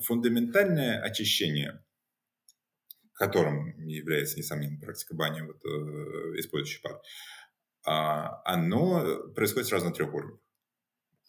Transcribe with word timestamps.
фундаментальное 0.00 1.00
очищение, 1.00 1.84
которым 3.14 3.86
является, 3.86 4.38
несомненно, 4.38 4.80
практика 4.80 5.14
бани 5.14 5.40
вот, 5.42 5.64
э, 5.64 6.38
использующих 6.38 6.82
пар, 6.82 7.00
а, 7.84 8.42
оно 8.44 9.32
происходит 9.34 9.68
сразу 9.68 9.86
на 9.86 9.92
трех 9.92 10.12
уровнях. 10.12 10.40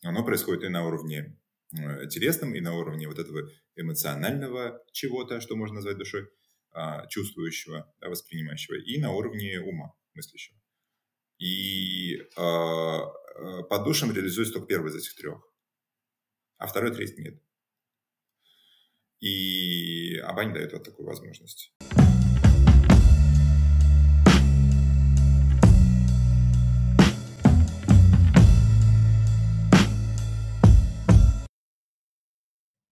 Оно 0.03 0.23
происходит 0.23 0.63
и 0.63 0.69
на 0.69 0.85
уровне 0.85 1.37
э, 1.71 2.07
телесном, 2.07 2.53
и 2.55 2.61
на 2.61 2.75
уровне 2.75 3.07
вот 3.07 3.19
этого 3.19 3.49
эмоционального 3.75 4.83
чего-то, 4.91 5.41
что 5.41 5.55
можно 5.55 5.75
назвать 5.75 5.97
душой, 5.97 6.29
а, 6.71 7.07
чувствующего, 7.07 7.93
да, 7.99 8.09
воспринимающего, 8.09 8.75
и 8.75 8.99
на 8.99 9.11
уровне 9.11 9.59
ума 9.59 9.93
мыслящего. 10.13 10.57
И 11.37 12.17
а, 12.37 13.05
э, 13.35 13.63
под 13.69 13.83
душем 13.83 14.11
реализуется 14.11 14.53
только 14.53 14.67
первый 14.67 14.91
из 14.91 14.95
этих 14.95 15.15
трех, 15.15 15.41
а 16.57 16.67
второй, 16.67 16.93
третий 16.93 17.21
нет. 17.21 17.41
И 19.21 20.15
Абань 20.19 20.53
дает 20.53 20.71
вот 20.71 20.83
такую 20.83 21.07
возможность. 21.07 21.73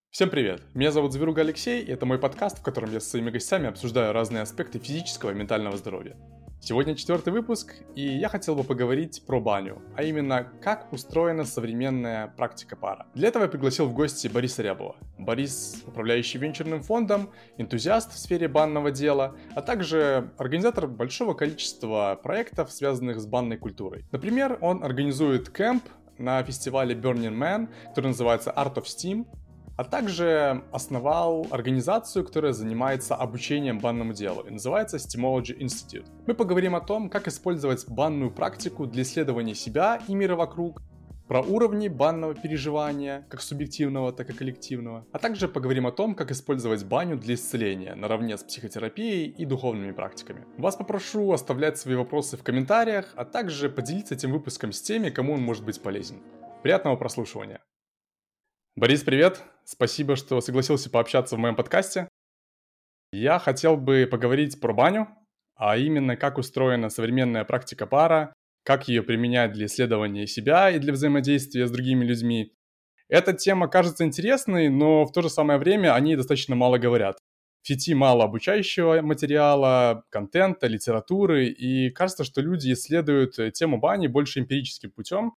Всем 0.09 0.31
привет! 0.31 0.63
Меня 0.73 0.91
зовут 0.91 1.13
Зверуга 1.13 1.41
Алексей, 1.41 1.83
и 1.83 1.91
это 1.91 2.07
мой 2.07 2.17
подкаст, 2.17 2.57
в 2.57 2.63
котором 2.63 2.91
я 2.91 2.99
со 2.99 3.11
своими 3.11 3.29
гостями 3.29 3.67
обсуждаю 3.67 4.13
разные 4.13 4.41
аспекты 4.41 4.79
физического 4.79 5.29
и 5.29 5.35
ментального 5.35 5.77
здоровья. 5.77 6.17
Сегодня 6.59 6.95
четвертый 6.95 7.31
выпуск, 7.31 7.75
и 7.95 8.01
я 8.01 8.27
хотел 8.27 8.55
бы 8.55 8.63
поговорить 8.63 9.23
про 9.25 9.39
баню, 9.39 9.81
а 9.95 10.03
именно, 10.03 10.51
как 10.61 10.91
устроена 10.91 11.45
современная 11.45 12.27
практика 12.35 12.75
пара. 12.75 13.05
Для 13.13 13.29
этого 13.29 13.43
я 13.43 13.49
пригласил 13.49 13.85
в 13.85 13.93
гости 13.93 14.27
Бориса 14.27 14.63
Рябова. 14.63 14.97
Борис, 15.17 15.83
управляющий 15.87 16.39
венчурным 16.39 16.81
фондом, 16.81 17.29
энтузиаст 17.57 18.13
в 18.13 18.17
сфере 18.17 18.49
банного 18.49 18.91
дела, 18.91 19.35
а 19.55 19.61
также 19.61 20.31
организатор 20.37 20.87
большого 20.87 21.35
количества 21.35 22.19
проектов, 22.21 22.71
связанных 22.71 23.21
с 23.21 23.25
банной 23.25 23.57
культурой. 23.57 24.03
Например, 24.11 24.57
он 24.59 24.83
организует 24.83 25.49
кемп 25.49 25.83
на 26.17 26.43
фестивале 26.43 26.95
Burning 26.95 27.37
Man, 27.37 27.69
который 27.89 28.07
называется 28.07 28.51
Art 28.55 28.75
of 28.75 28.83
Steam, 28.83 29.25
а 29.77 29.83
также 29.83 30.63
основал 30.71 31.47
организацию, 31.51 32.25
которая 32.25 32.51
занимается 32.51 33.15
обучением 33.15 33.79
банному 33.79 34.13
делу 34.13 34.41
и 34.41 34.51
называется 34.51 34.97
Stemology 34.97 35.57
Institute. 35.57 36.05
Мы 36.25 36.33
поговорим 36.33 36.75
о 36.75 36.81
том, 36.81 37.09
как 37.09 37.27
использовать 37.27 37.87
банную 37.87 38.31
практику 38.31 38.85
для 38.87 39.03
исследования 39.03 39.55
себя 39.55 40.01
и 40.07 40.15
мира 40.15 40.35
вокруг, 40.35 40.81
про 41.27 41.41
уровни 41.41 41.89
банного 41.89 42.33
переживания, 42.35 43.25
как 43.29 43.41
субъективного, 43.41 44.13
так 44.13 44.29
и 44.29 44.33
коллективного, 44.33 45.05
а 45.11 45.19
также 45.19 45.49
поговорим 45.49 45.85
о 45.85 45.91
том, 45.91 46.15
как 46.15 46.31
использовать 46.31 46.85
баню 46.85 47.17
для 47.17 47.35
исцеления 47.35 47.95
наравне 47.95 48.37
с 48.37 48.43
психотерапией 48.43 49.27
и 49.29 49.45
духовными 49.45 49.91
практиками. 49.91 50.45
Вас 50.57 50.77
попрошу 50.77 51.31
оставлять 51.33 51.77
свои 51.77 51.95
вопросы 51.95 52.37
в 52.37 52.43
комментариях, 52.43 53.13
а 53.15 53.25
также 53.25 53.69
поделиться 53.69 54.15
этим 54.15 54.31
выпуском 54.31 54.71
с 54.71 54.81
теми, 54.81 55.09
кому 55.09 55.33
он 55.33 55.41
может 55.41 55.65
быть 55.65 55.81
полезен. 55.81 56.21
Приятного 56.63 56.95
прослушивания! 56.95 57.59
Борис, 58.77 59.01
привет! 59.01 59.41
Спасибо, 59.65 60.15
что 60.15 60.39
согласился 60.39 60.91
пообщаться 60.91 61.35
в 61.35 61.39
моем 61.39 61.55
подкасте. 61.55 62.07
Я 63.11 63.39
хотел 63.39 63.75
бы 63.75 64.07
поговорить 64.09 64.61
про 64.61 64.71
баню, 64.71 65.07
а 65.55 65.77
именно 65.77 66.15
как 66.15 66.37
устроена 66.37 66.89
современная 66.89 67.43
практика 67.43 67.87
пара, 67.87 68.35
как 68.63 68.87
ее 68.87 69.01
применять 69.01 69.53
для 69.53 69.65
исследования 69.65 70.27
себя 70.27 70.69
и 70.69 70.77
для 70.77 70.93
взаимодействия 70.93 71.65
с 71.65 71.71
другими 71.71 72.05
людьми. 72.05 72.53
Эта 73.09 73.33
тема 73.33 73.67
кажется 73.67 74.05
интересной, 74.05 74.69
но 74.69 75.05
в 75.05 75.11
то 75.11 75.23
же 75.23 75.31
самое 75.31 75.57
время 75.57 75.95
они 75.95 76.15
достаточно 76.15 76.55
мало 76.55 76.77
говорят. 76.77 77.17
В 77.63 77.67
сети 77.67 77.95
мало 77.95 78.25
обучающего 78.25 79.01
материала, 79.01 80.03
контента, 80.11 80.67
литературы, 80.67 81.47
и 81.47 81.89
кажется, 81.89 82.23
что 82.23 82.41
люди 82.41 82.73
исследуют 82.73 83.39
тему 83.55 83.79
бани 83.79 84.05
больше 84.05 84.39
эмпирическим 84.39 84.91
путем, 84.91 85.33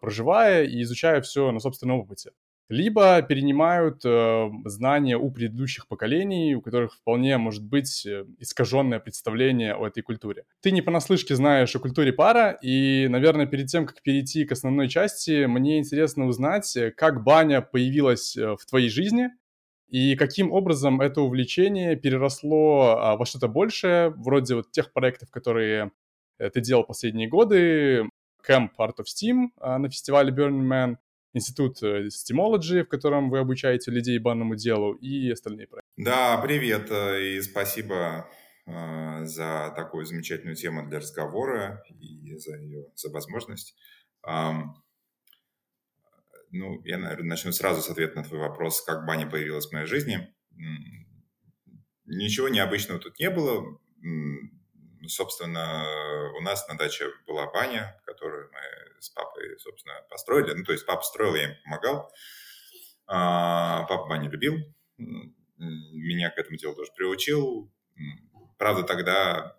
проживая 0.00 0.64
и 0.64 0.82
изучая 0.82 1.20
все 1.20 1.52
на 1.52 1.60
собственном 1.60 2.00
опыте 2.00 2.32
либо 2.68 3.20
перенимают 3.22 4.04
э, 4.04 4.50
знания 4.64 5.18
у 5.18 5.30
предыдущих 5.30 5.86
поколений, 5.86 6.54
у 6.54 6.62
которых 6.62 6.94
вполне 6.94 7.36
может 7.36 7.62
быть 7.62 8.06
э, 8.06 8.24
искаженное 8.38 9.00
представление 9.00 9.74
о 9.74 9.86
этой 9.86 10.02
культуре. 10.02 10.44
Ты 10.62 10.70
не 10.70 10.80
понаслышке 10.80 11.36
знаешь 11.36 11.74
о 11.76 11.78
культуре 11.78 12.12
пара, 12.12 12.58
и, 12.62 13.06
наверное, 13.08 13.46
перед 13.46 13.66
тем, 13.66 13.86
как 13.86 14.02
перейти 14.02 14.44
к 14.44 14.52
основной 14.52 14.88
части, 14.88 15.44
мне 15.44 15.78
интересно 15.78 16.26
узнать, 16.26 16.74
э, 16.76 16.90
как 16.90 17.22
баня 17.22 17.60
появилась 17.60 18.36
э, 18.36 18.56
в 18.56 18.64
твоей 18.64 18.88
жизни, 18.88 19.28
и 19.88 20.16
каким 20.16 20.50
образом 20.50 21.02
это 21.02 21.20
увлечение 21.20 21.96
переросло 21.96 22.96
а, 22.98 23.16
во 23.16 23.26
что-то 23.26 23.46
большее, 23.46 24.08
вроде 24.08 24.56
вот 24.56 24.72
тех 24.72 24.92
проектов, 24.92 25.30
которые 25.30 25.92
ты 26.38 26.60
делал 26.60 26.82
последние 26.82 27.28
годы, 27.28 28.08
Camp 28.48 28.70
Art 28.80 28.96
of 28.98 29.04
Steam 29.04 29.50
на 29.60 29.88
фестивале 29.88 30.32
Burning 30.32 30.66
Man, 30.66 30.96
институт 31.34 31.82
Stemology, 31.82 32.80
э, 32.80 32.84
в 32.84 32.88
котором 32.88 33.28
вы 33.28 33.40
обучаете 33.40 33.90
людей 33.90 34.18
банному 34.18 34.54
делу 34.54 34.94
и 34.94 35.30
остальные 35.30 35.66
проекты. 35.66 35.90
Да, 35.96 36.38
привет 36.38 36.90
э, 36.90 37.36
и 37.36 37.42
спасибо 37.42 38.30
э, 38.66 39.24
за 39.24 39.72
такую 39.76 40.06
замечательную 40.06 40.56
тему 40.56 40.88
для 40.88 41.00
разговора 41.00 41.84
и 41.90 42.34
за 42.36 42.56
ее 42.56 42.86
за 42.94 43.10
возможность. 43.10 43.76
Ну, 46.56 46.80
я, 46.84 46.98
наверное, 46.98 47.30
начну 47.30 47.50
сразу 47.50 47.82
с 47.82 47.90
ответа 47.90 48.16
на 48.16 48.24
твой 48.24 48.38
вопрос, 48.38 48.80
как 48.80 49.06
баня 49.06 49.28
появилась 49.28 49.66
в 49.66 49.72
моей 49.72 49.86
жизни. 49.86 50.32
Ничего 52.06 52.48
необычного 52.48 53.00
тут 53.00 53.18
не 53.18 53.28
было. 53.28 53.76
Собственно, 55.08 56.32
у 56.36 56.40
нас 56.40 56.66
на 56.68 56.76
даче 56.76 57.10
была 57.26 57.50
баня, 57.50 58.00
которую 58.04 58.50
мы 58.52 58.60
с 59.00 59.10
папой, 59.10 59.58
собственно, 59.58 59.94
построили. 60.08 60.52
Ну, 60.54 60.64
то 60.64 60.72
есть 60.72 60.86
папа 60.86 61.02
строил, 61.02 61.34
я 61.34 61.44
им 61.44 61.56
помогал. 61.64 62.12
А, 63.06 63.84
папа 63.84 64.06
баню 64.08 64.30
любил. 64.30 64.56
Меня 65.58 66.30
к 66.30 66.38
этому 66.38 66.56
делу 66.56 66.74
тоже 66.74 66.92
приучил. 66.96 67.72
Правда, 68.58 68.82
тогда 68.82 69.56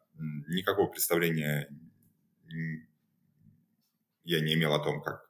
никакого 0.48 0.88
представления 0.88 1.70
я 4.24 4.40
не 4.40 4.54
имел 4.56 4.74
о 4.74 4.84
том, 4.84 5.02
как, 5.02 5.30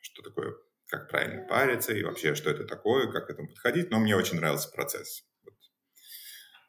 что 0.00 0.22
такое, 0.22 0.54
как 0.88 1.08
правильно 1.08 1.46
париться 1.46 1.92
и 1.92 2.02
вообще, 2.02 2.34
что 2.34 2.50
это 2.50 2.64
такое, 2.64 3.10
как 3.10 3.26
к 3.26 3.30
этому 3.30 3.48
подходить. 3.48 3.90
Но 3.90 3.98
мне 4.00 4.16
очень 4.16 4.36
нравился 4.36 4.70
процесс. 4.70 5.24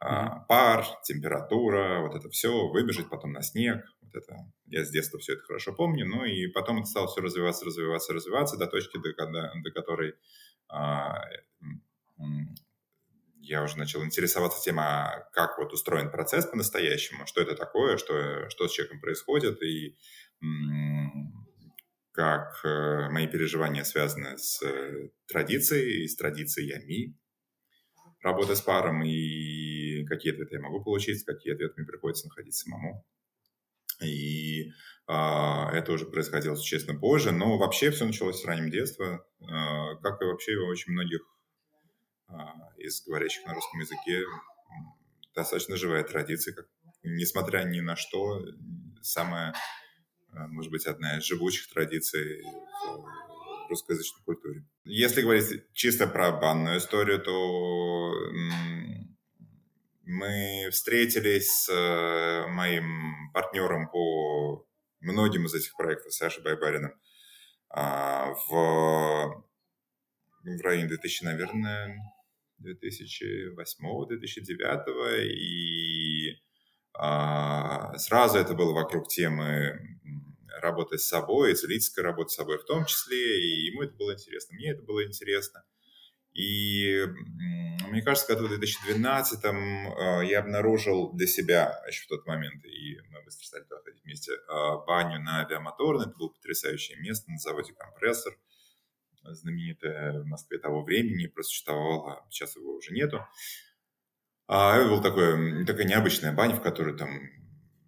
Вот. 0.04 0.12
А, 0.12 0.46
пар, 0.48 0.86
температура, 1.04 2.02
вот 2.02 2.16
это 2.16 2.30
все, 2.30 2.68
выбежать 2.68 3.10
потом 3.10 3.32
на 3.32 3.42
снег, 3.42 3.86
это, 4.14 4.38
я 4.66 4.86
с 4.86 4.92
детства 4.92 5.20
все 5.20 5.34
это 5.34 5.44
хорошо 5.44 5.74
помню. 5.74 6.06
Ну 6.06 6.26
и 6.26 6.48
потом 6.48 6.80
это 6.80 6.86
стало 6.86 7.08
все 7.08 7.22
развиваться, 7.22 7.66
развиваться, 7.66 8.14
развиваться 8.14 8.58
до 8.58 8.68
точки, 8.68 8.98
до, 8.98 9.14
до, 9.26 9.52
до 9.64 9.72
которой 9.72 10.16
а, 10.70 11.22
я 13.42 13.64
уже 13.64 13.78
начал 13.78 14.04
интересоваться 14.04 14.62
тем, 14.62 14.80
а 14.80 15.28
как 15.34 15.58
вот 15.58 15.74
устроен 15.74 16.12
процесс 16.12 16.46
по-настоящему, 16.46 17.26
что 17.26 17.42
это 17.42 17.56
такое, 17.56 17.98
что, 17.98 18.50
что 18.50 18.68
с 18.68 18.72
человеком 18.72 19.02
происходит, 19.02 19.62
и 19.62 19.98
как 22.12 22.62
э, 22.64 23.10
мои 23.10 23.28
переживания 23.28 23.84
связаны 23.84 24.38
с 24.38 24.62
э, 24.62 25.10
традицией, 25.28 26.08
с 26.08 26.16
традициями 26.16 27.18
работы 28.22 28.56
с 28.56 28.62
паром, 28.62 29.04
и 29.04 29.83
какие 30.16 30.34
ответы 30.34 30.56
я 30.56 30.62
могу 30.62 30.84
получить, 30.84 31.24
какие 31.24 31.54
ответы 31.54 31.74
мне 31.78 31.88
приходится 31.88 32.28
находить 32.28 32.54
самому. 32.54 33.06
И 34.02 34.72
а, 35.08 35.72
это 35.74 35.92
уже 35.92 36.06
происходило 36.06 36.56
существенно 36.56 37.00
позже, 37.00 37.32
но 37.32 37.58
вообще 37.58 37.92
все 37.92 38.06
началось 38.06 38.42
с 38.42 38.46
раннего 38.46 38.70
детства, 38.70 39.26
а, 39.42 39.96
как 39.96 40.22
и 40.22 40.26
вообще 40.26 40.56
у 40.56 40.68
очень 40.68 40.94
многих 40.94 41.22
а, 42.28 42.70
из 42.78 43.04
говорящих 43.06 43.46
на 43.46 43.54
русском 43.54 43.80
языке 43.80 44.24
достаточно 45.36 45.78
живая 45.78 46.04
традиция, 46.04 46.54
как, 46.54 46.68
несмотря 47.04 47.64
ни 47.64 47.80
на 47.80 47.96
что, 47.96 48.44
самая, 49.02 49.54
а, 50.32 50.48
может 50.48 50.72
быть, 50.72 50.86
одна 50.86 51.18
из 51.18 51.24
живучих 51.24 51.70
традиций 51.70 52.44
в 52.44 53.70
русскоязычной 53.70 54.24
культуре. 54.24 54.66
Если 54.86 55.22
говорить 55.22 55.64
чисто 55.74 56.08
про 56.08 56.32
банную 56.32 56.78
историю, 56.78 57.20
то 57.20 58.14
мы 60.04 60.70
встретились 60.72 61.50
с 61.50 61.70
э, 61.70 62.48
моим 62.48 63.32
партнером 63.34 63.90
по 63.90 64.66
многим 65.00 65.46
из 65.46 65.54
этих 65.54 65.76
проектов, 65.76 66.14
Сашей 66.14 66.44
Байбариным, 66.44 66.94
а, 67.70 68.34
в, 68.48 69.44
в 70.44 70.62
районе 70.62 70.88
2000, 70.88 71.26
наверное, 71.26 71.98
2008-2009, 72.62 75.26
и 75.26 76.38
а, 76.94 77.98
сразу 77.98 78.38
это 78.38 78.54
было 78.54 78.74
вокруг 78.74 79.08
темы 79.08 79.80
работы 80.62 80.98
с 80.98 81.08
собой, 81.08 81.56
целительской 81.56 82.04
работы 82.04 82.30
с 82.30 82.36
собой 82.36 82.60
в 82.60 82.66
том 82.66 82.86
числе, 82.86 83.42
и 83.42 83.72
ему 83.72 83.84
это 83.84 83.96
было 83.96 84.14
интересно, 84.14 84.56
мне 84.56 84.72
это 84.72 84.84
было 84.84 85.06
интересно. 85.06 85.64
И 86.34 87.06
мне 87.90 88.02
кажется, 88.02 88.34
году 88.34 88.48
в 88.48 88.50
2012 88.50 89.44
э, 89.44 90.26
я 90.26 90.40
обнаружил 90.40 91.14
для 91.14 91.28
себя 91.28 91.80
еще 91.88 92.06
в 92.06 92.08
тот 92.08 92.26
момент, 92.26 92.66
и 92.66 92.98
мы 93.10 93.24
быстро 93.24 93.46
стали 93.46 93.64
туда 93.64 93.82
ходить 93.84 94.04
вместе, 94.04 94.32
э, 94.32 94.86
баню 94.88 95.20
на 95.20 95.42
авиамоторной. 95.42 96.08
Это 96.08 96.18
было 96.18 96.30
потрясающее 96.30 96.98
место 97.00 97.30
на 97.30 97.38
заводе 97.38 97.74
«Компрессор», 97.74 98.34
знаменитое 99.24 100.22
в 100.22 100.26
Москве 100.26 100.58
того 100.58 100.84
времени, 100.84 101.28
просуществовало, 101.28 102.26
сейчас 102.30 102.56
его 102.56 102.74
уже 102.74 102.94
нету. 102.94 103.26
А 104.48 104.78
это 104.78 104.90
была 104.90 105.02
такое, 105.02 105.66
такая 105.66 105.86
необычная 105.86 106.34
баня, 106.34 106.56
в 106.56 106.62
которой 106.62 106.98
там 106.98 107.10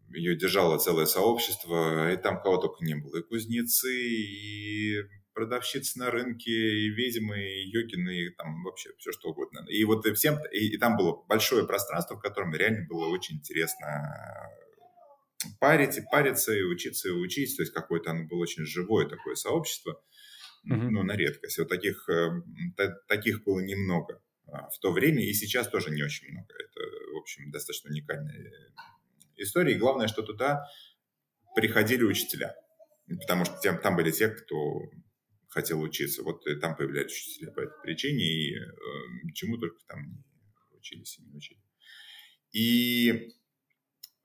ее 0.09 0.35
держало 0.35 0.77
целое 0.77 1.05
сообщество, 1.05 2.11
и 2.11 2.17
там 2.17 2.39
кого 2.41 2.57
только 2.57 2.85
не 2.85 2.95
было. 2.95 3.17
И 3.17 3.23
кузнецы, 3.23 3.91
и 3.91 5.01
продавщицы 5.35 5.99
на 5.99 6.09
рынке, 6.09 6.51
и 6.51 6.89
ведьмы, 6.89 7.39
и 7.39 7.69
йогины, 7.69 8.09
и 8.09 8.29
там 8.29 8.63
вообще 8.63 8.89
все 8.97 9.11
что 9.11 9.29
угодно. 9.29 9.65
И 9.69 9.83
вот 9.83 10.05
и 10.07 10.13
всем, 10.13 10.39
и, 10.51 10.69
и 10.69 10.77
там 10.77 10.97
было 10.97 11.23
большое 11.27 11.67
пространство, 11.67 12.15
в 12.15 12.21
котором 12.21 12.55
реально 12.55 12.87
было 12.87 13.07
очень 13.09 13.35
интересно 13.35 13.85
парить, 15.59 15.97
и 15.97 16.03
париться, 16.09 16.53
и 16.53 16.63
учиться, 16.63 17.09
и 17.09 17.11
учить. 17.11 17.55
То 17.55 17.63
есть 17.63 17.73
какое-то 17.73 18.11
оно 18.11 18.25
было 18.25 18.39
очень 18.39 18.65
живое 18.65 19.07
такое 19.07 19.35
сообщество, 19.35 20.01
mm-hmm. 20.67 20.89
ну, 20.89 21.03
на 21.03 21.15
редкость. 21.15 21.59
Вот 21.59 21.69
таких, 21.69 22.07
э, 22.09 22.41
таких 23.07 23.43
было 23.43 23.59
немного 23.59 24.21
а, 24.47 24.69
в 24.69 24.79
то 24.79 24.91
время, 24.91 25.21
и 25.21 25.33
сейчас 25.33 25.67
тоже 25.67 25.91
не 25.91 26.01
очень 26.01 26.31
много. 26.31 26.53
Это, 26.53 26.79
в 27.13 27.17
общем, 27.17 27.51
достаточно 27.51 27.89
уникальная 27.89 28.51
история. 29.35 29.73
И 29.73 29.79
главное, 29.79 30.07
что 30.07 30.21
туда 30.21 30.65
приходили 31.55 32.03
учителя. 32.03 32.55
Потому 33.21 33.45
что 33.45 33.73
там 33.83 33.95
были 33.95 34.11
те, 34.11 34.29
кто 34.29 34.81
хотел 35.55 35.81
учиться. 35.81 36.21
Вот 36.21 36.45
и 36.45 36.55
там 36.55 36.75
появлялись 36.75 37.13
учителя 37.13 37.51
по 37.51 37.61
этой 37.61 37.81
причине, 37.81 38.23
и 38.23 38.55
э, 38.55 39.31
чему 39.33 39.57
только 39.57 39.77
там 39.87 40.03
не 40.03 40.77
учились 40.77 41.17
и 41.17 41.23
не 41.23 41.33
учили. 41.33 41.61
И 42.51 43.33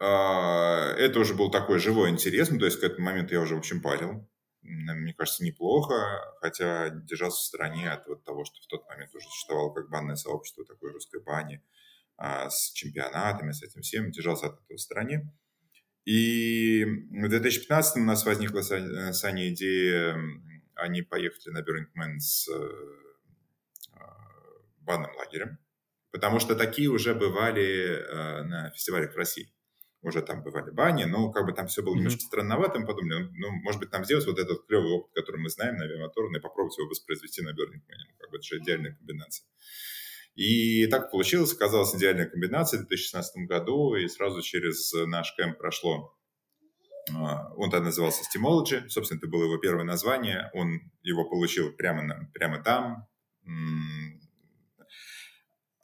э, 0.01 0.05
это 0.05 1.21
уже 1.21 1.35
был 1.35 1.51
такой 1.51 1.79
живой 1.79 2.11
интерес, 2.11 2.51
ну, 2.51 2.59
то 2.59 2.65
есть 2.65 2.81
к 2.81 2.83
этому 2.83 3.07
моменту 3.07 3.35
я 3.35 3.41
уже, 3.41 3.55
в 3.55 3.59
общем, 3.59 3.81
парил. 3.81 4.29
Мне 4.63 5.15
кажется, 5.15 5.45
неплохо, 5.45 6.21
хотя 6.41 6.91
держался 6.91 7.39
в 7.39 7.45
стороне 7.45 7.91
от 7.91 8.07
вот 8.09 8.25
того, 8.25 8.45
что 8.45 8.61
в 8.61 8.67
тот 8.67 8.87
момент 8.89 9.15
уже 9.15 9.27
существовало 9.27 9.73
как 9.73 9.89
банное 9.89 10.17
сообщество 10.17 10.67
такой 10.67 10.93
русской 10.93 11.23
бани 11.23 11.63
а, 12.19 12.51
с 12.51 12.73
чемпионатами, 12.73 13.53
с 13.53 13.63
этим 13.63 13.81
всем, 13.81 14.11
держался 14.11 14.49
от 14.49 14.61
этого 14.63 14.77
в 14.77 14.81
стороне. 14.81 15.33
И 16.05 16.85
в 16.85 17.29
2015 17.29 17.97
у 17.97 18.01
нас 18.01 18.27
возникла 18.27 18.61
с 18.61 18.71
э, 18.71 19.27
Аней 19.27 19.55
идея 19.55 20.15
они 20.81 21.03
поехали 21.03 21.53
на 21.53 21.61
Burning 21.61 21.91
Man 21.97 22.19
с 22.19 22.49
э, 22.49 22.69
банным 24.81 25.15
лагерем, 25.17 25.59
потому 26.11 26.41
что 26.41 26.57
такие 26.57 26.89
уже 26.89 27.15
бывали 27.15 27.99
э, 27.99 28.43
на 28.43 28.71
фестивалях 28.71 29.13
в 29.13 29.17
России. 29.17 29.53
Уже 30.03 30.23
там 30.23 30.43
бывали 30.43 30.71
бани, 30.71 31.05
но 31.05 31.31
как 31.31 31.45
бы 31.45 31.53
там 31.53 31.67
все 31.67 31.83
было 31.83 31.95
немножко 31.95 32.23
странновато, 32.23 32.79
мы 32.79 32.87
подумали, 32.87 33.19
ну, 33.19 33.31
ну, 33.35 33.51
может 33.63 33.81
быть, 33.81 33.91
там 33.91 34.05
сделать 34.05 34.27
вот 34.27 34.39
этот 34.39 34.67
клевый 34.67 34.93
опыт, 34.93 35.13
который 35.15 35.43
мы 35.43 35.51
знаем 35.51 35.77
на 35.77 35.85
авиамоторной, 35.85 36.39
и 36.39 36.43
попробовать 36.43 36.79
его 36.79 36.89
воспроизвести 36.89 37.43
на 37.43 37.51
Burning 37.51 37.85
Man. 37.87 38.01
Ну, 38.09 38.15
как 38.19 38.31
бы 38.31 38.39
это 38.39 38.47
же 38.47 38.59
идеальная 38.59 38.95
комбинация. 38.95 39.47
И 40.35 40.87
так 40.87 41.11
получилось, 41.11 41.53
оказалась 41.53 41.95
идеальная 41.95 42.27
комбинация 42.27 42.79
в 42.79 42.87
2016 42.87 43.47
году, 43.47 43.95
и 43.95 44.09
сразу 44.09 44.41
через 44.41 44.91
наш 45.07 45.35
кемп 45.37 45.59
прошло 45.59 45.95
а, 46.07 46.20
он 47.09 47.71
тогда 47.71 47.87
назывался 47.87 48.23
Stemology, 48.23 48.89
собственно, 48.89 49.19
это 49.19 49.29
было 49.29 49.45
его 49.45 49.59
первое 49.59 49.85
название, 49.85 50.51
он 50.55 50.81
его 51.03 51.29
получил 51.29 51.73
прямо, 51.73 52.29
прямо 52.33 52.63
там. 52.63 53.07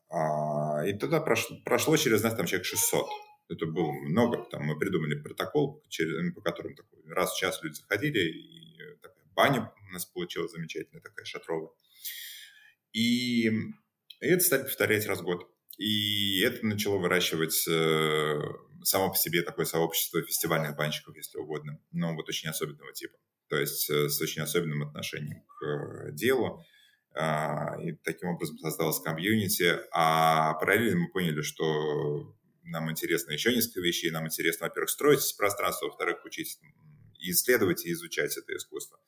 А, 0.08 0.86
и 0.86 0.92
тогда 0.94 1.20
прошло, 1.20 1.56
прошло 1.64 1.96
через 1.96 2.22
нас 2.22 2.34
там 2.34 2.46
человек 2.46 2.66
600. 2.66 3.06
Это 3.48 3.66
было 3.66 3.92
много, 3.92 4.44
там 4.50 4.64
мы 4.64 4.78
придумали 4.78 5.14
протокол, 5.14 5.82
через, 5.88 6.34
по 6.34 6.40
которому 6.40 6.74
такой, 6.74 6.98
раз 7.12 7.32
в 7.32 7.38
час 7.38 7.62
люди 7.62 7.74
заходили, 7.74 8.18
и 8.18 8.78
такая 9.02 9.24
баня 9.34 9.72
у 9.88 9.92
нас 9.92 10.04
получилась 10.04 10.52
замечательная, 10.52 11.02
такая 11.02 11.24
шатровая. 11.24 11.70
И, 12.92 13.48
и 13.48 14.26
это 14.26 14.40
стали 14.42 14.62
повторять 14.62 15.06
раз 15.06 15.20
в 15.20 15.24
год. 15.24 15.48
И 15.78 16.40
это 16.40 16.64
начало 16.64 16.98
выращивать 16.98 17.68
э, 17.68 18.40
само 18.86 19.10
по 19.10 19.16
себе 19.16 19.42
такое 19.42 19.66
сообщество 19.66 20.22
фестивальных 20.22 20.76
банщиков, 20.76 21.16
если 21.16 21.38
угодно, 21.38 21.80
но 21.90 22.14
вот 22.14 22.28
очень 22.28 22.48
особенного 22.48 22.92
типа. 22.92 23.18
То 23.48 23.56
есть 23.56 23.90
э, 23.90 24.08
с 24.08 24.20
очень 24.20 24.42
особенным 24.42 24.82
отношением 24.82 25.42
к 25.42 25.64
э, 25.64 26.12
делу. 26.12 26.64
А, 27.14 27.76
и 27.80 27.92
таким 27.92 28.30
образом 28.30 28.58
создалось 28.58 29.00
комьюнити. 29.00 29.78
А 29.92 30.54
параллельно 30.54 31.00
мы 31.00 31.10
поняли, 31.10 31.42
что 31.42 32.34
нам 32.62 32.90
интересно 32.90 33.32
еще 33.32 33.54
несколько 33.54 33.80
вещей. 33.80 34.10
Нам 34.10 34.26
интересно, 34.26 34.66
во-первых, 34.66 34.90
строить 34.90 35.34
пространство, 35.36 35.86
во-вторых, 35.86 36.24
учить 36.24 36.58
исследовать 37.18 37.86
и 37.86 37.92
изучать 37.92 38.36
это 38.36 38.56
искусство. 38.56 38.98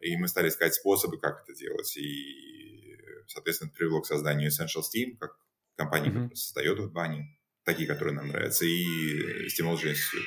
И 0.00 0.16
мы 0.16 0.28
стали 0.28 0.48
искать 0.48 0.74
способы, 0.74 1.18
как 1.18 1.42
это 1.42 1.54
делать. 1.54 1.96
И, 1.96 2.96
соответственно, 3.26 3.68
это 3.68 3.76
привело 3.78 4.00
к 4.00 4.06
созданию 4.06 4.50
Essential 4.50 4.82
Steam, 4.82 5.16
как 5.18 5.36
компании, 5.76 6.10
mm-hmm. 6.10 6.14
которая 6.14 6.36
создает 6.36 6.92
бани 6.92 7.39
такие, 7.70 7.88
которые 7.88 8.14
нам 8.14 8.28
нравятся, 8.28 8.64
и 8.64 9.46
Stimulation 9.46 9.92
Institute. 9.92 10.26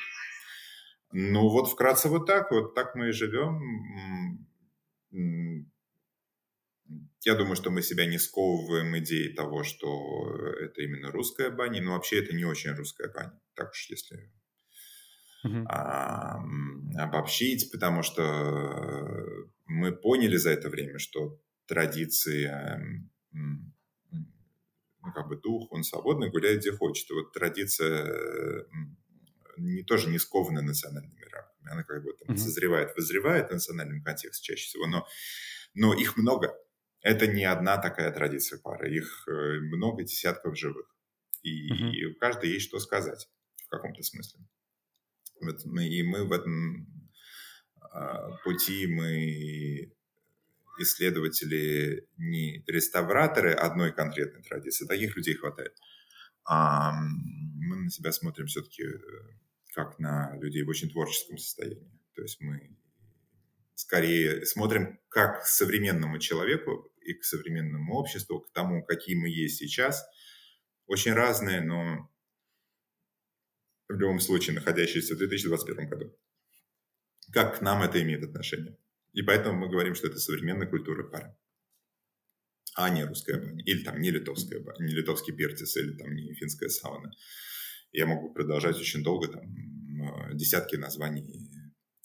Ну 1.11 1.49
вот 1.49 1.69
вкратце 1.69 2.09
вот 2.09 2.25
так, 2.25 2.51
вот 2.51 2.73
так 2.73 2.95
мы 2.95 3.09
и 3.09 3.11
живем. 3.11 4.47
Я 7.21 7.35
думаю, 7.35 7.55
что 7.55 7.69
мы 7.69 7.81
себя 7.81 8.05
не 8.05 8.17
сковываем 8.17 8.97
идеей 8.97 9.33
того, 9.33 9.63
что 9.63 10.35
это 10.59 10.81
именно 10.81 11.11
русская 11.11 11.49
баня, 11.49 11.81
но 11.81 11.93
вообще 11.93 12.19
это 12.19 12.35
не 12.35 12.45
очень 12.45 12.71
русская 12.71 13.09
баня, 13.13 13.39
так 13.55 13.71
уж 13.71 13.89
если 13.89 14.31
uh-huh. 15.45 15.65
а, 15.69 16.43
обобщить, 16.97 17.71
потому 17.71 18.03
что 18.03 18.21
мы 19.65 19.91
поняли 19.91 20.37
за 20.37 20.49
это 20.49 20.69
время, 20.69 20.97
что 20.99 21.39
традиции 21.67 22.45
как 25.13 25.27
бы 25.27 25.37
дух, 25.37 25.71
он 25.71 25.83
свободный, 25.83 26.29
гуляет 26.29 26.59
где 26.59 26.71
хочет. 26.71 27.09
И 27.09 27.13
вот 27.13 27.31
традиция 27.31 28.65
не, 29.57 29.83
тоже 29.83 30.09
не 30.09 30.19
скована 30.19 30.61
национальными 30.61 31.23
рамками. 31.31 31.71
Она 31.71 31.83
как 31.83 32.03
бы 32.03 32.13
там 32.13 32.35
mm-hmm. 32.35 32.39
созревает, 32.39 32.95
вызревает 32.95 33.49
в 33.49 33.53
национальном 33.53 34.03
контексте 34.03 34.53
чаще 34.53 34.67
всего, 34.67 34.87
но, 34.87 35.07
но 35.73 35.93
их 35.93 36.17
много. 36.17 36.53
Это 37.01 37.27
не 37.27 37.43
одна 37.43 37.77
такая 37.77 38.11
традиция 38.11 38.59
пары, 38.59 38.95
их 38.95 39.27
э, 39.27 39.59
много 39.59 40.03
десятков 40.03 40.57
живых. 40.57 40.87
И, 41.41 41.71
mm-hmm. 41.71 41.91
и 41.91 42.05
у 42.05 42.15
каждой 42.15 42.49
есть 42.51 42.67
что 42.67 42.79
сказать 42.79 43.27
в 43.65 43.69
каком-то 43.69 44.01
смысле. 44.03 44.39
Вот 45.41 45.65
и 45.65 46.03
мы 46.03 46.25
в 46.25 46.31
этом 46.31 46.87
а, 47.91 48.31
пути 48.43 48.87
мы 48.87 49.93
исследователи 50.79 52.07
не 52.17 52.63
реставраторы 52.67 53.53
одной 53.53 53.93
конкретной 53.93 54.43
традиции, 54.43 54.85
таких 54.85 55.15
людей 55.15 55.35
хватает. 55.35 55.75
А 56.45 56.91
мы 56.93 57.75
на 57.77 57.89
себя 57.89 58.11
смотрим 58.11 58.47
все-таки 58.47 58.83
э, 58.83 58.99
как 59.73 59.99
на 59.99 60.37
людей 60.39 60.63
в 60.63 60.69
очень 60.69 60.89
творческом 60.89 61.37
состоянии. 61.37 61.99
То 62.15 62.21
есть 62.21 62.41
мы 62.41 62.77
скорее 63.75 64.45
смотрим 64.45 64.99
как 65.09 65.43
к 65.43 65.45
современному 65.45 66.19
человеку 66.19 66.91
и 67.01 67.13
к 67.13 67.23
современному 67.23 67.95
обществу, 67.95 68.41
к 68.41 68.51
тому, 68.51 68.83
какие 68.83 69.15
мы 69.15 69.29
есть 69.29 69.57
сейчас. 69.57 70.05
Очень 70.85 71.13
разные, 71.13 71.61
но 71.61 72.09
в 73.87 73.93
любом 73.93 74.19
случае 74.19 74.55
находящиеся 74.55 75.15
в 75.15 75.17
2021 75.17 75.89
году. 75.89 76.17
Как 77.31 77.59
к 77.59 77.61
нам 77.61 77.83
это 77.83 78.01
имеет 78.01 78.23
отношение? 78.23 78.77
И 79.13 79.21
поэтому 79.21 79.57
мы 79.57 79.69
говорим, 79.69 79.95
что 79.95 80.07
это 80.07 80.19
современная 80.19 80.67
культура 80.67 81.03
пары. 81.03 81.35
А 82.75 82.89
не 82.89 83.05
русская 83.05 83.39
баня. 83.39 83.63
Или 83.63 83.83
там 83.83 84.01
не 84.01 84.09
литовская 84.09 84.59
баня, 84.59 84.83
не 84.83 84.93
литовский 84.93 85.33
пертис, 85.33 85.77
или 85.77 85.95
там 85.95 86.13
не 86.13 86.33
финская 86.33 86.69
сауна. 86.69 87.11
Я 87.91 88.07
могу 88.07 88.33
продолжать 88.33 88.77
очень 88.77 89.03
долго, 89.03 89.27
там 89.27 89.43
э, 89.43 90.33
десятки 90.33 90.75
названий 90.75 91.23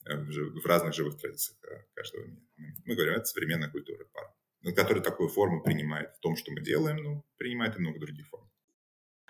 э, 0.04 0.14
в 0.14 0.66
разных 0.66 0.94
живых 0.94 1.16
традициях 1.18 1.58
каждого 1.94 2.26
мира. 2.26 2.42
Мы 2.84 2.94
говорим, 2.94 3.14
это 3.14 3.24
современная 3.24 3.70
культура 3.70 4.04
пары, 4.12 4.74
которая 4.74 5.02
такую 5.02 5.30
форму 5.30 5.62
принимает 5.62 6.14
в 6.14 6.20
том, 6.20 6.36
что 6.36 6.52
мы 6.52 6.60
делаем, 6.60 6.96
но 6.98 7.24
принимает 7.38 7.76
и 7.76 7.80
много 7.80 7.98
других 7.98 8.28
форм. 8.28 8.50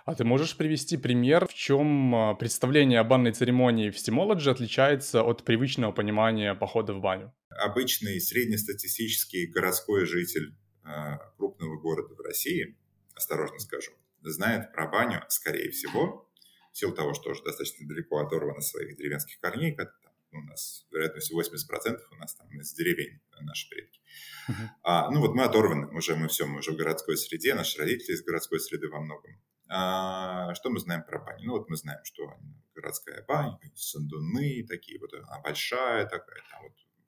А 0.08 0.14
ты 0.14 0.24
можешь 0.24 0.56
привести 0.56 0.96
пример, 0.96 1.46
в 1.46 1.52
чем 1.52 2.14
а, 2.14 2.34
представление 2.34 2.98
о 2.98 3.04
банной 3.04 3.32
церемонии 3.32 3.90
в 3.90 3.96
Steamology 3.96 4.50
отличается 4.50 5.22
от 5.22 5.44
привычного 5.44 5.92
понимания 5.92 6.54
похода 6.54 6.94
в 6.94 7.00
баню? 7.02 7.34
Обычный 7.50 8.18
среднестатистический 8.18 9.44
городской 9.44 10.06
житель 10.06 10.56
а, 10.82 11.18
крупного 11.36 11.78
города 11.78 12.14
в 12.14 12.20
России, 12.20 12.78
осторожно 13.14 13.58
скажу, 13.58 13.90
знает 14.22 14.72
про 14.72 14.88
баню, 14.88 15.24
скорее 15.28 15.70
всего, 15.72 16.26
в 16.72 16.78
силу 16.78 16.94
того, 16.94 17.12
что 17.12 17.28
уже 17.28 17.42
достаточно 17.42 17.86
далеко 17.86 18.20
оторван 18.20 18.56
от 18.56 18.64
своих 18.64 18.96
деревенских 18.96 19.38
корней, 19.40 19.74
как 19.74 19.92
там 20.00 20.12
у 20.32 20.42
нас 20.46 20.86
вероятность 20.90 21.30
80% 21.30 21.98
у 22.12 22.16
нас 22.16 22.34
там 22.34 22.48
из 22.58 22.72
деревень 22.72 23.20
наши 23.42 23.68
предки. 23.68 24.00
Uh-huh. 24.48 24.68
А, 24.84 25.10
ну 25.10 25.20
вот 25.20 25.34
мы 25.34 25.44
оторваны, 25.44 25.88
уже 25.88 26.16
мы 26.16 26.28
все, 26.28 26.46
мы 26.46 26.60
уже 26.60 26.70
в 26.70 26.76
городской 26.76 27.18
среде, 27.18 27.52
наши 27.52 27.78
родители 27.78 28.14
из 28.14 28.24
городской 28.24 28.58
среды 28.58 28.88
во 28.88 29.00
многом. 29.00 29.38
А, 29.68 30.54
что 30.54 30.70
мы 30.70 30.80
знаем 30.80 31.04
про 31.04 31.18
бани? 31.18 31.44
Ну 31.44 31.52
вот 31.52 31.68
мы 31.68 31.76
знаем, 31.76 32.02
что 32.04 32.34
городская 32.75 33.25
баня, 33.26 33.58
сандуны 33.75 34.64
такие, 34.66 34.98
вот 34.98 35.12
она 35.12 35.40
большая 35.40 36.06
такая, 36.06 36.42
там 36.50 36.62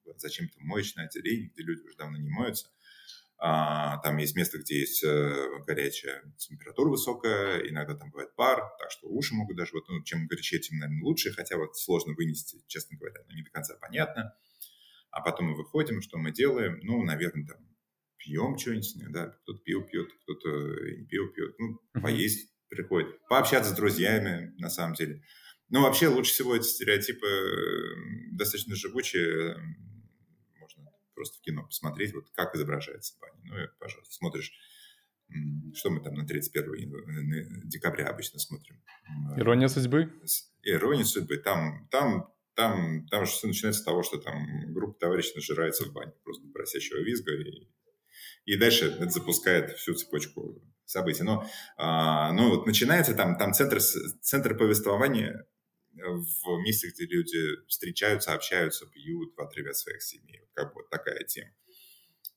вот 0.04 0.20
зачем-то 0.20 0.58
моечное 0.60 1.06
отделение, 1.06 1.48
где 1.48 1.62
люди 1.62 1.82
уже 1.82 1.96
давно 1.96 2.18
не 2.18 2.28
моются. 2.28 2.68
А, 3.42 3.96
там 4.02 4.18
есть 4.18 4.36
место, 4.36 4.58
где 4.58 4.80
есть 4.80 5.02
э, 5.02 5.48
горячая 5.66 6.22
температура 6.36 6.90
высокая, 6.90 7.60
иногда 7.60 7.94
там 7.94 8.10
бывает 8.10 8.34
пар, 8.34 8.60
так 8.78 8.90
что 8.90 9.08
уши 9.08 9.34
могут 9.34 9.56
даже, 9.56 9.70
вот, 9.72 9.88
ну, 9.88 10.02
чем 10.02 10.26
горячее, 10.26 10.60
тем, 10.60 10.78
наверное, 10.78 11.02
лучше, 11.02 11.32
хотя 11.32 11.56
вот 11.56 11.74
сложно 11.74 12.12
вынести, 12.12 12.62
честно 12.66 12.98
говоря, 12.98 13.22
но 13.26 13.34
не 13.34 13.42
до 13.42 13.50
конца 13.50 13.74
понятно. 13.80 14.34
А 15.10 15.22
потом 15.22 15.46
мы 15.46 15.56
выходим, 15.56 16.02
что 16.02 16.18
мы 16.18 16.32
делаем, 16.32 16.80
ну, 16.82 17.02
наверное, 17.02 17.46
там 17.46 17.56
пьем 18.20 18.56
что-нибудь, 18.58 19.12
да, 19.12 19.26
кто-то 19.26 19.58
пиво 19.64 19.82
пьет, 19.82 20.12
кто-то 20.22 20.48
не 20.96 21.06
пиво 21.06 21.28
пьет, 21.32 21.54
ну, 21.58 21.80
поесть 22.00 22.52
приходит, 22.68 23.18
пообщаться 23.28 23.72
с 23.72 23.76
друзьями, 23.76 24.54
на 24.58 24.70
самом 24.70 24.94
деле. 24.94 25.22
Ну, 25.70 25.82
вообще, 25.82 26.08
лучше 26.08 26.32
всего 26.32 26.54
эти 26.54 26.66
стереотипы 26.66 27.26
достаточно 28.32 28.74
живучие, 28.76 29.56
просто 31.14 31.38
в 31.38 31.42
кино 31.42 31.64
посмотреть, 31.64 32.14
вот 32.14 32.30
как 32.34 32.54
изображается 32.54 33.14
баня. 33.20 33.40
Ну, 33.44 33.62
и, 33.62 33.68
пожалуйста, 33.78 34.14
смотришь, 34.14 34.52
что 35.74 35.90
мы 35.90 36.00
там 36.02 36.14
на 36.14 36.26
31 36.26 37.68
декабря 37.68 38.08
обычно 38.08 38.38
смотрим. 38.38 38.82
Ирония 39.36 39.68
судьбы? 39.68 40.12
Ирония 40.62 41.04
судьбы. 41.04 41.36
Там, 41.36 41.88
там, 41.90 42.32
там, 42.54 43.06
там 43.08 43.26
же 43.26 43.32
все 43.32 43.46
начинается 43.46 43.82
с 43.82 43.84
того, 43.84 44.02
что 44.02 44.18
там 44.18 44.72
группа 44.72 44.98
товарищей 44.98 45.34
нажирается 45.34 45.84
в 45.84 45.92
бане, 45.92 46.12
просто 46.24 46.48
просящего 46.52 46.98
визга, 46.98 47.34
и, 47.34 47.68
и 48.44 48.56
дальше 48.56 48.86
это 48.86 49.10
запускает 49.10 49.76
всю 49.78 49.94
цепочку 49.94 50.62
событий. 50.84 51.22
Но, 51.22 51.46
а, 51.76 52.32
ну, 52.32 52.50
вот 52.50 52.66
начинается 52.66 53.14
там, 53.14 53.36
там 53.38 53.52
центр, 53.52 53.80
центр 53.80 54.56
повествования 54.56 55.46
в 55.92 56.58
месте, 56.62 56.88
где 56.88 57.06
люди 57.06 57.66
встречаются, 57.66 58.32
общаются, 58.32 58.86
пьют 58.86 59.34
в 59.36 59.40
отрыве 59.40 59.70
от 59.70 59.76
своих 59.76 60.02
семей. 60.02 60.42
Как 60.54 60.68
бы 60.68 60.82
вот 60.82 60.90
такая 60.90 61.24
тема. 61.24 61.52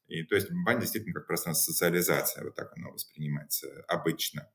И 0.08 0.24
то 0.24 0.36
есть 0.36 0.50
баня 0.52 0.82
действительно 0.82 1.14
как 1.14 1.28
пространство 1.28 1.72
социализации, 1.72 2.44
вот 2.44 2.56
так 2.56 2.72
оно 2.76 2.92
воспринимается 2.92 3.84
обычно 3.88 4.50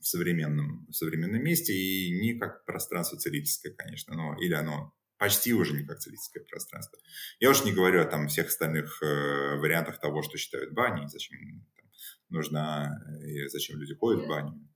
в 0.00 0.06
современном, 0.06 0.86
в 0.86 0.92
современном 0.92 1.42
месте, 1.42 1.72
и 1.72 2.20
не 2.20 2.38
как 2.38 2.64
пространство 2.64 3.18
целительское, 3.18 3.72
конечно, 3.72 4.14
но 4.14 4.36
или 4.40 4.54
оно 4.54 4.94
почти 5.20 5.52
уже 5.52 5.74
не 5.74 5.84
как 5.84 5.98
целительское 5.98 6.42
пространство. 6.44 6.98
Я 7.40 7.50
уж 7.50 7.62
не 7.64 7.72
говорю 7.72 8.00
о 8.00 8.06
там 8.06 8.28
всех 8.28 8.46
остальных 8.46 9.02
э, 9.02 9.56
вариантах 9.56 10.00
того, 10.00 10.22
что 10.22 10.38
считают 10.38 10.72
баней, 10.72 11.06
зачем 11.08 11.38
там, 11.76 11.84
нужна, 12.30 12.98
и 13.22 13.46
зачем 13.48 13.78
люди 13.78 13.94
ходят 13.94 14.24
в 14.24 14.28
баню. 14.28 14.66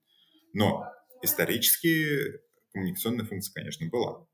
Но 0.52 0.84
исторически 1.22 2.42
коммуникационная 2.74 3.24
функция, 3.24 3.54
конечно, 3.54 3.88
была. 3.88 4.26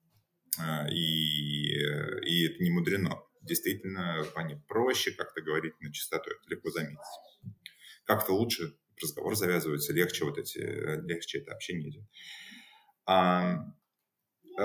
А, 0.58 0.88
и, 0.90 1.76
и 1.76 2.46
это 2.46 2.60
не 2.60 2.70
мудрено. 2.70 3.22
Действительно, 3.42 4.26
пане 4.34 4.60
проще 4.66 5.12
как-то 5.12 5.42
говорить 5.42 5.80
на 5.80 5.92
чистоту, 5.92 6.28
это 6.28 6.42
легко 6.48 6.70
заметить. 6.70 6.98
Как-то 8.04 8.32
лучше 8.32 8.76
разговор 9.00 9.36
завязывается, 9.36 9.92
легче 9.92 10.24
вот 10.24 10.38
эти, 10.38 10.58
легче 11.06 11.38
это 11.38 11.52
общение 11.52 11.90
идет. 11.90 12.04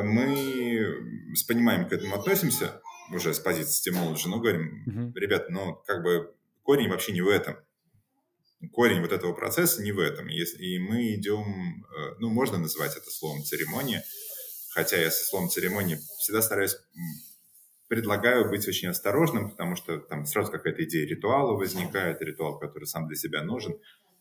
Мы 0.03 1.35
с 1.35 1.43
пониманием 1.43 1.87
к 1.87 1.93
этому 1.93 2.15
относимся, 2.15 2.81
уже 3.11 3.33
с 3.33 3.39
позиции 3.39 3.91
Technology, 3.91 4.27
но 4.27 4.39
говорим, 4.39 4.83
uh-huh. 4.87 5.19
ребят, 5.19 5.49
ну, 5.49 5.75
как 5.85 6.03
бы 6.03 6.33
корень 6.63 6.89
вообще 6.89 7.11
не 7.11 7.21
в 7.21 7.27
этом 7.27 7.57
корень 8.71 9.01
вот 9.01 9.11
этого 9.11 9.33
процесса 9.33 9.81
не 9.81 9.91
в 9.91 9.99
этом. 9.99 10.27
И 10.29 10.79
мы 10.79 11.13
идем, 11.15 11.85
э, 11.85 12.15
ну, 12.19 12.29
можно 12.29 12.57
называть 12.57 12.95
это 12.95 13.09
словом 13.09 13.43
церемония, 13.43 14.03
хотя 14.69 14.97
я 14.97 15.11
со 15.11 15.23
словом 15.25 15.49
церемония 15.49 15.99
всегда 16.19 16.41
стараюсь, 16.41 16.77
предлагаю 17.87 18.49
быть 18.49 18.67
очень 18.67 18.89
осторожным, 18.89 19.51
потому 19.51 19.75
что 19.75 19.99
там 19.99 20.25
сразу 20.25 20.51
какая-то 20.51 20.83
идея 20.83 21.07
ритуала 21.07 21.53
возникает, 21.53 22.21
ритуал, 22.21 22.59
который 22.59 22.85
сам 22.85 23.07
для 23.07 23.15
себя 23.15 23.43
нужен. 23.43 23.77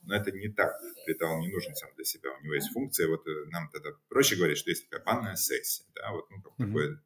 Но 0.06 0.14
это 0.14 0.30
не 0.32 0.48
так. 0.48 0.74
Ритуал 1.06 1.40
не 1.40 1.48
нужен 1.48 1.74
сам 1.74 1.90
для 1.96 2.04
себя. 2.04 2.30
У 2.32 2.44
него 2.44 2.54
есть 2.54 2.70
функция. 2.72 3.08
Вот 3.08 3.26
э, 3.26 3.44
нам 3.50 3.70
тогда 3.70 3.90
проще 4.08 4.36
говорить, 4.36 4.58
что 4.58 4.70
есть 4.70 4.88
такая 4.88 5.04
банная 5.04 5.36
сессия. 5.36 5.84
Да? 5.94 6.12
Вот 6.12 6.30
ну, 6.30 6.42
как 6.42 6.52
mm-hmm. 6.52 6.66
такое 6.66 7.02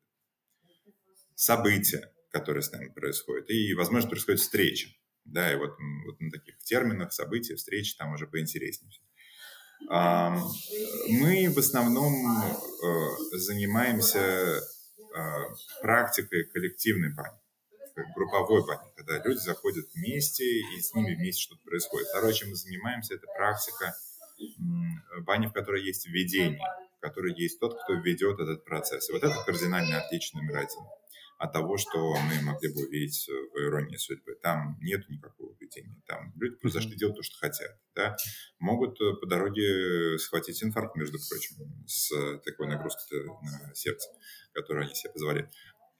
событие, 1.34 2.12
которое 2.30 2.62
с 2.62 2.72
нами 2.72 2.88
происходит. 2.88 3.50
И, 3.50 3.74
возможно, 3.74 4.10
происходит 4.10 4.40
встреча. 4.40 4.88
Да, 5.24 5.52
и 5.52 5.56
вот, 5.56 5.76
вот 6.06 6.20
на 6.20 6.30
таких 6.30 6.58
терминах, 6.60 7.12
события, 7.12 7.54
встречи 7.54 7.94
там 7.96 8.14
уже 8.14 8.26
поинтереснее. 8.26 8.90
Мы 9.88 11.52
в 11.54 11.58
основном 11.58 12.12
э, 12.12 13.36
занимаемся 13.36 14.18
э, 14.18 14.60
практикой 15.82 16.44
коллективной 16.44 17.14
бани, 17.98 18.12
групповой 18.14 18.66
бани, 18.66 18.90
когда 18.96 19.22
люди 19.22 19.38
заходят 19.38 19.86
вместе 19.94 20.44
и 20.44 20.80
с 20.80 20.94
ними 20.94 21.14
вместе 21.14 21.42
что-то 21.42 21.62
происходит. 21.64 22.08
Второе, 22.08 22.32
чем 22.32 22.50
мы 22.50 22.54
занимаемся, 22.54 23.14
это 23.14 23.26
практика 23.36 23.94
бани, 25.22 25.46
в 25.46 25.52
которой 25.52 25.82
есть 25.84 26.06
введение, 26.06 26.60
в 26.98 27.00
которой 27.00 27.34
есть 27.34 27.58
тот, 27.60 27.80
кто 27.82 27.94
ведет 27.94 28.38
этот 28.40 28.64
процесс. 28.64 29.08
И 29.08 29.12
вот 29.12 29.22
это 29.22 29.34
кардинально 29.44 30.00
отличие 30.00 30.40
номер 30.40 30.58
один 30.58 30.80
от 31.38 31.52
того, 31.52 31.78
что 31.78 32.16
мы 32.16 32.42
могли 32.42 32.72
бы 32.72 32.84
увидеть 32.84 33.28
в 33.28 33.58
«Иронии 33.58 33.96
судьбы». 33.96 34.36
Там 34.42 34.76
нет 34.80 35.08
никакого 35.08 35.54
видения. 35.60 35.96
Там 36.06 36.32
люди 36.36 36.56
просто 36.56 36.80
зашли 36.80 36.96
делать 36.96 37.16
то, 37.16 37.22
что 37.22 37.38
хотят. 37.38 37.78
Да? 37.94 38.16
Могут 38.58 39.00
э, 39.00 39.14
по 39.20 39.26
дороге 39.26 40.18
схватить 40.18 40.62
инфаркт, 40.64 40.96
между 40.96 41.18
прочим, 41.28 41.56
с 41.86 42.10
такой 42.44 42.66
нагрузкой 42.66 43.24
на 43.24 43.72
сердце, 43.74 44.08
которую 44.52 44.86
они 44.86 44.94
себе 44.94 45.12
позволяют. 45.12 45.50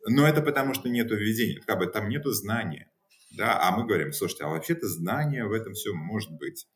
Но 0.06 0.26
это 0.26 0.42
потому, 0.42 0.74
что 0.74 0.88
нет 0.88 1.10
введения. 1.10 1.60
Как 1.66 1.78
бы 1.78 1.86
там 1.86 2.08
нету 2.08 2.30
знания. 2.32 2.90
Да? 3.36 3.58
А 3.60 3.76
мы 3.76 3.86
говорим, 3.86 4.12
слушайте, 4.12 4.44
а 4.44 4.48
вообще-то 4.48 4.88
знание 4.88 5.44
в 5.46 5.52
этом 5.52 5.74
все 5.74 5.92
может 5.92 6.30
быть. 6.32 6.66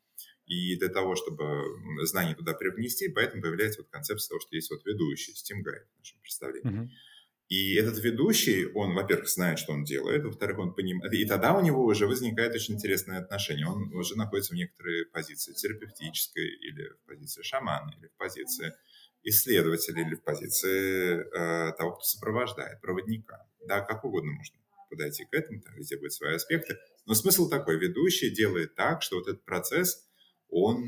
И 0.45 0.75
для 0.75 0.89
того, 0.89 1.15
чтобы 1.15 1.63
знание 2.05 2.35
туда 2.35 2.53
привнести, 2.53 3.07
поэтому 3.07 3.41
появляется 3.41 3.81
вот 3.81 3.89
концепция 3.89 4.29
того, 4.29 4.41
что 4.41 4.55
есть 4.55 4.69
вот 4.71 4.85
ведущий, 4.85 5.31
Steam 5.31 5.59
Guide 5.59 5.85
в 5.95 5.99
нашем 5.99 6.19
представлении. 6.21 6.83
Uh-huh. 6.83 6.87
И 7.49 7.75
этот 7.75 8.03
ведущий, 8.03 8.65
он, 8.73 8.93
во-первых, 8.93 9.29
знает, 9.29 9.59
что 9.59 9.73
он 9.73 9.83
делает, 9.83 10.23
во-вторых, 10.23 10.59
он 10.59 10.73
понимает, 10.73 11.13
и 11.13 11.25
тогда 11.25 11.53
у 11.55 11.61
него 11.61 11.85
уже 11.85 12.07
возникает 12.07 12.55
очень 12.55 12.75
интересное 12.75 13.19
отношение. 13.19 13.67
Он 13.67 13.93
уже 13.93 14.17
находится 14.17 14.53
в 14.53 14.57
некоторой 14.57 15.05
позиции 15.05 15.53
терапевтической, 15.53 16.47
или 16.47 16.89
в 16.89 17.07
позиции 17.07 17.41
шамана, 17.43 17.93
или 17.97 18.07
в 18.07 18.17
позиции 18.17 18.73
исследователя, 19.23 20.01
или 20.01 20.15
в 20.15 20.23
позиции 20.23 21.15
э, 21.19 21.73
того, 21.73 21.93
кто 21.93 22.03
сопровождает, 22.03 22.81
проводника. 22.81 23.45
Да, 23.67 23.81
как 23.81 24.03
угодно 24.03 24.31
можно 24.33 24.57
подойти 24.89 25.25
к 25.25 25.33
этому, 25.33 25.61
там 25.61 25.75
везде 25.75 25.97
будут 25.97 26.13
свои 26.13 26.35
аспекты. 26.35 26.77
Но 27.05 27.13
смысл 27.13 27.49
такой, 27.49 27.77
ведущий 27.77 28.29
делает 28.29 28.75
так, 28.75 29.01
что 29.01 29.15
вот 29.15 29.27
этот 29.27 29.43
процесс, 29.43 30.07
он 30.49 30.83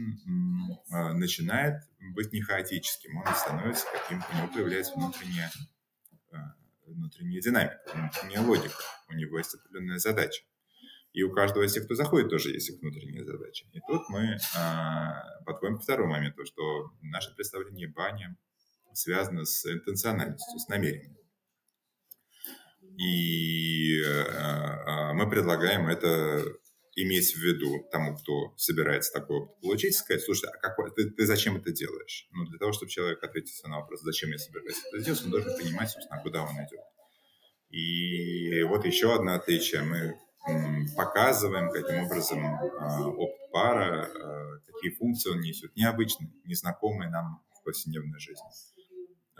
э, 0.92 1.14
начинает 1.14 1.82
быть 2.14 2.32
не 2.34 2.42
хаотическим, 2.42 3.18
он 3.18 3.36
становится 3.36 3.86
каким-то, 3.92 4.28
у 4.32 4.38
него 4.38 4.54
появляется 4.54 4.94
внутренняя 4.96 5.52
внутренняя 6.86 7.42
динамика, 7.42 7.82
внутренняя 7.94 8.42
логика. 8.42 8.84
У 9.10 9.14
него 9.14 9.38
есть 9.38 9.54
определенная 9.56 9.98
задача. 9.98 10.44
И 11.16 11.24
у 11.24 11.32
каждого 11.32 11.64
из 11.64 11.72
тех, 11.72 11.86
кто 11.86 11.96
заходит, 11.96 12.30
тоже 12.30 12.52
есть 12.52 12.70
их 12.70 12.82
внутренняя 12.82 13.24
задача. 13.24 13.66
И 13.72 13.80
тут 13.88 14.02
мы 14.10 14.38
а, 14.54 15.24
подходим 15.46 15.78
к 15.78 15.84
второму 15.84 16.12
моменту, 16.12 16.46
что 16.46 16.92
наше 17.02 17.34
представление 17.34 17.88
бани 17.88 18.36
связано 18.92 19.46
с 19.46 19.66
интенциональностью, 19.66 20.60
с 20.60 20.68
намерением. 20.68 21.16
И 22.98 24.02
а, 24.04 25.12
а, 25.12 25.14
мы 25.14 25.30
предлагаем 25.30 25.88
это 25.88 26.44
иметь 26.96 27.34
в 27.34 27.40
виду 27.40 27.88
тому, 27.94 28.18
кто 28.18 28.54
собирается 28.58 29.14
такой 29.14 29.38
опыт 29.38 29.62
получить, 29.62 29.96
сказать, 29.96 30.22
слушай, 30.22 30.50
а 30.50 30.58
какой, 30.58 30.92
ты, 30.92 31.10
ты 31.10 31.26
зачем 31.26 31.56
это 31.56 31.72
делаешь? 31.72 32.28
Ну, 32.34 32.46
для 32.46 32.60
того, 32.60 32.74
чтобы 32.74 32.92
человек 32.92 33.24
ответил 33.24 33.54
на 33.70 33.80
вопрос, 33.80 34.02
зачем 34.02 34.32
я 34.32 34.38
собираюсь 34.38 34.84
это 34.92 35.02
делать, 35.02 35.24
он 35.24 35.32
должен 35.32 35.58
понимать, 35.58 35.90
собственно, 35.90 36.22
куда 36.22 36.44
он 36.44 36.56
идет. 36.56 36.82
И 37.70 38.64
вот 38.64 38.86
еще 38.86 39.16
одно 39.16 39.36
отличие. 39.36 39.82
Мы 39.82 40.20
показываем, 40.96 41.72
каким 41.72 42.06
образом 42.06 42.46
а, 42.46 43.08
опыт 43.08 43.52
пара, 43.52 44.06
а, 44.06 44.60
какие 44.66 44.92
функции 44.92 45.32
он 45.32 45.42
несет, 45.42 45.76
необычные, 45.76 46.32
незнакомые 46.46 47.10
нам 47.10 47.42
в 47.60 47.64
повседневной 47.64 48.20
жизни. 48.20 48.46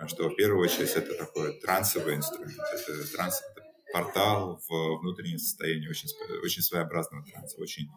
Что 0.08 0.30
в 0.30 0.36
первую 0.36 0.62
очередь 0.62 0.92
это 0.92 1.16
такой 1.16 1.60
трансовый 1.62 2.16
инструмент, 2.16 2.60
это 2.74 3.12
транс, 3.14 3.42
портал 3.94 4.62
в 4.68 5.00
внутреннее 5.00 5.40
состояние 5.40 5.90
очень, 5.90 6.10
очень 6.44 6.62
своеобразного 6.62 7.24
транса, 7.26 7.62
очень 7.62 7.90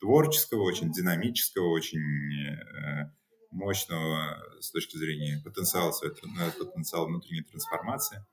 творческого, 0.00 0.62
очень 0.62 0.92
динамического, 0.92 1.68
очень 1.68 1.98
э, 1.98 3.10
мощного 3.50 4.36
с 4.60 4.70
точки 4.70 4.98
зрения 4.98 5.40
потенциала, 5.42 5.92
своего, 5.92 6.16
потенциала 6.58 7.06
внутренней 7.06 7.42
трансформации. 7.42 8.24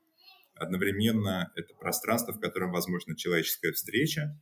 Одновременно 0.54 1.52
это 1.56 1.74
пространство, 1.74 2.32
в 2.32 2.40
котором 2.40 2.72
возможна 2.72 3.16
человеческая 3.16 3.72
встреча, 3.72 4.40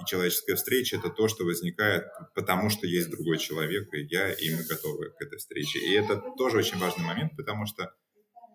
и 0.00 0.04
человеческая 0.04 0.56
встреча– 0.56 0.96
это 0.98 1.08
то, 1.08 1.26
что 1.26 1.44
возникает 1.44 2.04
потому, 2.34 2.68
что 2.68 2.86
есть 2.86 3.08
другой 3.08 3.38
человек, 3.38 3.92
и 3.94 4.02
я, 4.04 4.30
и 4.30 4.54
мы 4.54 4.62
готовы 4.64 5.10
к 5.10 5.22
этой 5.22 5.38
встрече. 5.38 5.78
И 5.78 5.92
это 5.94 6.22
тоже 6.36 6.58
очень 6.58 6.78
важный 6.78 7.04
момент, 7.04 7.32
потому 7.34 7.64
что 7.64 7.94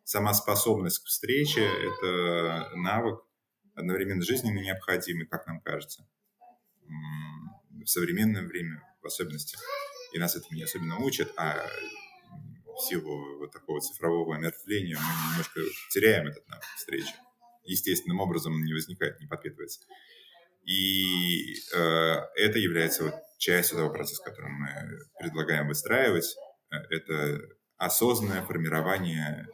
сама 0.03 0.33
способность 0.35 0.99
к 0.99 1.07
встрече– 1.07 1.61
это 1.61 2.69
навык 2.75 3.21
одновременно 3.73 4.21
жизненно 4.21 4.59
необходимый, 4.59 5.25
как 5.25 5.47
нам 5.47 5.61
кажется, 5.61 6.07
в 7.71 7.87
современное 7.87 8.45
время 8.45 8.83
в 9.01 9.07
особенности. 9.07 9.57
И 10.13 10.19
нас 10.19 10.35
этому 10.35 10.55
не 10.55 10.63
особенно 10.63 10.97
учат, 10.99 11.31
а 11.37 11.65
в 12.75 12.81
силу 12.81 13.39
вот 13.39 13.51
такого 13.51 13.79
цифрового 13.81 14.35
омертвления 14.35 14.97
мы 14.97 15.31
немножко 15.31 15.61
теряем 15.89 16.27
этот 16.27 16.47
навык 16.47 16.65
встречи. 16.75 17.13
Естественным 17.63 18.19
образом 18.19 18.63
не 18.63 18.73
возникает, 18.73 19.19
не 19.19 19.27
подпитывается. 19.27 19.81
И 20.65 21.55
э, 21.73 21.77
это 22.35 22.59
является 22.59 23.03
вот 23.05 23.13
частью 23.37 23.77
того 23.77 23.91
процесса, 23.91 24.23
который 24.23 24.51
мы 24.51 24.99
предлагаем 25.19 25.67
выстраивать. 25.67 26.35
Э, 26.71 26.77
это 26.89 27.41
осознанное 27.77 28.43
формирование 28.43 29.47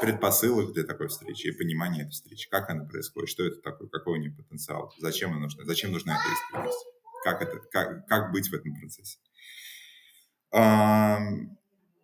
предпосылок 0.00 0.72
для 0.72 0.84
такой 0.84 1.08
встречи 1.08 1.48
и 1.48 1.52
понимание 1.52 2.04
этой 2.04 2.12
встречи, 2.12 2.48
как 2.48 2.70
она 2.70 2.84
происходит, 2.84 3.28
что 3.28 3.44
это 3.44 3.60
такое, 3.60 3.88
какой 3.88 4.18
у 4.18 4.20
нее 4.20 4.32
потенциал, 4.32 4.92
зачем 4.98 5.32
она 5.32 5.40
нужна, 5.40 5.64
зачем 5.64 5.92
нужна 5.92 6.14
эта 6.14 6.32
искренность, 6.32 6.86
как, 7.22 7.42
это, 7.42 7.58
как, 7.70 8.06
как 8.06 8.32
быть 8.32 8.48
в 8.48 8.54
этом 8.54 8.74
процессе. 8.80 9.18
А, 10.52 11.18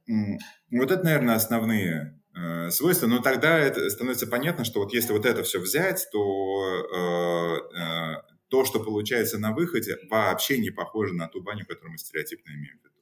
вот 0.07 0.91
это, 0.91 1.03
наверное, 1.03 1.35
основные 1.35 2.21
э, 2.35 2.71
свойства, 2.71 3.07
но 3.07 3.21
тогда 3.21 3.59
это 3.59 3.89
становится 3.91 4.27
понятно, 4.27 4.65
что 4.65 4.81
вот 4.81 4.93
если 4.93 5.13
вот 5.13 5.27
это 5.27 5.43
все 5.43 5.59
взять, 5.59 6.07
то 6.13 7.63
э, 7.75 7.79
э, 7.79 8.23
то, 8.49 8.65
что 8.65 8.81
получается 8.81 9.39
на 9.39 9.53
выходе, 9.53 9.99
вообще 10.11 10.59
не 10.59 10.71
похоже 10.71 11.15
на 11.15 11.29
ту 11.29 11.43
баню, 11.43 11.67
которую 11.67 11.93
мы 11.93 11.99
стереотипно 11.99 12.51
имеем 12.51 12.79
в 12.79 12.85
виду. 12.85 12.97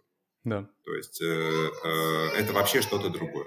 Да. 0.44 0.68
То 0.84 0.94
есть 0.94 1.20
э, 1.22 1.24
э, 1.84 2.28
это 2.38 2.52
вообще 2.52 2.80
что-то 2.80 3.10
другое. 3.10 3.46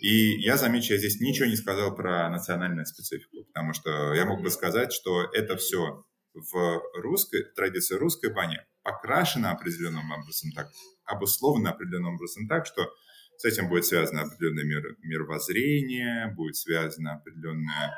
И 0.00 0.40
я 0.40 0.56
замечу, 0.56 0.92
я 0.92 0.98
здесь 0.98 1.20
ничего 1.20 1.46
не 1.46 1.56
сказал 1.56 1.94
про 1.94 2.28
национальную 2.28 2.86
специфику, 2.86 3.44
потому 3.44 3.72
что 3.72 4.12
я 4.14 4.24
мог 4.26 4.42
бы 4.42 4.50
сказать, 4.50 4.92
что 4.92 5.24
это 5.32 5.56
все 5.56 6.04
в 6.34 6.82
русской 6.94 7.44
традиции 7.54 7.94
русской 7.94 8.32
бани 8.32 8.60
покрашено 8.86 9.50
определенным 9.50 10.12
образом 10.12 10.52
так, 10.52 10.68
обусловлено 11.04 11.70
определенным 11.70 12.14
образом 12.14 12.46
так, 12.46 12.66
что 12.66 12.88
с 13.36 13.44
этим 13.44 13.68
будет 13.68 13.84
связано 13.84 14.22
определенное 14.22 14.64
мир, 14.64 14.96
мировоззрение, 15.02 16.32
будет 16.36 16.56
связано 16.56 17.14
определенное, 17.14 17.94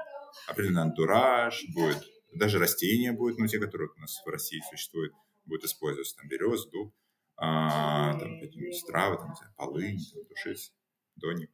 определенный 0.49 0.83
антураж, 0.83 1.63
будет 1.75 2.03
даже 2.33 2.59
растения 2.59 3.13
будут, 3.13 3.39
ну, 3.39 3.47
те, 3.47 3.59
которые 3.59 3.91
у 3.97 4.01
нас 4.01 4.23
в 4.25 4.29
России 4.29 4.63
существуют, 4.71 5.13
будут 5.45 5.65
использоваться, 5.65 6.17
там, 6.17 6.29
берез, 6.29 6.67
дуб, 6.67 6.95
а, 7.37 8.19
там, 8.19 8.41
какие-нибудь 8.41 8.87
травы, 8.87 9.17
там, 9.19 9.35
полынь, 9.57 10.01
там, 10.13 10.25
душица, 10.27 10.73
доник 11.17 11.51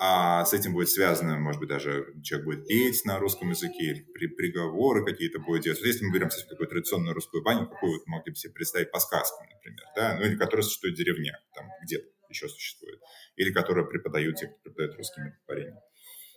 а 0.00 0.44
с 0.44 0.52
этим 0.52 0.74
будет 0.74 0.90
связано, 0.90 1.38
может 1.38 1.60
быть, 1.60 1.68
даже 1.68 2.14
человек 2.22 2.46
будет 2.46 2.68
петь 2.68 3.04
на 3.04 3.18
русском 3.18 3.50
языке, 3.50 3.84
или 3.84 4.02
при, 4.02 4.28
приговоры 4.28 5.04
какие-то 5.04 5.40
будет 5.40 5.62
делать. 5.62 5.80
Если 5.82 6.04
мы 6.04 6.12
берем, 6.12 6.28
кстати, 6.28 6.46
такую 6.46 6.68
традиционную 6.68 7.14
русскую 7.14 7.42
баню, 7.42 7.68
какую 7.68 7.92
вы 7.92 8.02
могли 8.06 8.32
бы 8.32 8.36
себе 8.36 8.52
представить 8.52 8.92
по 8.92 9.00
сказкам, 9.00 9.48
например, 9.48 9.84
да, 9.96 10.16
ну 10.18 10.24
или 10.24 10.36
которая 10.36 10.62
существует 10.62 10.94
в 10.94 10.98
деревнях, 10.98 11.36
там 11.54 11.66
где-то 11.82 12.06
еще 12.28 12.48
существует, 12.48 13.00
или 13.36 13.52
которая 13.52 13.84
преподают 13.84 14.36
те, 14.36 14.46
кто 14.46 14.58
преподает 14.60 14.96
русскими 14.96 15.36
творениями. 15.46 15.80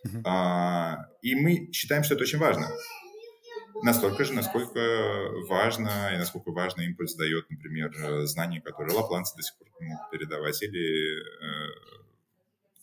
Uh-huh. 0.07 0.21
А, 0.25 0.97
и 1.21 1.35
мы 1.35 1.71
считаем, 1.71 2.03
что 2.03 2.15
это 2.15 2.23
очень 2.23 2.39
важно. 2.39 2.67
Настолько 3.83 4.25
же, 4.25 4.33
насколько 4.33 4.79
важно 5.47 6.11
и 6.13 6.17
насколько 6.17 6.51
важный 6.51 6.85
импульс 6.85 7.15
дает, 7.15 7.49
например, 7.49 8.25
знания, 8.25 8.61
которые 8.61 8.95
лапланцы 8.95 9.35
до 9.35 9.43
сих 9.43 9.57
пор 9.57 9.67
могут 9.79 10.09
передавать, 10.11 10.61
или 10.61 11.19
э, 11.19 11.69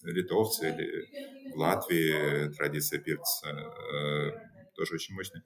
литовцы 0.02 0.70
или 0.70 1.08
в 1.48 1.56
Латвии 1.56 2.52
традиция 2.54 3.00
пирца 3.00 3.48
э, 3.50 4.30
тоже 4.74 4.94
очень 4.94 5.14
мощная. 5.14 5.42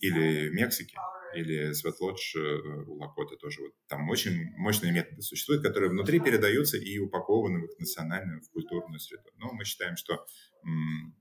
Или 0.00 0.48
в 0.48 0.54
Мексике, 0.54 0.96
или 1.30 1.72
Светлодж 1.72 2.36
э, 2.36 2.40
у 2.86 2.94
Лакоты 2.98 3.36
тоже. 3.36 3.62
Вот 3.62 3.72
там 3.88 4.08
очень 4.10 4.52
мощные 4.56 4.92
методы 4.92 5.22
существуют, 5.22 5.62
которые 5.62 5.90
внутри 5.90 6.20
передаются 6.20 6.76
и 6.76 6.98
упакованы 6.98 7.60
в 7.60 7.64
их 7.64 7.78
национальную, 7.78 8.42
в 8.42 8.50
культурную 8.50 9.00
среду. 9.00 9.30
Но 9.36 9.52
мы 9.52 9.64
считаем, 9.64 9.96
что 9.96 10.26
м, 10.64 11.14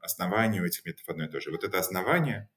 основание 0.00 0.62
у 0.62 0.64
этих 0.64 0.84
методов 0.84 1.08
одно 1.08 1.24
и 1.24 1.28
то 1.30 1.40
же. 1.40 1.50
Вот 1.50 1.64
это 1.64 1.78
основание, 1.78 2.48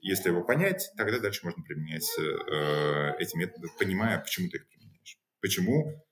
если 0.00 0.30
его 0.30 0.42
понять, 0.42 0.90
тогда 0.96 1.18
дальше 1.18 1.40
можно 1.44 1.62
применять 1.62 2.08
э, 2.18 3.12
эти 3.18 3.36
методы, 3.36 3.68
понимая, 3.78 4.18
почему 4.18 4.48
ты 4.48 4.58
их 4.58 4.68
применяешь. 4.68 5.18
Почему 5.40 6.04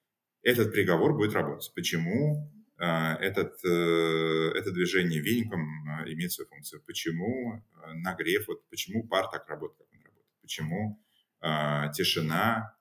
этот 0.42 0.72
приговор 0.72 1.14
будет 1.14 1.35
работать. 1.35 1.72
Почему 1.74 2.50
этот, 2.85 3.62
э, 3.64 4.53
это 4.57 4.73
движение 4.73 5.21
веником 5.21 5.61
а, 5.88 6.11
имеет 6.11 6.33
свою 6.33 6.49
функцию. 6.49 6.83
Почему 6.87 7.62
а, 7.75 7.93
нагрев, 7.95 8.49
вот 8.49 8.66
почему 8.71 9.07
пар 9.07 9.29
так 9.31 9.47
работает, 9.49 9.79
как 9.79 9.93
он 9.93 10.05
работает? 10.05 10.40
Почему 10.43 11.01
тишина, 11.95 12.77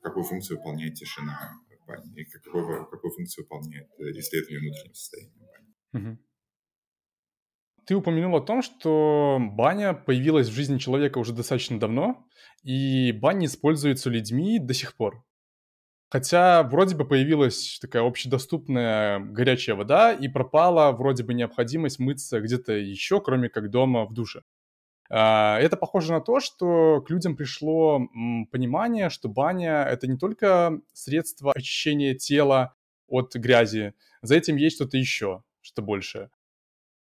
какую 0.00 0.24
функцию 0.24 0.58
выполняет 0.58 0.94
тишина 0.94 1.52
в 1.82 1.86
бане? 1.86 2.10
И 2.16 2.24
какую, 2.24 2.86
какую 2.86 3.10
функцию 3.12 3.44
выполняет 3.44 3.88
исследование 3.98 4.60
внутреннего 4.60 4.94
состояния 4.94 5.32
бани? 5.92 6.18
Ты 7.86 7.96
упомянул 7.96 8.36
о 8.36 8.40
том, 8.40 8.62
что 8.62 9.38
баня 9.40 9.94
появилась 9.94 10.48
в 10.48 10.52
жизни 10.52 10.78
человека 10.78 11.18
уже 11.18 11.32
достаточно 11.32 11.80
давно, 11.80 12.26
и 12.62 13.12
баня 13.12 13.46
используется 13.46 14.10
людьми 14.10 14.58
до 14.58 14.74
сих 14.74 14.94
пор. 14.94 15.24
Хотя 16.10 16.62
вроде 16.62 16.96
бы 16.96 17.06
появилась 17.06 17.78
такая 17.80 18.02
общедоступная 18.02 19.18
горячая 19.18 19.76
вода, 19.76 20.12
и 20.12 20.26
пропала 20.28 20.90
вроде 20.92 21.22
бы 21.22 21.34
необходимость 21.34 21.98
мыться 21.98 22.40
где-то 22.40 22.72
еще, 22.72 23.20
кроме 23.20 23.50
как 23.50 23.70
дома 23.70 24.06
в 24.06 24.14
душе. 24.14 24.42
А, 25.10 25.58
это 25.60 25.76
похоже 25.76 26.12
на 26.12 26.20
то, 26.20 26.40
что 26.40 27.02
к 27.02 27.10
людям 27.10 27.36
пришло 27.36 28.00
понимание, 28.50 29.10
что 29.10 29.28
баня— 29.28 29.84
это 29.90 30.06
не 30.06 30.18
только 30.18 30.80
средство 30.94 31.52
очищения 31.54 32.14
тела 32.14 32.74
от 33.06 33.34
грязи, 33.36 33.94
за 34.22 34.36
этим 34.36 34.56
есть 34.56 34.76
что-то 34.76 34.96
еще, 34.98 35.42
что 35.60 35.82
большее. 35.82 36.30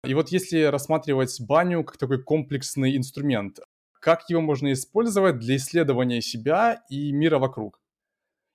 И 0.05 0.15
вот 0.15 0.31
если 0.31 0.63
рассматривать 0.63 1.41
баню 1.41 1.85
как 1.85 1.99
такой 1.99 2.23
комплексный 2.23 2.97
инструмент, 2.97 3.61
как 4.01 4.31
его 4.31 4.41
можно 4.41 4.73
использовать 4.73 5.39
для 5.39 5.57
исследования 5.57 6.23
себя 6.23 6.83
и 6.89 7.13
мира 7.13 7.39
вокруг? 7.39 7.81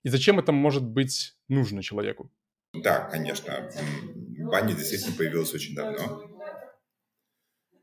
И 0.03 0.09
зачем 0.09 0.39
это 0.39 0.51
может 0.51 0.83
быть 0.83 1.37
нужно 1.47 1.81
человеку? 1.81 2.31
Да, 2.73 3.09
конечно. 3.09 3.71
Баня 4.51 4.75
действительно 4.75 5.15
появилась 5.15 5.53
очень 5.53 5.75
давно. 5.75 6.29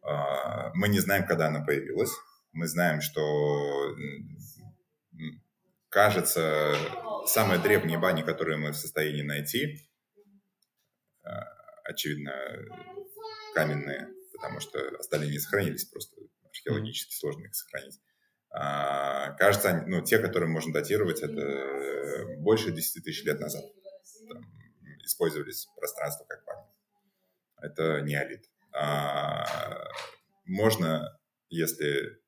А, 0.03 0.71
мы 0.75 0.89
не 0.89 1.01
знаем, 1.01 1.27
когда 1.27 1.49
она 1.49 1.65
появилась. 1.65 2.13
Мы 2.53 2.67
знаем, 2.67 3.01
что, 3.01 3.95
кажется, 5.89 6.75
самые 7.27 7.61
древние 7.61 7.99
бани, 7.99 8.23
которые 8.23 8.59
мы 8.59 8.73
в 8.73 8.77
состоянии 8.77 9.23
найти, 9.23 9.89
а, 11.23 11.45
очевидно, 11.85 12.35
каменные, 13.55 14.09
потому 14.33 14.61
что 14.61 14.79
остальные 14.99 15.31
не 15.31 15.39
сохранились, 15.39 15.85
просто 15.85 16.17
археологически 16.45 17.15
сложно 17.15 17.47
их 17.47 17.55
сохранить. 17.55 18.01
А, 18.53 19.31
кажется, 19.33 19.85
ну, 19.87 20.03
те, 20.03 20.19
которые 20.19 20.49
можно 20.49 20.73
датировать, 20.73 21.23
это 21.23 22.37
больше 22.39 22.73
10 22.73 23.05
тысяч 23.05 23.25
лет 23.25 23.41
назад. 23.41 23.65
Там 24.29 24.45
использовались 25.05 25.69
пространства 25.77 26.25
как 26.25 26.45
память. 26.45 26.67
Это 27.61 28.01
неолит. 28.01 28.49
А, 28.73 29.47
можно, 30.45 31.19
если 31.49 32.19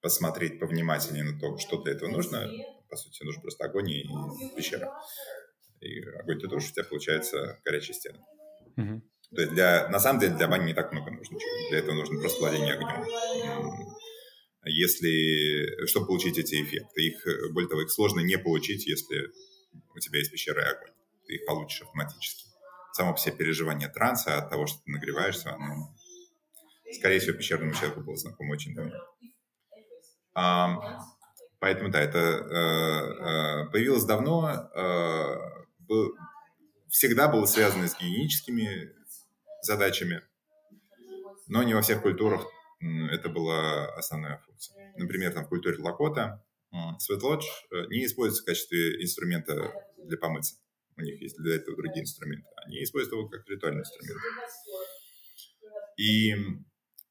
посмотреть 0.00 0.60
повнимательнее 0.60 1.24
на 1.24 1.38
то, 1.38 1.58
что 1.58 1.82
для 1.82 1.94
этого 1.94 2.10
нужно, 2.10 2.48
по 2.88 2.96
сути, 2.96 3.24
нужен 3.24 3.42
просто 3.42 3.64
огонь 3.64 3.90
и 3.90 4.08
пещера. 4.56 4.92
И 5.80 6.00
огонь 6.00 6.38
ты 6.38 6.48
тоже, 6.48 6.68
у 6.68 6.72
тебя 6.72 6.84
получается 6.84 7.58
горячая 7.64 7.94
стена. 7.94 8.18
То 9.34 9.40
есть 9.40 9.54
для, 9.54 9.88
на 9.88 9.98
самом 9.98 10.20
деле 10.20 10.34
для 10.34 10.46
бани 10.46 10.66
не 10.66 10.74
так 10.74 10.92
много 10.92 11.10
нужно. 11.10 11.38
Для 11.70 11.78
этого 11.78 11.94
нужно 11.94 12.20
просто 12.20 12.40
владение 12.40 12.74
огнем 12.74 13.96
если, 14.64 15.86
чтобы 15.86 16.06
получить 16.06 16.38
эти 16.38 16.62
эффекты. 16.62 17.02
Их, 17.02 17.52
более 17.52 17.68
того, 17.68 17.82
их 17.82 17.90
сложно 17.90 18.20
не 18.20 18.38
получить, 18.38 18.86
если 18.86 19.30
у 19.94 19.98
тебя 19.98 20.18
есть 20.18 20.30
пещера 20.30 20.62
и 20.62 20.74
огонь. 20.74 20.92
Ты 21.26 21.34
их 21.34 21.46
получишь 21.46 21.82
автоматически. 21.82 22.46
Само 22.92 23.12
по 23.12 23.18
себе 23.18 23.36
переживание 23.36 23.88
транса 23.88 24.38
от 24.38 24.50
того, 24.50 24.66
что 24.66 24.78
ты 24.84 24.90
нагреваешься, 24.90 25.54
оно, 25.54 25.94
скорее 26.92 27.20
всего, 27.20 27.36
пещерному 27.36 27.72
человеку 27.72 28.02
было 28.02 28.16
знакомо 28.16 28.52
очень 28.52 28.74
давно. 28.74 28.94
А, 30.34 30.98
поэтому, 31.58 31.90
да, 31.90 32.00
это 32.00 32.18
э, 32.18 33.66
э, 33.66 33.70
появилось 33.70 34.04
давно, 34.04 34.70
э, 34.74 35.36
был, 35.80 36.14
всегда 36.88 37.28
было 37.28 37.46
связано 37.46 37.88
с 37.88 37.98
гигиеническими 37.98 38.92
задачами, 39.62 40.22
но 41.48 41.62
не 41.62 41.74
во 41.74 41.82
всех 41.82 42.02
культурах 42.02 42.46
это 43.10 43.28
была 43.28 43.86
основная. 43.94 44.42
Например, 44.96 45.32
там 45.32 45.44
в 45.44 45.48
культуре 45.48 45.78
Лакота 45.78 46.42
Светлодж 46.98 47.44
э, 47.70 47.86
не 47.88 48.06
используется 48.06 48.42
в 48.42 48.46
качестве 48.46 49.02
инструмента 49.02 49.72
для 49.98 50.16
помыться. 50.16 50.56
У 50.96 51.02
них 51.02 51.20
есть 51.20 51.36
для 51.38 51.56
этого 51.56 51.76
другие 51.76 52.02
инструменты. 52.02 52.48
Они 52.64 52.82
используют 52.82 53.12
его 53.12 53.28
как 53.28 53.46
ритуальный 53.48 53.80
инструмент. 53.80 54.18
И 55.98 56.34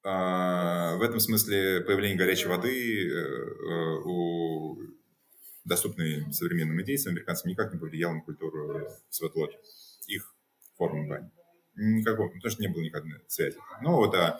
а, 0.03 0.95
в 0.97 1.01
этом 1.03 1.19
смысле 1.19 1.81
появление 1.81 2.17
горячей 2.17 2.47
воды 2.47 3.07
э, 3.07 3.13
э, 3.13 4.01
у 4.03 4.77
доступной 5.63 6.33
современным 6.33 6.81
индейцам, 6.81 7.11
американцам, 7.11 7.51
никак 7.51 7.71
не 7.71 7.79
повлияло 7.79 8.13
на 8.13 8.21
культуру 8.21 8.87
Светлодж, 9.09 9.53
их 10.07 10.35
формы 10.75 11.07
бани 11.07 11.29
никакого, 11.75 12.27
потому 12.29 12.51
что 12.51 12.61
не 12.61 12.67
было 12.67 12.81
никакой 12.81 13.11
связи. 13.27 13.57
Но 13.81 13.95
вот 13.95 14.13
а, 14.15 14.37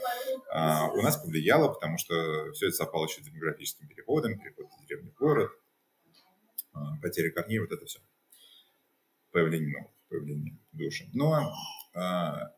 а, 0.51 0.91
у 0.91 1.01
нас 1.01 1.17
повлияло, 1.17 1.69
потому 1.69 1.97
что 1.97 2.51
все 2.53 2.67
это 2.67 2.75
совпало 2.75 3.05
еще 3.05 3.21
с 3.21 3.25
демографическим 3.25 3.87
переходом, 3.87 4.39
переход 4.39 4.67
из 4.67 4.87
деревни 4.87 5.09
в 5.09 5.15
город, 5.15 5.51
а, 6.73 6.97
потеря 7.01 7.31
корней, 7.31 7.59
вот 7.59 7.71
это 7.71 7.85
все. 7.85 7.99
Появление 9.31 9.71
новых, 9.71 9.91
появление 10.09 10.57
души. 10.73 11.09
Но 11.13 11.53
а, 11.93 12.01
а, 12.03 12.51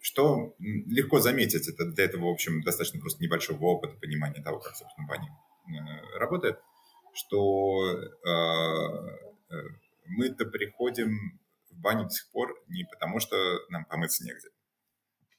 что 0.00 0.54
легко 0.58 1.18
заметить, 1.18 1.68
это 1.68 1.84
для 1.84 2.04
этого, 2.04 2.26
в 2.26 2.32
общем, 2.32 2.62
достаточно 2.62 3.00
просто 3.00 3.22
небольшого 3.22 3.64
опыта, 3.64 3.96
понимания 3.98 4.40
того, 4.40 4.60
как, 4.60 4.76
собственно, 4.76 5.08
баня 5.08 5.36
э, 5.66 6.18
работает, 6.18 6.60
что 7.12 7.90
э, 7.90 9.58
мы-то 10.06 10.44
приходим 10.46 11.40
в 11.76 11.80
баню 11.80 12.04
до 12.04 12.10
сих 12.10 12.30
пор 12.30 12.54
не 12.68 12.84
потому, 12.84 13.20
что 13.20 13.36
нам 13.68 13.84
помыться 13.84 14.24
негде. 14.24 14.48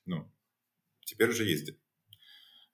Ну, 0.05 0.31
теперь 1.05 1.29
уже 1.29 1.43
ездит. 1.43 1.79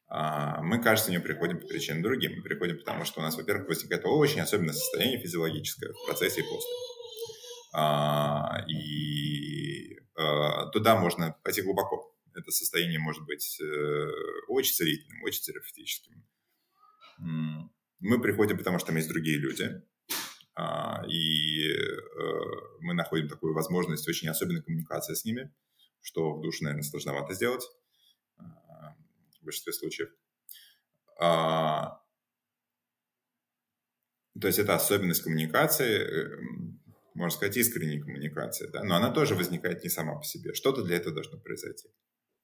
А, 0.07 0.61
мы, 0.61 0.81
кажется, 0.81 1.11
не 1.11 1.19
приходим 1.19 1.59
по 1.59 1.67
причинам 1.67 2.03
другим. 2.03 2.35
Мы 2.37 2.43
приходим 2.43 2.77
потому, 2.77 3.05
что 3.05 3.19
у 3.19 3.23
нас, 3.23 3.35
во-первых, 3.35 3.67
возникает 3.67 4.03
очень 4.05 4.41
особенное 4.41 4.73
состояние 4.73 5.19
физиологическое 5.19 5.91
в 5.91 6.05
процессе 6.05 6.41
и 6.41 6.43
после. 6.43 6.71
А, 7.73 8.63
и 8.67 9.99
а, 10.15 10.67
туда 10.67 10.99
можно 10.99 11.35
пойти 11.43 11.61
глубоко. 11.61 12.15
Это 12.35 12.51
состояние 12.51 12.99
может 12.99 13.23
быть 13.25 13.59
э, 13.61 14.07
очень 14.47 14.73
целительным, 14.73 15.21
очень 15.23 15.43
терапевтическим. 15.43 16.25
Мы 17.99 18.21
приходим, 18.23 18.57
потому 18.57 18.79
что 18.79 18.87
там 18.87 18.95
есть 18.95 19.07
другие 19.07 19.37
люди, 19.37 19.83
и 21.07 21.67
э, 21.67 21.91
мы 22.79 22.93
находим 22.93 23.27
такую 23.27 23.53
возможность 23.53 24.07
очень 24.07 24.29
особенной 24.29 24.61
коммуникации 24.61 25.15
с 25.15 25.25
ними, 25.25 25.51
что 26.01 26.33
в 26.33 26.41
душе, 26.41 26.63
наверное, 26.63 26.83
сложновато 26.83 27.33
сделать 27.33 27.63
а, 28.37 28.95
в 29.39 29.45
большинстве 29.45 29.73
случаев. 29.73 30.09
А, 31.19 32.01
то 34.39 34.47
есть 34.47 34.59
это 34.59 34.75
особенность 34.75 35.23
коммуникации, 35.23 36.01
э, 36.01 36.37
можно 37.13 37.35
сказать, 37.35 37.57
искренней 37.57 37.99
коммуникации, 38.01 38.67
да? 38.67 38.83
но 38.83 38.95
она 38.95 39.11
тоже 39.11 39.35
возникает 39.35 39.83
не 39.83 39.89
сама 39.89 40.15
по 40.15 40.23
себе. 40.23 40.53
Что-то 40.53 40.83
для 40.83 40.97
этого 40.97 41.15
должно 41.15 41.39
произойти. 41.39 41.89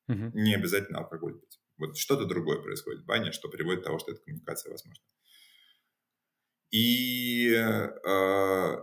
Угу. 0.07 0.31
Не 0.33 0.55
обязательно 0.55 0.99
алкоголь 0.99 1.33
быть. 1.33 1.59
Вот 1.77 1.97
что-то 1.97 2.25
другое 2.25 2.59
происходит 2.59 3.01
в 3.01 3.05
бане, 3.05 3.31
что 3.31 3.49
приводит 3.49 3.81
к 3.81 3.85
тому, 3.85 3.99
что 3.99 4.11
эта 4.11 4.21
коммуникация 4.21 4.71
возможна. 4.71 5.03
И 6.71 7.51
э, 7.51 8.77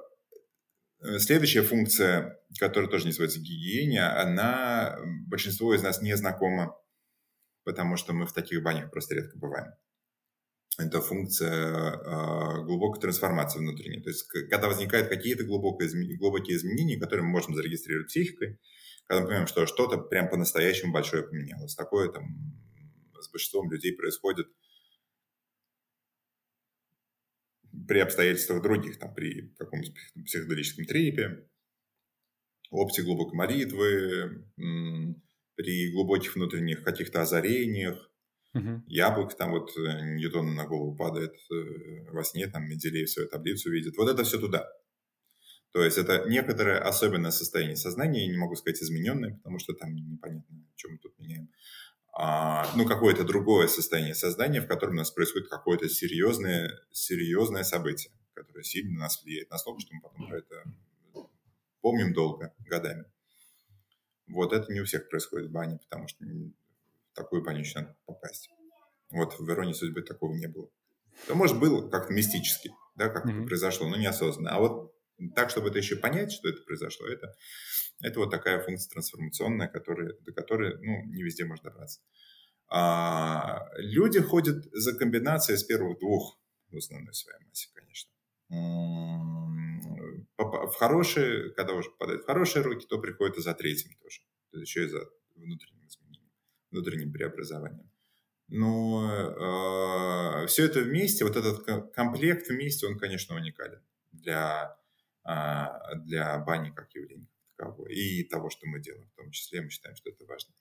следующая 1.18 1.62
функция, 1.62 2.40
которая 2.58 2.90
тоже 2.90 3.06
называется 3.06 3.38
гигиена, 3.38 4.20
она 4.20 4.98
большинство 5.26 5.72
из 5.74 5.82
нас 5.82 6.02
не 6.02 6.16
знакома, 6.16 6.76
потому 7.64 7.96
что 7.96 8.12
мы 8.12 8.26
в 8.26 8.32
таких 8.32 8.62
банях 8.62 8.90
просто 8.90 9.14
редко 9.14 9.38
бываем. 9.38 9.72
Это 10.78 11.00
функция 11.00 11.94
э, 11.94 12.64
глубокой 12.64 13.00
трансформации 13.00 13.60
внутренней. 13.60 14.02
То 14.02 14.10
есть, 14.10 14.26
когда 14.26 14.68
возникают 14.68 15.08
какие-то 15.08 15.44
глубокие, 15.44 16.16
глубокие 16.18 16.56
изменения, 16.56 16.98
которые 16.98 17.24
мы 17.24 17.30
можем 17.32 17.54
зарегистрировать 17.54 18.08
психикой, 18.08 18.58
когда 19.06 19.20
мы 19.22 19.26
понимаем, 19.28 19.46
что 19.46 19.64
что-то 19.66 19.96
прям 19.96 20.28
по-настоящему 20.28 20.92
большое 20.92 21.22
поменялось. 21.22 21.74
Такое 21.76 22.10
там 22.10 22.24
с 23.20 23.30
большинством 23.30 23.70
людей 23.70 23.92
происходит– 23.94 24.48
при 27.86 27.98
обстоятельствах 27.98 28.62
других, 28.62 28.98
там, 28.98 29.14
при 29.14 29.54
каком-то 29.58 29.92
психоделическом 30.24 30.84
трипе, 30.84 31.48
опции 32.70 33.02
глубокой 33.02 33.36
молитвы, 33.36 34.46
при 35.56 35.92
глубоких 35.92 36.34
внутренних 36.34 36.82
каких-то 36.82 37.22
озарениях, 37.22 38.10
угу. 38.54 38.82
яблоко 38.86 39.34
там 39.36 39.52
вот 39.52 39.70
э, 39.76 40.14
Ньютону 40.16 40.52
на 40.52 40.66
голову 40.66 40.96
падает 40.96 41.32
э, 41.50 42.10
во 42.10 42.22
сне, 42.24 42.46
там 42.48 42.68
Менделеев 42.68 43.10
свою 43.10 43.28
таблицу 43.28 43.70
видит. 43.70 43.96
Вот 43.96 44.08
это 44.08 44.24
все 44.24 44.38
туда. 44.38 44.68
То 45.72 45.82
есть 45.82 45.98
это 45.98 46.24
некоторое 46.28 46.78
особенное 46.78 47.30
состояние 47.30 47.76
сознания, 47.76 48.26
я 48.26 48.32
не 48.32 48.38
могу 48.38 48.54
сказать 48.54 48.82
измененное, 48.82 49.34
потому 49.36 49.58
что 49.58 49.74
там 49.74 49.94
непонятно, 49.94 50.64
чем 50.74 50.92
мы 50.92 50.98
тут 50.98 51.18
меняем 51.18 51.50
ну, 52.18 52.86
какое-то 52.86 53.24
другое 53.24 53.68
состояние 53.68 54.14
сознания, 54.14 54.62
в 54.62 54.66
котором 54.66 54.94
у 54.94 54.96
нас 54.96 55.10
происходит 55.10 55.48
какое-то 55.48 55.88
серьезное, 55.88 56.80
серьезное 56.90 57.62
событие, 57.62 58.12
которое 58.32 58.62
сильно 58.62 58.94
на 58.94 59.00
нас 59.00 59.22
влияет 59.22 59.50
настолько, 59.50 59.80
что 59.80 59.94
мы 59.94 60.00
потом 60.00 60.28
про 60.28 60.38
это 60.38 60.64
помним 61.82 62.14
долго, 62.14 62.54
годами. 62.60 63.04
Вот 64.28 64.52
это 64.52 64.72
не 64.72 64.80
у 64.80 64.84
всех 64.84 65.08
происходит 65.08 65.50
в 65.50 65.52
бане, 65.52 65.78
потому 65.78 66.08
что 66.08 66.24
в 66.24 67.14
такую 67.14 67.44
баню 67.44 67.60
еще 67.60 67.80
надо 67.80 67.96
попасть. 68.06 68.50
Вот 69.10 69.38
в 69.38 69.46
Вероне 69.46 69.74
судьбы 69.74 70.02
такого 70.02 70.34
не 70.34 70.48
было. 70.48 70.68
Да, 71.28 71.34
может, 71.34 71.60
было 71.60 71.88
как-то 71.88 72.12
мистически, 72.12 72.72
да, 72.96 73.08
как 73.08 73.26
mm-hmm. 73.26 73.46
произошло, 73.46 73.88
но 73.88 73.96
неосознанно. 73.96 74.56
А 74.56 74.58
вот 74.58 74.95
так, 75.34 75.50
чтобы 75.50 75.68
это 75.68 75.78
еще 75.78 75.96
понять, 75.96 76.32
что 76.32 76.48
это 76.48 76.62
произошло, 76.62 77.06
это 77.06 77.34
это 78.02 78.20
вот 78.20 78.30
такая 78.30 78.62
функция 78.62 78.90
трансформационная, 78.90 79.68
которая, 79.68 80.12
до 80.20 80.32
которой 80.32 80.76
ну, 80.78 81.04
не 81.06 81.22
везде 81.22 81.44
можно 81.44 81.70
добраться. 81.70 82.00
А, 82.68 83.68
люди 83.76 84.20
ходят 84.20 84.64
за 84.72 84.94
комбинацией 84.94 85.56
с 85.56 85.64
первых 85.64 85.98
двух 85.98 86.38
в 86.70 86.76
основной 86.76 87.14
своей 87.14 87.38
массе, 87.46 87.68
конечно. 87.72 88.10
В 90.36 90.72
хорошие, 90.78 91.50
когда 91.54 91.72
уже 91.72 91.90
попадают 91.90 92.22
в 92.22 92.26
хорошие 92.26 92.62
руки, 92.62 92.86
то 92.86 92.98
приходят 92.98 93.38
и 93.38 93.40
за 93.40 93.54
третьим 93.54 93.96
тоже. 94.02 94.20
То 94.50 94.58
есть 94.58 94.70
еще 94.70 94.84
и 94.84 94.88
за 94.88 95.08
внутренним 95.34 95.86
изменением, 95.86 96.30
внутренним 96.70 97.12
преобразованием. 97.12 97.90
Но 98.48 99.10
э, 99.10 99.34
а, 99.40 100.46
все 100.46 100.66
это 100.66 100.80
вместе, 100.80 101.24
вот 101.24 101.36
этот 101.36 101.64
комплект 101.92 102.48
вместе, 102.48 102.86
он, 102.86 102.98
конечно, 102.98 103.34
уникален 103.34 103.82
для, 104.12 104.78
для 105.26 106.38
бани 106.38 106.70
как 106.70 106.94
явления 106.94 107.28
и 107.88 108.24
того, 108.24 108.50
что 108.50 108.66
мы 108.66 108.80
делаем 108.80 109.08
в 109.08 109.16
том 109.16 109.30
числе, 109.30 109.62
мы 109.62 109.70
считаем, 109.70 109.96
что 109.96 110.10
это 110.10 110.24
важно. 110.26 110.54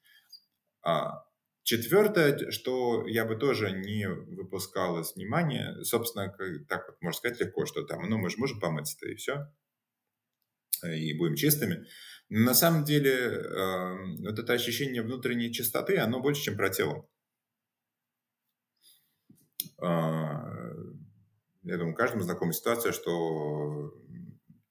А, 0.82 1.26
четвертое, 1.64 2.52
что 2.52 3.08
я 3.08 3.26
бы 3.26 3.36
тоже 3.36 3.72
не 3.72 4.08
выпускал 4.08 5.00
из 5.00 5.16
внимания, 5.16 5.84
собственно, 5.84 6.30
так 6.68 6.88
вот 6.88 7.02
можно 7.02 7.18
сказать 7.18 7.40
легко, 7.40 7.66
что 7.66 7.84
там, 7.84 8.10
ну, 8.10 8.18
мы 8.18 8.30
же 8.30 8.38
можем 8.38 8.60
помыться-то 8.60 9.08
и 9.08 9.16
все, 9.16 9.52
и 10.84 11.18
будем 11.18 11.36
чистыми. 11.36 11.86
Но 12.30 12.40
на 12.40 12.54
самом 12.54 12.86
деле 12.86 13.12
э, 13.12 13.96
вот 14.22 14.40
это 14.40 14.54
ощущение 14.54 15.04
внутренней 15.04 15.54
чистоты, 15.54 15.98
оно 15.98 16.22
больше, 16.22 16.44
чем 16.44 16.58
про 16.58 16.70
тело. 16.70 17.08
Э, 19.80 20.66
я 21.64 21.78
думаю, 21.78 21.96
каждому 21.96 22.24
знакома 22.24 22.54
ситуация, 22.54 22.94
что 22.94 23.94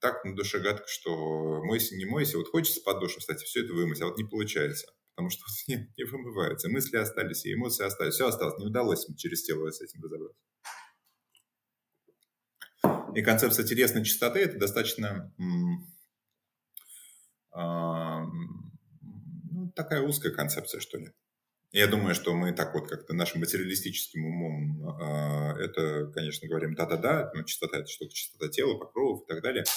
так 0.05 0.23
на 0.23 0.35
душе 0.35 0.59
гадко, 0.59 0.87
что 0.87 1.63
мойся, 1.63 1.95
не 1.95 2.05
мойся. 2.05 2.37
Вот 2.37 2.49
хочется 2.49 2.81
под 2.81 2.99
душем, 2.99 3.21
кстати, 3.21 3.43
все 3.43 3.63
это 3.63 3.73
вымыть, 3.73 4.01
а 4.01 4.05
вот 4.05 4.17
не 4.19 4.23
получается. 4.23 4.85
Потому 5.15 5.31
что 5.31 5.43
не, 5.67 5.91
не 5.97 6.03
вымывается. 6.03 6.69
Мысли 6.69 6.97
остались, 6.97 7.43
и 7.45 7.53
эмоции 7.53 7.85
остались. 7.85 8.13
Все 8.13 8.27
осталось. 8.27 8.59
Не 8.59 8.67
удалось 8.67 9.07
через 9.17 9.43
тело 9.43 9.71
с 9.71 9.81
этим 9.81 10.03
разобраться. 10.03 10.39
И 13.15 13.21
концепция 13.23 13.65
телесной 13.65 14.03
чистоты– 14.03 14.39
это 14.41 14.59
достаточно 14.59 15.33
э, 17.55 17.61
ну, 19.51 19.71
такая 19.75 20.01
узкая 20.01 20.33
концепция, 20.33 20.81
что 20.81 20.99
ли. 20.99 21.13
Я 21.75 21.87
думаю, 21.87 22.15
что 22.15 22.33
мы 22.33 22.53
так 22.53 22.73
вот 22.73 22.87
как-то 22.87 23.13
нашим 23.13 23.41
материалистическим 23.41 24.25
умом 24.25 24.97
э, 24.97 25.61
это, 25.61 26.07
конечно, 26.13 26.47
говорим 26.47 26.73
да-да-да, 26.73 27.31
но 27.33 27.43
чистота– 27.43 27.77
это 27.79 27.87
штука, 27.87 28.13
чистота 28.13 28.47
тела, 28.47 28.77
покровов 28.77 29.23
и 29.23 29.27
так 29.27 29.43
далее– 29.43 29.65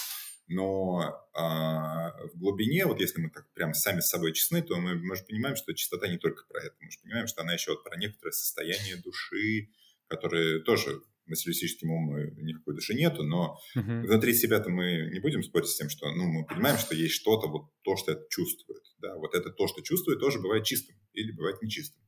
но 0.48 1.28
а, 1.34 2.10
в 2.32 2.38
глубине, 2.38 2.86
вот 2.86 3.00
если 3.00 3.20
мы 3.20 3.28
так 3.28 3.46
прям 3.52 3.74
сами 3.74 4.00
с 4.00 4.08
собой 4.08 4.32
честны, 4.32 4.62
то 4.62 4.76
мы, 4.78 4.94
мы 4.94 5.14
же 5.14 5.24
понимаем, 5.24 5.56
что 5.56 5.74
чистота 5.74 6.08
не 6.08 6.16
только 6.16 6.46
про 6.46 6.60
это. 6.60 6.74
Мы 6.80 6.90
же 6.90 6.98
понимаем, 7.02 7.26
что 7.26 7.42
она 7.42 7.52
еще 7.52 7.72
вот 7.72 7.84
про 7.84 7.98
некоторое 7.98 8.32
состояние 8.32 8.96
души, 8.96 9.68
которое 10.06 10.60
тоже 10.60 11.02
материалистическим 11.28 11.90
умом 11.90 12.18
никакой 12.36 12.74
души 12.74 12.94
нету, 12.94 13.22
но 13.22 13.58
uh-huh. 13.76 14.02
внутри 14.02 14.34
себя-то 14.34 14.70
мы 14.70 15.10
не 15.12 15.20
будем 15.20 15.42
спорить 15.42 15.68
с 15.68 15.76
тем, 15.76 15.88
что 15.88 16.10
ну, 16.12 16.24
мы 16.24 16.46
понимаем, 16.46 16.78
что 16.78 16.94
есть 16.94 17.14
что-то, 17.14 17.48
вот 17.48 17.70
то, 17.82 17.96
что 17.96 18.12
это 18.12 18.26
чувствует. 18.30 18.82
Да? 18.98 19.16
Вот 19.16 19.34
это 19.34 19.50
то, 19.50 19.68
что 19.68 19.82
чувствует, 19.82 20.20
тоже 20.20 20.40
бывает 20.40 20.64
чистым 20.64 20.96
или 21.12 21.32
бывает 21.32 21.62
нечистым. 21.62 22.02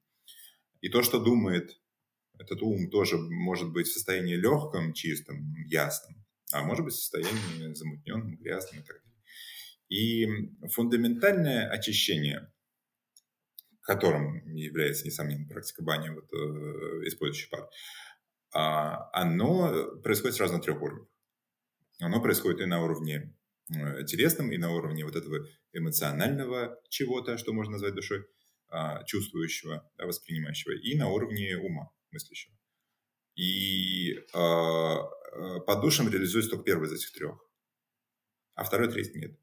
И 0.81 0.89
то, 0.89 1.03
что 1.03 1.23
думает 1.23 1.81
этот 2.39 2.63
ум, 2.63 2.91
тоже 2.91 3.19
может 3.19 3.71
быть 3.71 3.87
в 3.87 3.93
состоянии 3.93 4.35
легком, 4.35 4.95
чистом, 4.95 5.55
ясном, 5.67 6.25
а 6.53 6.63
может 6.65 6.85
быть 6.85 6.95
в 6.95 6.99
состоянии 6.99 7.75
замутненном, 7.75 8.37
грязном 8.37 8.83
и 8.83 8.87
так 8.87 8.97
далее. 8.97 9.11
И 9.89 10.27
фундаментальное 10.69 11.69
очищение, 11.69 12.51
которым 13.83 14.55
является, 14.55 15.05
несомненно, 15.05 15.49
практика 15.49 15.83
бани, 15.83 16.11
вот, 16.11 16.33
э, 16.33 17.07
использующий 17.07 17.51
пар, 17.51 17.69
оно 18.53 19.97
происходит 20.03 20.37
сразу 20.37 20.55
на 20.55 20.61
трех 20.61 20.81
уровнях. 20.83 21.07
Оно 22.01 22.21
происходит 22.21 22.61
и 22.61 22.67
на 22.67 22.83
уровне 22.83 23.37
э, 23.69 24.05
телесном, 24.05 24.51
и 24.53 24.59
на 24.59 24.71
уровне 24.71 25.05
вот 25.05 25.17
этого 25.17 25.47
эмоционального 25.73 26.81
чего-то, 26.89 27.37
что 27.37 27.53
можно 27.53 27.73
назвать 27.73 27.95
душой, 27.95 28.27
а, 28.69 29.05
чувствующего, 29.05 29.89
да, 29.99 30.07
воспринимающего, 30.07 30.73
и 30.73 30.97
на 30.97 31.09
уровне 31.09 31.57
ума 31.59 31.91
мыслящего. 32.11 32.57
И 33.37 34.17
а, 34.33 35.03
под 35.67 35.81
душем 35.81 36.09
реализуется 36.09 36.51
только 36.51 36.65
первый 36.65 36.89
из 36.89 36.93
этих 36.93 37.13
трех, 37.13 37.39
а 38.55 38.65
второй, 38.65 38.91
третий 38.91 39.19
нет. 39.19 39.39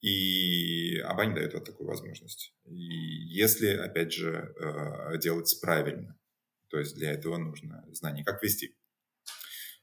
И 0.00 0.98
Аба 0.98 1.26
дает 1.32 1.54
вот 1.54 1.64
такую 1.64 1.88
возможность. 1.88 2.54
И 2.66 2.74
если, 2.74 3.68
опять 3.68 4.12
же, 4.12 4.54
делать 5.18 5.58
правильно, 5.62 6.18
то 6.74 6.80
есть 6.80 6.96
для 6.96 7.12
этого 7.12 7.36
нужно 7.36 7.84
знание, 7.92 8.24
как 8.24 8.42
вести. 8.42 8.76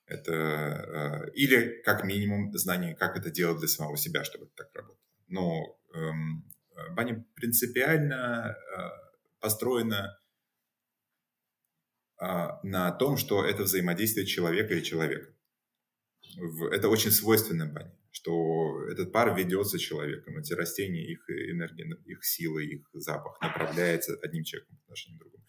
Это, 0.05 0.33
э, 0.33 1.31
или 1.35 1.81
как 1.83 2.03
минимум 2.03 2.51
знание, 2.57 2.95
как 2.95 3.15
это 3.15 3.31
делать 3.31 3.59
для 3.59 3.69
самого 3.69 3.95
себя, 3.95 4.25
чтобы 4.25 4.47
это 4.47 4.55
так 4.55 4.75
работало. 4.75 4.99
Но 5.27 5.79
эм, 5.93 6.45
баня 6.89 7.25
принципиально 7.33 8.57
э, 8.57 8.89
построена 9.39 10.19
э, 12.21 12.25
на 12.63 12.91
том, 12.91 13.15
что 13.15 13.45
это 13.45 13.63
взаимодействие 13.63 14.25
человека 14.25 14.73
и 14.73 14.83
человека. 14.83 15.33
Это 16.73 16.89
очень 16.89 17.11
свойственно 17.11 17.67
бане, 17.67 17.97
что 18.11 18.85
этот 18.89 19.13
пар 19.13 19.33
ведется 19.33 19.79
человеком, 19.79 20.37
эти 20.37 20.51
растения, 20.51 21.09
их 21.09 21.29
энергия, 21.29 21.85
их 22.03 22.25
сила, 22.25 22.59
их 22.59 22.85
запах 22.91 23.39
направляется 23.39 24.19
одним 24.21 24.43
человеком 24.43 24.75
по 24.75 24.83
отношению 24.83 25.19
к 25.19 25.21
другому. 25.21 25.45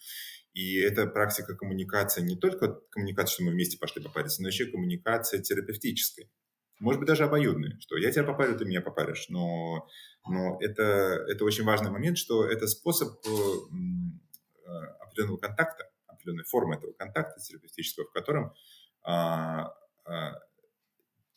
И 0.55 0.79
это 0.79 1.07
практика 1.07 1.55
коммуникации, 1.57 2.21
не 2.21 2.37
только 2.37 2.69
коммуникация, 2.91 3.35
что 3.35 3.45
мы 3.45 3.53
вместе 3.53 3.79
пошли 3.79 4.03
попариться, 4.03 4.43
но 4.43 4.49
еще 4.49 4.67
коммуникация 4.67 5.41
терапевтическая. 5.41 6.29
Может 6.79 7.01
быть, 7.01 7.09
даже 7.09 7.25
обоюдная, 7.25 7.79
что 7.81 7.97
я 7.97 8.11
тебя 8.11 8.25
попарю, 8.25 8.59
ты 8.59 8.65
меня 8.65 8.81
попаришь. 8.81 9.27
Но, 9.29 9.89
но 10.29 10.59
это, 10.61 10.83
это 11.29 11.45
очень 11.45 11.65
важный 11.65 11.91
момент, 11.91 12.19
что 12.19 12.45
это 12.45 12.67
способ 12.67 13.25
э, 13.25 13.31
э, 13.31 14.71
определенного 15.01 15.39
контакта, 15.39 15.91
определенной 16.07 16.45
формы 16.45 16.75
этого 16.75 16.93
контакта 16.93 17.41
терапевтического, 17.41 18.07
в 18.07 18.13
котором 18.13 18.53
а, 19.05 19.75
а, 20.05 20.35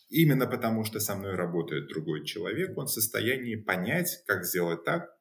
именно 0.10 0.48
потому, 0.48 0.84
что 0.84 1.00
со 1.00 1.16
мной 1.16 1.36
работает 1.36 1.88
другой 1.88 2.26
человек, 2.26 2.78
он 2.78 2.86
в 2.86 2.92
состоянии 2.92 3.56
понять, 3.56 4.24
как 4.28 4.46
сделать 4.46 4.84
так, 4.84 5.15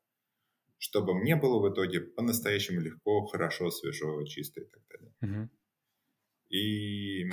чтобы 0.84 1.14
мне 1.14 1.34
было 1.34 1.66
в 1.66 1.72
итоге 1.72 2.02
по-настоящему 2.02 2.78
легко, 2.78 3.24
хорошо, 3.24 3.70
свежо, 3.70 4.22
чисто 4.26 4.60
и 4.60 4.64
так 4.66 4.82
далее. 4.90 5.14
Uh-huh. 5.22 5.48
И, 6.50 7.24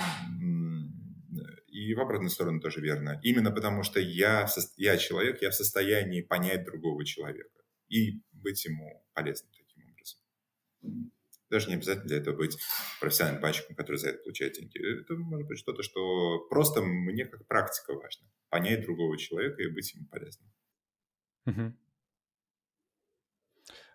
и 1.66 1.94
в 1.94 2.00
обратную 2.00 2.30
сторону 2.30 2.60
тоже 2.60 2.80
верно. 2.80 3.20
Именно 3.22 3.50
потому 3.50 3.82
что 3.82 4.00
я, 4.00 4.48
я 4.78 4.96
человек, 4.96 5.42
я 5.42 5.50
в 5.50 5.54
состоянии 5.54 6.22
понять 6.22 6.64
другого 6.64 7.04
человека 7.04 7.60
и 7.90 8.22
быть 8.32 8.64
ему 8.64 9.04
полезным 9.12 9.52
таким 9.52 9.84
образом. 9.84 11.12
Даже 11.50 11.68
не 11.68 11.74
обязательно 11.74 12.08
для 12.08 12.16
этого 12.16 12.34
быть 12.34 12.58
профессиональным 13.00 13.42
банщиком, 13.42 13.76
который 13.76 13.98
за 13.98 14.08
это 14.08 14.22
получает 14.22 14.54
деньги. 14.54 15.02
Это 15.02 15.14
может 15.16 15.46
быть 15.46 15.58
что-то, 15.58 15.82
что 15.82 16.38
просто 16.48 16.80
мне 16.80 17.26
как 17.26 17.46
практика 17.46 17.92
важно. 17.92 18.26
Понять 18.48 18.80
другого 18.80 19.18
человека 19.18 19.62
и 19.62 19.68
быть 19.68 19.92
ему 19.92 20.06
полезным. 20.06 20.50
Uh-huh. 21.46 21.72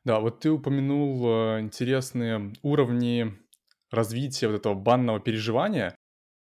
Да, 0.08 0.22
вот 0.22 0.40
ты 0.40 0.50
упомянул 0.50 1.28
э, 1.28 1.60
интересные 1.60 2.54
уровни 2.62 3.34
развития 3.92 4.48
вот 4.48 4.56
этого 4.56 4.74
банного 4.74 5.20
переживания. 5.20 5.98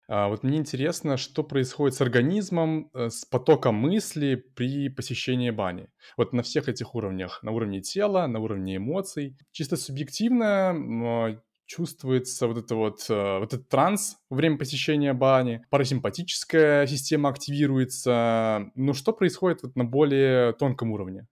А 0.06 0.28
вот 0.28 0.42
мне 0.42 0.58
интересно, 0.58 1.16
что 1.16 1.42
происходит 1.42 1.96
с 1.96 2.02
организмом, 2.02 2.90
э, 2.92 3.08
с 3.08 3.24
потоком 3.24 3.76
мысли 3.76 4.34
при 4.34 4.90
посещении 4.90 5.48
бани. 5.48 5.88
Вот 6.18 6.34
на 6.34 6.42
всех 6.42 6.68
этих 6.68 6.94
уровнях. 6.94 7.42
На 7.42 7.52
уровне 7.52 7.80
тела, 7.80 8.26
на 8.26 8.38
уровне 8.38 8.76
эмоций. 8.76 9.34
Чисто 9.50 9.76
субъективно 9.76 10.74
а, 10.74 11.40
чувствуется 11.64 12.46
вот, 12.46 12.58
это 12.58 12.74
вот, 12.74 13.06
э, 13.08 13.38
вот 13.38 13.54
этот 13.54 13.70
транс 13.70 14.18
во 14.28 14.36
время 14.36 14.58
посещения 14.58 15.14
бани, 15.14 15.64
парасимпатическая 15.70 16.86
система 16.86 17.30
активируется. 17.30 18.70
Ну, 18.74 18.92
что 18.92 19.14
происходит 19.14 19.62
вот 19.62 19.74
на 19.74 19.86
более 19.86 20.52
тонком 20.52 20.92
уровне? 20.92 21.26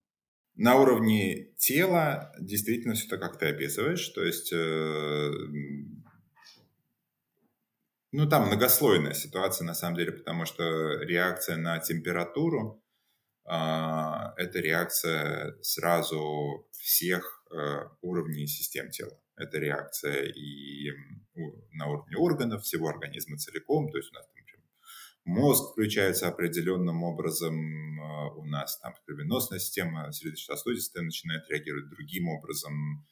На 0.54 0.76
уровне 0.76 1.46
тела 1.56 2.32
действительно 2.38 2.94
все 2.94 3.08
так, 3.08 3.20
как 3.20 3.38
ты 3.38 3.46
описываешь, 3.46 4.06
то 4.10 4.22
есть, 4.22 4.52
э, 4.52 5.30
ну, 8.12 8.28
там 8.28 8.48
многослойная 8.48 9.14
ситуация 9.14 9.64
на 9.64 9.74
самом 9.74 9.96
деле, 9.96 10.12
потому 10.12 10.44
что 10.44 10.98
реакция 11.02 11.56
на 11.56 11.78
температуру 11.78 12.82
э, 13.46 13.50
это 13.50 14.58
реакция 14.60 15.56
сразу 15.62 16.68
всех 16.72 17.44
э, 17.50 17.88
уровней 18.02 18.46
систем 18.46 18.90
тела. 18.90 19.18
Это 19.36 19.58
реакция 19.58 20.24
и 20.26 20.90
на 21.72 21.86
уровне 21.86 22.18
органов, 22.18 22.62
всего 22.62 22.88
организма 22.88 23.38
целиком, 23.38 23.90
то 23.90 23.96
есть 23.96 24.10
у 24.10 24.14
нас 24.14 24.26
мозг 25.24 25.72
включается 25.72 26.28
определенным 26.28 27.02
образом, 27.02 28.00
а, 28.00 28.28
у 28.30 28.44
нас 28.44 28.78
там 28.78 28.94
кровеносная 29.06 29.58
система, 29.58 30.12
сердечно-сосудистая 30.12 31.04
начинает 31.04 31.48
реагировать 31.48 31.88
другим 31.88 32.28
образом, 32.28 33.06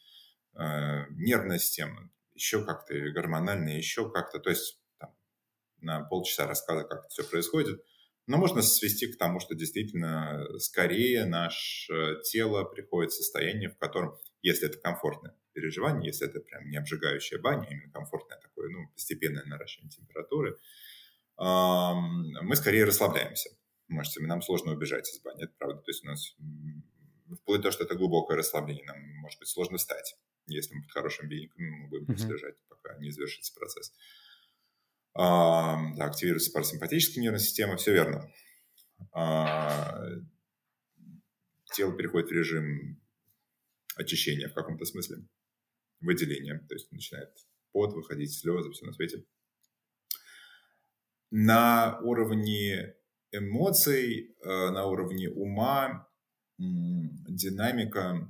а, 0.54 1.06
нервная 1.10 1.58
система, 1.58 2.10
еще 2.34 2.64
как-то 2.64 2.94
гормональная, 3.10 3.76
еще 3.76 4.10
как-то, 4.10 4.38
то 4.38 4.50
есть 4.50 4.80
там, 4.98 5.14
на 5.80 6.00
полчаса 6.02 6.46
рассказа, 6.46 6.84
как 6.84 7.00
это 7.00 7.08
все 7.08 7.24
происходит, 7.24 7.84
но 8.26 8.36
можно 8.36 8.62
свести 8.62 9.12
к 9.12 9.18
тому, 9.18 9.40
что 9.40 9.54
действительно 9.54 10.46
скорее 10.58 11.24
наше 11.24 12.20
тело 12.24 12.64
приходит 12.64 13.12
в 13.12 13.16
состояние, 13.16 13.70
в 13.70 13.78
котором, 13.78 14.16
если 14.42 14.68
это 14.68 14.78
комфортное 14.78 15.34
переживание, 15.52 16.08
если 16.08 16.28
это 16.28 16.40
прям 16.40 16.68
не 16.68 16.76
обжигающая 16.76 17.38
баня, 17.40 17.66
а 17.68 17.72
именно 17.72 17.90
комфортное 17.90 18.38
такое, 18.38 18.68
ну, 18.68 18.88
постепенное 18.94 19.44
наращивание 19.44 19.90
температуры, 19.90 20.58
мы 21.40 22.54
скорее 22.54 22.84
расслабляемся. 22.84 23.50
Можете, 23.88 24.20
нам 24.20 24.42
сложно 24.42 24.72
убежать 24.72 25.08
из 25.08 25.20
бани, 25.20 25.44
это 25.44 25.54
правда. 25.58 25.80
То 25.80 25.90
есть 25.90 26.04
у 26.04 26.08
нас 26.08 26.36
вплоть 27.40 27.58
до 27.58 27.64
того, 27.64 27.72
что 27.72 27.84
это 27.84 27.94
глубокое 27.94 28.36
расслабление, 28.36 28.84
нам 28.84 29.00
может 29.20 29.38
быть 29.38 29.48
сложно 29.48 29.78
встать, 29.78 30.16
если 30.46 30.74
мы 30.74 30.82
под 30.82 30.92
хорошим 30.92 31.28
веником 31.28 31.64
мы 31.64 31.88
будем 31.88 32.06
mm-hmm. 32.06 32.28
лежать, 32.28 32.56
пока 32.68 32.96
не 32.98 33.10
завершится 33.10 33.54
процесс. 33.54 33.92
А, 35.14 35.94
да, 35.96 36.04
активируется 36.04 36.52
парасимпатическая 36.52 37.22
нервная 37.22 37.40
система, 37.40 37.76
все 37.76 37.92
верно. 37.92 38.30
А, 39.12 40.04
тело 41.74 41.96
переходит 41.96 42.28
в 42.28 42.32
режим 42.32 43.00
очищения 43.96 44.48
в 44.48 44.54
каком-то 44.54 44.84
смысле, 44.84 45.26
выделения, 46.00 46.64
то 46.68 46.74
есть 46.74 46.92
начинает 46.92 47.30
пот, 47.72 47.92
выходить 47.94 48.32
слезы, 48.32 48.70
все 48.70 48.86
на 48.86 48.92
свете 48.92 49.24
на 51.30 51.98
уровне 52.00 52.94
эмоций, 53.32 54.34
э, 54.42 54.70
на 54.70 54.86
уровне 54.86 55.30
ума 55.30 56.06
динамика 56.58 58.28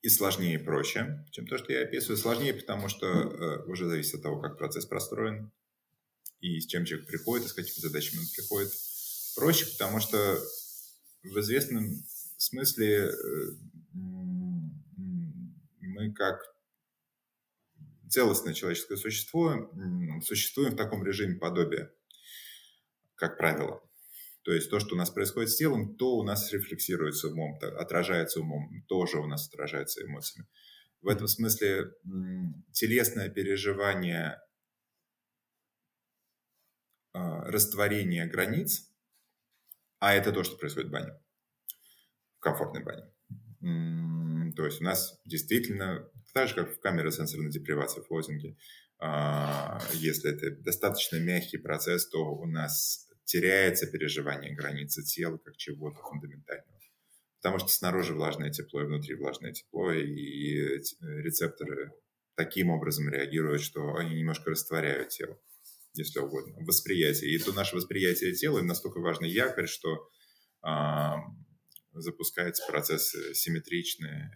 и 0.00 0.08
сложнее 0.08 0.54
и 0.54 0.64
проще, 0.64 1.24
чем 1.30 1.46
то, 1.46 1.58
что 1.58 1.72
я 1.72 1.82
описываю. 1.82 2.16
Сложнее, 2.16 2.54
потому 2.54 2.88
что 2.88 3.06
э, 3.06 3.64
уже 3.66 3.88
зависит 3.88 4.14
от 4.14 4.22
того, 4.22 4.40
как 4.40 4.58
процесс 4.58 4.86
простроен 4.86 5.52
и 6.40 6.60
с 6.60 6.66
чем 6.66 6.84
человек 6.84 7.08
приходит, 7.08 7.46
и 7.46 7.48
с 7.48 7.52
какими 7.52 7.80
задачами 7.80 8.20
он 8.20 8.26
приходит. 8.34 8.72
Проще, 9.36 9.66
потому 9.66 10.00
что 10.00 10.38
в 11.22 11.38
известном 11.40 11.90
смысле 12.36 13.10
э, 13.10 13.12
мы 15.80 16.12
как 16.12 16.38
целостное 18.08 18.54
человеческое 18.54 18.96
существо, 18.96 19.70
существуем 20.24 20.72
в 20.72 20.76
таком 20.76 21.04
режиме 21.04 21.36
подобия, 21.36 21.92
как 23.14 23.38
правило. 23.38 23.82
То 24.42 24.52
есть 24.52 24.70
то, 24.70 24.80
что 24.80 24.94
у 24.94 24.98
нас 24.98 25.10
происходит 25.10 25.50
с 25.50 25.56
телом, 25.56 25.96
то 25.96 26.16
у 26.16 26.22
нас 26.22 26.52
рефлексируется 26.52 27.28
умом, 27.28 27.58
отражается 27.60 28.40
умом, 28.40 28.84
тоже 28.88 29.18
у 29.18 29.26
нас 29.26 29.48
отражается 29.48 30.04
эмоциями. 30.04 30.48
В 31.02 31.08
этом 31.08 31.28
смысле 31.28 31.92
телесное 32.72 33.28
переживание 33.28 34.40
а, 37.12 37.44
растворения 37.44 38.26
границ, 38.26 38.90
а 39.98 40.14
это 40.14 40.32
то, 40.32 40.44
что 40.44 40.56
происходит 40.56 40.88
в 40.88 40.92
бане, 40.92 41.12
в 42.36 42.40
комфортной 42.40 42.84
бане. 42.84 44.52
То 44.54 44.64
есть 44.64 44.80
у 44.80 44.84
нас 44.84 45.20
действительно, 45.24 46.08
так 46.32 46.48
же, 46.48 46.54
как 46.54 46.74
в 46.74 46.80
камере 46.80 47.10
сенсорной 47.10 47.50
депривации 47.50 48.00
в 48.00 48.10
лозинге, 48.10 48.56
а, 48.98 49.80
если 49.94 50.32
это 50.32 50.50
достаточно 50.62 51.16
мягкий 51.16 51.58
процесс, 51.58 52.08
то 52.08 52.18
у 52.18 52.46
нас 52.46 53.08
теряется 53.24 53.86
переживание 53.86 54.54
границы 54.54 55.02
тела 55.02 55.38
как 55.38 55.56
чего-то 55.56 56.00
фундаментального. 56.02 56.78
Потому 57.40 57.58
что 57.58 57.68
снаружи 57.68 58.14
влажное 58.14 58.50
тепло 58.50 58.82
и 58.82 58.86
внутри 58.86 59.14
влажное 59.14 59.52
тепло, 59.52 59.92
и 59.92 60.80
рецепторы 61.00 61.92
таким 62.34 62.70
образом 62.70 63.08
реагируют, 63.08 63.62
что 63.62 63.94
они 63.94 64.16
немножко 64.16 64.50
растворяют 64.50 65.10
тело, 65.10 65.38
если 65.92 66.18
угодно, 66.18 66.56
восприятие. 66.64 67.32
И 67.32 67.38
то 67.38 67.52
наше 67.52 67.76
восприятие 67.76 68.32
тела 68.32 68.60
настолько 68.62 68.98
важный 68.98 69.30
якорь, 69.30 69.68
что 69.68 70.08
запускается 71.92 72.64
процесс 72.66 73.14
симметричный 73.34 74.30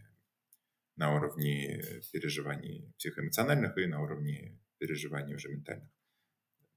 на 0.97 1.15
уровне 1.15 2.03
переживаний 2.13 2.93
психоэмоциональных 2.99 3.77
и 3.79 3.87
на 3.87 4.03
уровне 4.03 4.61
переживаний 4.79 5.35
уже 5.35 5.49
ментальных. 5.49 5.89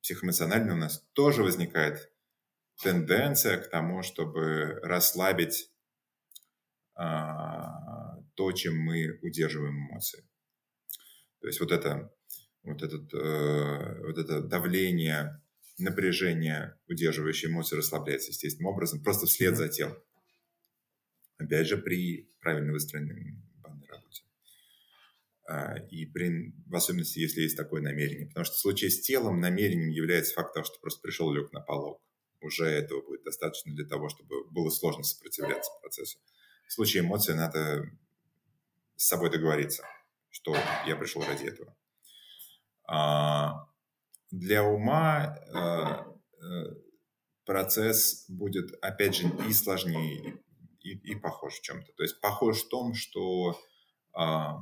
Психоэмоционально 0.02 0.74
у 0.74 0.78
нас 0.78 1.08
тоже 1.14 1.44
возникает 1.44 2.12
тенденция 2.82 3.58
к 3.58 3.70
тому, 3.70 4.04
чтобы 4.04 4.80
расслабить 4.84 5.72
а, 6.94 8.22
то, 8.36 8.52
чем 8.52 8.78
мы 8.78 9.18
удерживаем 9.22 9.76
эмоции. 9.76 10.24
То 11.42 11.48
есть 11.48 11.60
вот 11.60 11.72
это, 11.72 12.12
вот 12.64 12.82
этот, 12.82 13.14
э, 13.14 14.02
вот 14.06 14.18
это 14.18 14.42
давление, 14.42 15.42
напряжение, 15.78 16.78
удерживающее 16.88 17.52
эмоции, 17.52 17.76
расслабляется 17.76 18.32
естественным 18.32 18.72
образом, 18.72 19.04
просто 19.04 19.26
вслед 19.26 19.56
за 19.56 19.70
телом. 19.70 19.98
Опять 21.38 21.68
же, 21.68 21.78
при 21.78 22.32
правильно. 22.40 22.74
А, 22.74 23.45
и 25.92 26.06
при, 26.08 26.54
в 26.66 26.76
особенности, 26.76 27.20
если 27.20 27.42
есть 27.42 27.58
такое 27.58 27.82
намерение. 27.82 28.28
Потому 28.28 28.46
что 28.46 28.56
в 28.56 28.60
случае 28.60 28.90
с 28.90 29.02
телом 29.02 29.40
намерением 29.40 29.90
является 29.90 30.34
факт 30.34 30.54
того, 30.54 30.64
что 30.64 30.80
просто 30.80 31.02
пришел 31.02 31.32
лег 31.32 31.52
на 31.54 31.62
полок. 31.62 32.02
Уже 32.42 32.66
этого 32.66 33.02
будет 33.02 33.24
достаточно 33.24 33.74
для 33.74 33.86
того, 33.86 34.10
чтобы 34.10 34.46
было 34.50 34.70
сложно 34.70 35.04
сопротивляться 35.04 35.72
процессу. 35.82 36.20
В 36.68 36.74
случае 36.74 37.04
эмоций 37.04 37.36
надо 37.36 37.90
с 38.96 39.08
собой 39.08 39.30
договориться, 39.30 39.84
что 40.30 40.56
я 40.88 40.96
пришел 40.96 41.24
ради 41.24 41.46
этого. 41.46 41.76
А, 42.88 43.68
для 44.32 44.64
ума 44.64 45.38
а, 45.54 46.08
э, 46.42 46.76
процесс 47.46 48.26
будет, 48.30 48.74
опять 48.82 49.16
же, 49.16 49.32
и 49.48 49.54
сложнее, 49.54 50.40
и, 50.82 50.92
и 50.92 51.16
похож 51.16 51.56
в 51.56 51.62
чем-то. 51.62 51.92
То 51.94 52.04
есть 52.04 52.20
похож 52.20 52.64
в 52.64 52.70
том, 52.70 52.94
что 52.94 53.60
а, 54.14 54.60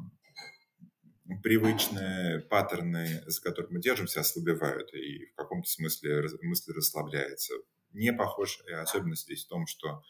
привычные 1.41 2.39
паттерны, 2.39 3.23
за 3.25 3.41
которыми 3.41 3.73
мы 3.73 3.81
держимся, 3.81 4.21
ослабевают, 4.21 4.93
и 4.93 5.27
в 5.27 5.35
каком-то 5.35 5.69
смысле 5.69 6.27
мысль 6.41 6.73
расслабляется. 6.73 7.53
Не 7.91 8.11
похож, 8.11 8.61
и 8.67 8.71
особенно 8.71 9.15
здесь 9.15 9.45
в 9.45 9.49
том, 9.49 9.67
что 9.67 10.03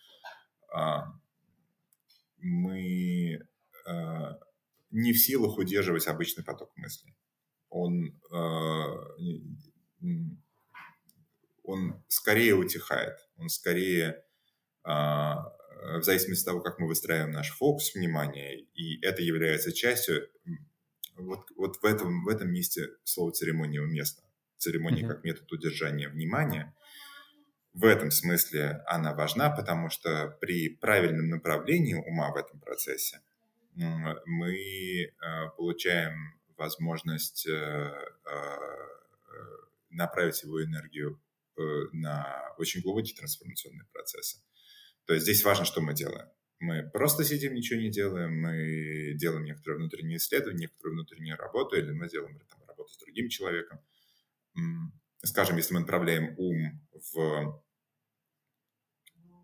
а, 0.71 1.05
мы 2.37 3.39
а, 3.85 4.39
не 4.91 5.13
в 5.13 5.19
силах 5.19 5.57
удерживать 5.57 6.07
обычный 6.07 6.43
поток 6.43 6.71
мыслей. 6.77 7.15
Он, 7.69 8.19
а, 8.31 8.91
он 11.63 12.03
скорее 12.07 12.55
утихает, 12.55 13.17
он 13.35 13.49
скорее 13.49 14.23
а, 14.83 15.51
в 15.97 16.03
зависимости 16.03 16.43
от 16.43 16.53
того, 16.53 16.61
как 16.61 16.79
мы 16.79 16.87
выстраиваем 16.87 17.31
наш 17.31 17.49
фокус 17.51 17.93
внимания, 17.93 18.59
и 18.59 19.03
это 19.05 19.21
является 19.21 19.73
частью, 19.73 20.29
вот, 21.15 21.51
вот 21.55 21.77
в, 21.77 21.85
этом, 21.85 22.23
в 22.23 22.27
этом 22.27 22.51
месте 22.51 22.89
слово 23.03 23.31
церемония 23.31 23.81
уместно. 23.81 24.23
Церемония 24.57 25.03
mm-hmm. 25.03 25.07
как 25.07 25.23
метод 25.23 25.51
удержания 25.51 26.09
внимания. 26.09 26.75
В 27.73 27.85
этом 27.85 28.11
смысле 28.11 28.83
она 28.85 29.13
важна, 29.13 29.49
потому 29.49 29.89
что 29.89 30.37
при 30.41 30.69
правильном 30.69 31.29
направлении 31.29 31.95
ума 31.95 32.31
в 32.31 32.35
этом 32.35 32.59
процессе 32.59 33.21
мы 33.75 34.53
э, 34.53 35.11
получаем 35.57 36.39
возможность 36.55 37.47
э, 37.47 37.91
направить 39.89 40.43
его 40.43 40.63
энергию 40.63 41.19
на 41.91 42.53
очень 42.57 42.81
глубокие 42.81 43.15
трансформационные 43.15 43.85
процессы. 43.91 44.37
То 45.05 45.13
есть 45.13 45.23
здесь 45.25 45.43
важно, 45.43 45.65
что 45.65 45.81
мы 45.81 45.93
делаем. 45.93 46.27
Мы 46.59 46.89
просто 46.89 47.23
сидим, 47.23 47.53
ничего 47.53 47.79
не 47.79 47.89
делаем, 47.89 48.39
мы 48.39 49.13
делаем 49.15 49.43
некоторые 49.43 49.79
внутренние 49.79 50.17
исследования, 50.17 50.61
некоторую 50.61 50.95
внутреннюю 50.95 51.37
работу, 51.37 51.75
или 51.75 51.91
мы 51.91 52.07
делаем 52.07 52.39
там, 52.49 52.63
работу 52.67 52.89
с 52.93 52.97
другим 52.97 53.29
человеком. 53.29 53.79
Скажем, 55.23 55.57
если 55.57 55.73
мы 55.73 55.81
направляем 55.81 56.35
ум 56.37 56.87
в 57.13 57.63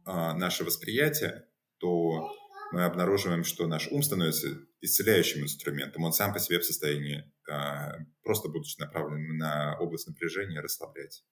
а, 0.05 0.33
наше 0.33 0.63
восприятие, 0.63 1.47
то 1.77 2.31
мы 2.71 2.83
обнаруживаем, 2.83 3.43
что 3.43 3.67
наш 3.67 3.87
ум 3.91 4.03
становится 4.03 4.47
исцеляющим 4.81 5.43
инструментом. 5.43 6.03
Он 6.03 6.13
сам 6.13 6.33
по 6.33 6.39
себе 6.39 6.59
в 6.59 6.65
состоянии, 6.65 7.31
а, 7.49 7.97
просто 8.23 8.49
будучи 8.49 8.79
направленным 8.79 9.37
на 9.37 9.77
область 9.79 10.07
напряжения, 10.07 10.61
расслаблять 10.61 11.23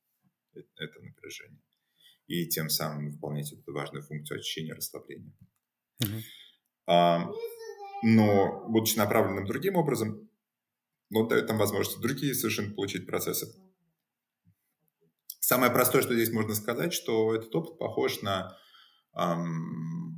это 0.53 0.99
напряжение 1.01 1.61
и 2.27 2.45
тем 2.47 2.69
самым 2.69 3.11
выполнять 3.11 3.51
эту 3.51 3.73
важную 3.73 4.03
функцию 4.03 4.39
очищения 4.39 4.75
расслабления. 4.75 5.33
А, 6.85 7.29
но, 8.03 8.65
будучи 8.69 8.97
направленным 8.97 9.45
другим 9.45 9.75
образом, 9.75 10.29
он 11.13 11.27
дает 11.27 11.47
нам 11.47 11.57
возможность 11.57 11.99
другие 11.99 12.35
совершенно 12.35 12.73
получить 12.73 13.05
процессы. 13.05 13.47
Самое 15.39 15.71
простое, 15.71 16.01
что 16.01 16.13
здесь 16.13 16.31
можно 16.31 16.53
сказать, 16.55 16.93
что 16.93 17.33
этот 17.33 17.55
опыт 17.55 17.77
похож 17.77 18.21
на 18.21 18.57
эм, 19.17 20.17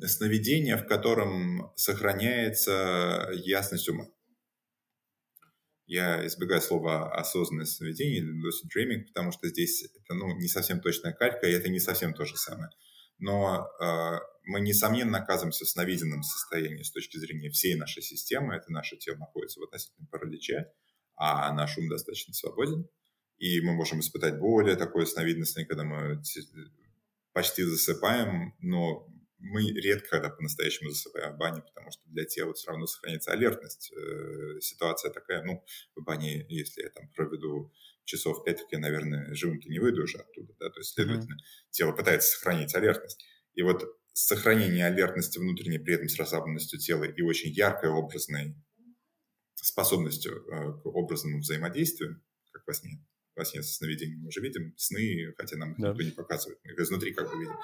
сновидение, 0.00 0.76
в 0.76 0.86
котором 0.86 1.72
сохраняется 1.76 3.30
ясность 3.32 3.88
ума. 3.88 4.06
Я 5.86 6.24
избегаю 6.26 6.60
слова 6.60 7.12
осознанное 7.12 7.66
сновидение 7.66 8.18
или 8.18 8.30
lucid 8.30 8.70
dreaming, 8.74 9.06
потому 9.08 9.32
что 9.32 9.48
здесь 9.48 9.82
это 9.82 10.14
ну, 10.14 10.36
не 10.38 10.48
совсем 10.48 10.80
точная 10.80 11.12
калька, 11.12 11.48
и 11.48 11.52
это 11.52 11.68
не 11.68 11.80
совсем 11.80 12.14
то 12.14 12.24
же 12.24 12.36
самое. 12.36 12.70
Но 13.22 13.68
э, 13.80 14.18
мы, 14.42 14.60
несомненно, 14.60 15.18
оказываемся 15.18 15.64
в 15.64 15.68
сновиденном 15.68 16.24
состоянии 16.24 16.82
с 16.82 16.90
точки 16.90 17.18
зрения 17.18 17.50
всей 17.50 17.76
нашей 17.76 18.02
системы. 18.02 18.56
Это 18.56 18.72
наше 18.72 18.96
тело 18.96 19.16
находится 19.16 19.60
в 19.60 19.62
относительном 19.62 20.08
параличе, 20.08 20.72
а 21.14 21.52
наш 21.52 21.78
ум 21.78 21.88
достаточно 21.88 22.34
свободен. 22.34 22.88
И 23.38 23.60
мы 23.60 23.74
можем 23.74 24.00
испытать 24.00 24.40
более 24.40 24.74
такое 24.74 25.06
сновидность, 25.06 25.54
когда 25.68 25.84
мы 25.84 26.20
почти 27.32 27.62
засыпаем, 27.62 28.56
но 28.58 29.06
мы 29.38 29.70
редко 29.70 30.08
когда 30.10 30.28
по-настоящему 30.28 30.90
засыпаем 30.90 31.34
в 31.34 31.38
бане, 31.38 31.62
потому 31.62 31.92
что 31.92 32.02
для 32.06 32.24
тела 32.24 32.54
все 32.54 32.70
равно 32.70 32.86
сохраняется 32.86 33.30
алертность. 33.30 33.92
Э, 33.92 34.60
ситуация 34.60 35.12
такая, 35.12 35.44
ну, 35.44 35.64
в 35.94 36.02
бане, 36.02 36.44
если 36.48 36.82
я 36.82 36.90
там 36.90 37.08
проведу 37.14 37.72
часов 38.04 38.44
пять, 38.44 38.58
так 38.58 38.66
я, 38.70 38.78
наверное, 38.78 39.34
живым-то 39.34 39.68
не 39.68 39.78
выйду 39.78 40.02
уже 40.02 40.18
оттуда, 40.18 40.54
да, 40.58 40.70
то 40.70 40.80
есть, 40.80 40.94
следовательно, 40.94 41.34
mm-hmm. 41.34 41.70
тело 41.70 41.92
пытается 41.92 42.36
сохранить 42.36 42.74
алертность. 42.74 43.24
И 43.54 43.62
вот 43.62 43.84
сохранение 44.12 44.86
алертности 44.86 45.38
внутренней, 45.38 45.78
при 45.78 45.94
этом 45.94 46.08
с 46.08 46.18
расслабленностью 46.18 46.78
тела 46.78 47.04
и 47.04 47.22
очень 47.22 47.50
яркой 47.50 47.90
образной 47.90 48.56
способностью 49.54 50.44
э, 50.48 50.72
к 50.82 50.86
образному 50.86 51.38
взаимодействию, 51.38 52.20
как 52.50 52.66
во 52.66 52.74
сне, 52.74 53.04
во 53.36 53.44
сне 53.44 53.62
со 53.62 53.74
сновидением 53.74 54.20
мы 54.22 54.32
же 54.32 54.40
видим 54.40 54.74
сны, 54.76 55.32
хотя 55.38 55.56
нам 55.56 55.74
да. 55.78 55.90
никто 55.90 56.02
не 56.02 56.10
показывает, 56.10 56.58
мы 56.64 56.72
их 56.72 56.78
изнутри 56.80 57.12
как 57.14 57.30
бы 57.30 57.38
видим. 57.38 57.54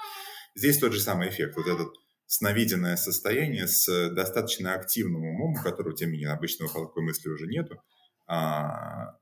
Здесь 0.55 0.79
тот 0.79 0.93
же 0.93 0.99
самый 0.99 1.29
эффект, 1.29 1.55
вот 1.57 1.67
этот 1.67 1.93
сновиденное 2.25 2.95
состояние 2.95 3.67
с 3.67 4.09
достаточно 4.11 4.75
активным 4.75 5.23
умом, 5.23 5.53
у 5.59 5.63
которого, 5.63 5.95
тем 5.95 6.09
не 6.09 6.17
менее, 6.17 6.31
обычного 6.31 6.71
такой 6.71 7.03
мысли 7.03 7.27
уже 7.29 7.47
нету, 7.47 7.81
а, 8.27 9.17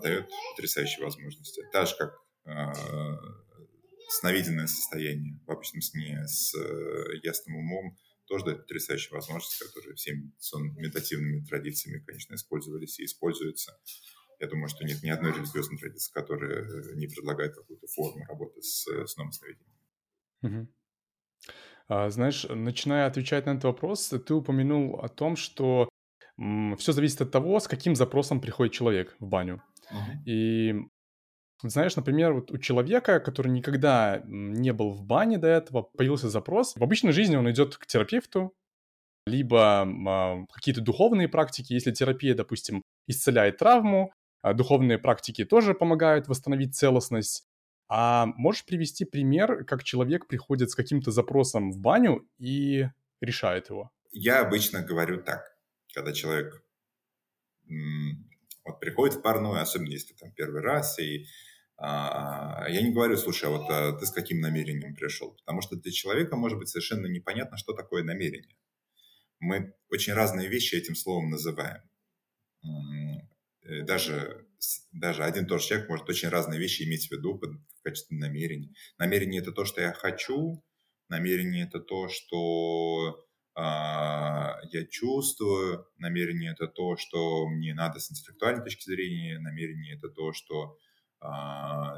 дает 0.00 0.28
потрясающие 0.54 1.04
возможности. 1.04 1.62
Так 1.72 1.86
же, 1.86 1.94
как 1.96 2.18
а, 2.44 2.72
сновиденное 4.08 4.66
состояние 4.66 5.38
в 5.46 5.50
обычном 5.50 5.82
сне 5.82 6.26
с 6.26 6.54
э, 6.54 7.18
ясным 7.22 7.56
умом 7.56 7.96
тоже 8.26 8.44
дает 8.44 8.62
потрясающие 8.62 9.12
возможности, 9.12 9.64
которые 9.64 9.94
всеми 9.94 10.32
медитативными 10.76 11.44
традициями, 11.44 12.02
конечно, 12.04 12.34
использовались 12.34 12.98
и 12.98 13.04
используются. 13.04 13.78
Я 14.40 14.46
думаю, 14.46 14.68
что 14.68 14.84
нет 14.84 15.02
ни 15.02 15.10
одной 15.10 15.32
религиозной 15.32 15.78
традиции, 15.78 16.12
которая 16.12 16.94
не 16.94 17.06
предлагает 17.06 17.54
какую-то 17.54 17.86
форму 17.88 18.24
работы 18.26 18.62
с 18.62 18.86
сном 19.06 19.30
и 19.30 19.32
сновидением. 19.32 20.72
А, 21.88 22.10
знаешь, 22.10 22.46
начиная 22.48 23.06
отвечать 23.06 23.46
на 23.46 23.50
этот 23.50 23.64
вопрос, 23.64 24.08
ты 24.08 24.34
упомянул 24.34 25.00
о 25.00 25.08
том, 25.08 25.36
что 25.36 25.88
все 26.78 26.92
зависит 26.92 27.20
от 27.20 27.30
того, 27.30 27.60
с 27.60 27.68
каким 27.68 27.94
запросом 27.96 28.40
приходит 28.40 28.72
человек 28.72 29.16
в 29.18 29.26
баню. 29.26 29.62
Мгм. 29.90 30.22
И 30.24 30.74
знаешь, 31.62 31.96
например, 31.96 32.34
вот 32.34 32.50
у 32.52 32.58
человека, 32.58 33.18
который 33.18 33.50
никогда 33.50 34.22
не 34.24 34.72
был 34.72 34.92
в 34.92 35.02
бане 35.02 35.38
до 35.38 35.48
этого, 35.48 35.82
появился 35.82 36.30
запрос. 36.30 36.74
В 36.76 36.82
обычной 36.82 37.12
жизни 37.12 37.36
он 37.36 37.50
идет 37.50 37.76
к 37.76 37.86
терапевту, 37.86 38.54
либо 39.26 39.82
а, 39.82 40.44
какие-то 40.52 40.80
духовные 40.80 41.28
практики. 41.28 41.72
Если 41.72 41.90
терапия, 41.90 42.34
допустим, 42.34 42.82
исцеляет 43.08 43.58
травму, 43.58 44.12
а 44.42 44.54
духовные 44.54 44.98
практики 44.98 45.44
тоже 45.44 45.74
помогают 45.74 46.28
восстановить 46.28 46.76
целостность. 46.76 47.44
А 47.88 48.26
можешь 48.36 48.64
привести 48.64 49.04
пример, 49.04 49.64
как 49.64 49.82
человек 49.82 50.26
приходит 50.26 50.70
с 50.70 50.74
каким-то 50.74 51.10
запросом 51.10 51.72
в 51.72 51.78
баню 51.78 52.26
и 52.38 52.86
решает 53.20 53.70
его? 53.70 53.90
Я 54.12 54.40
обычно 54.40 54.82
говорю 54.82 55.22
так, 55.22 55.57
когда 55.98 56.12
человек 56.12 56.62
вот 58.64 58.80
приходит 58.80 59.16
в 59.16 59.22
парную, 59.22 59.60
особенно 59.60 59.90
если 59.90 60.14
там 60.14 60.32
первый 60.32 60.62
раз, 60.62 60.98
и 61.00 61.26
а, 61.76 62.66
я 62.68 62.82
не 62.82 62.92
говорю, 62.92 63.16
слушай, 63.16 63.46
а 63.46 63.50
вот 63.50 63.68
а, 63.68 63.92
ты 63.98 64.06
с 64.06 64.10
каким 64.10 64.40
намерением 64.40 64.94
пришел? 64.94 65.32
Потому 65.32 65.60
что 65.60 65.76
для 65.76 65.90
человека 65.90 66.36
может 66.36 66.58
быть 66.58 66.68
совершенно 66.68 67.06
непонятно, 67.06 67.56
что 67.56 67.72
такое 67.72 68.04
намерение. 68.04 68.56
Мы 69.40 69.74
очень 69.88 70.12
разные 70.12 70.48
вещи 70.48 70.76
этим 70.76 70.94
словом 70.94 71.30
называем. 71.30 71.82
Э, 73.64 73.82
даже, 73.82 74.46
даже 74.92 75.24
один 75.24 75.46
тот 75.46 75.60
же 75.60 75.68
человек 75.68 75.88
может 75.88 76.08
очень 76.08 76.28
разные 76.28 76.60
вещи 76.60 76.82
иметь 76.82 77.08
в 77.08 77.12
виду 77.12 77.40
в 77.40 77.82
качестве 77.82 78.16
намерений. 78.18 78.74
Намерение– 78.98 79.40
это 79.42 79.52
то, 79.52 79.64
что 79.64 79.80
я 79.80 79.92
хочу, 79.92 80.64
намерение– 81.08 81.64
это 81.68 81.80
то, 81.80 82.08
что 82.08 83.27
я 83.60 84.86
чувствую, 84.88 85.86
намерение– 85.96 86.52
это 86.52 86.68
то, 86.68 86.96
что 86.96 87.48
мне 87.48 87.74
надо 87.74 87.98
с 87.98 88.10
интеллектуальной 88.10 88.62
точки 88.62 88.84
зрения, 88.84 89.38
намерение– 89.40 89.96
это 89.98 90.08
то, 90.08 90.32
что 90.32 90.76
э, 91.20 91.26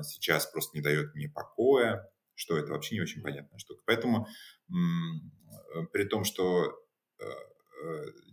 сейчас 0.03 0.47
просто 0.47 0.77
не 0.79 0.83
дает 0.83 1.15
мне 1.15 1.29
покоя, 1.29 2.09
что 2.35 2.57
это 2.57 2.73
вообще 2.73 2.95
не 2.95 3.03
очень 3.03 3.21
понятная 3.23 3.59
штука. 3.59 3.83
Поэтому 3.85 4.27
э, 4.27 4.73
при 5.93 6.05
том, 6.05 6.25
что 6.25 6.79
э, 7.19 7.25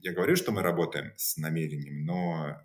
я 0.01 0.13
говорю, 0.13 0.37
что 0.37 0.51
мы 0.51 0.61
работаем 0.61 1.11
с 1.17 1.37
намерением, 1.37 2.05
но 2.05 2.57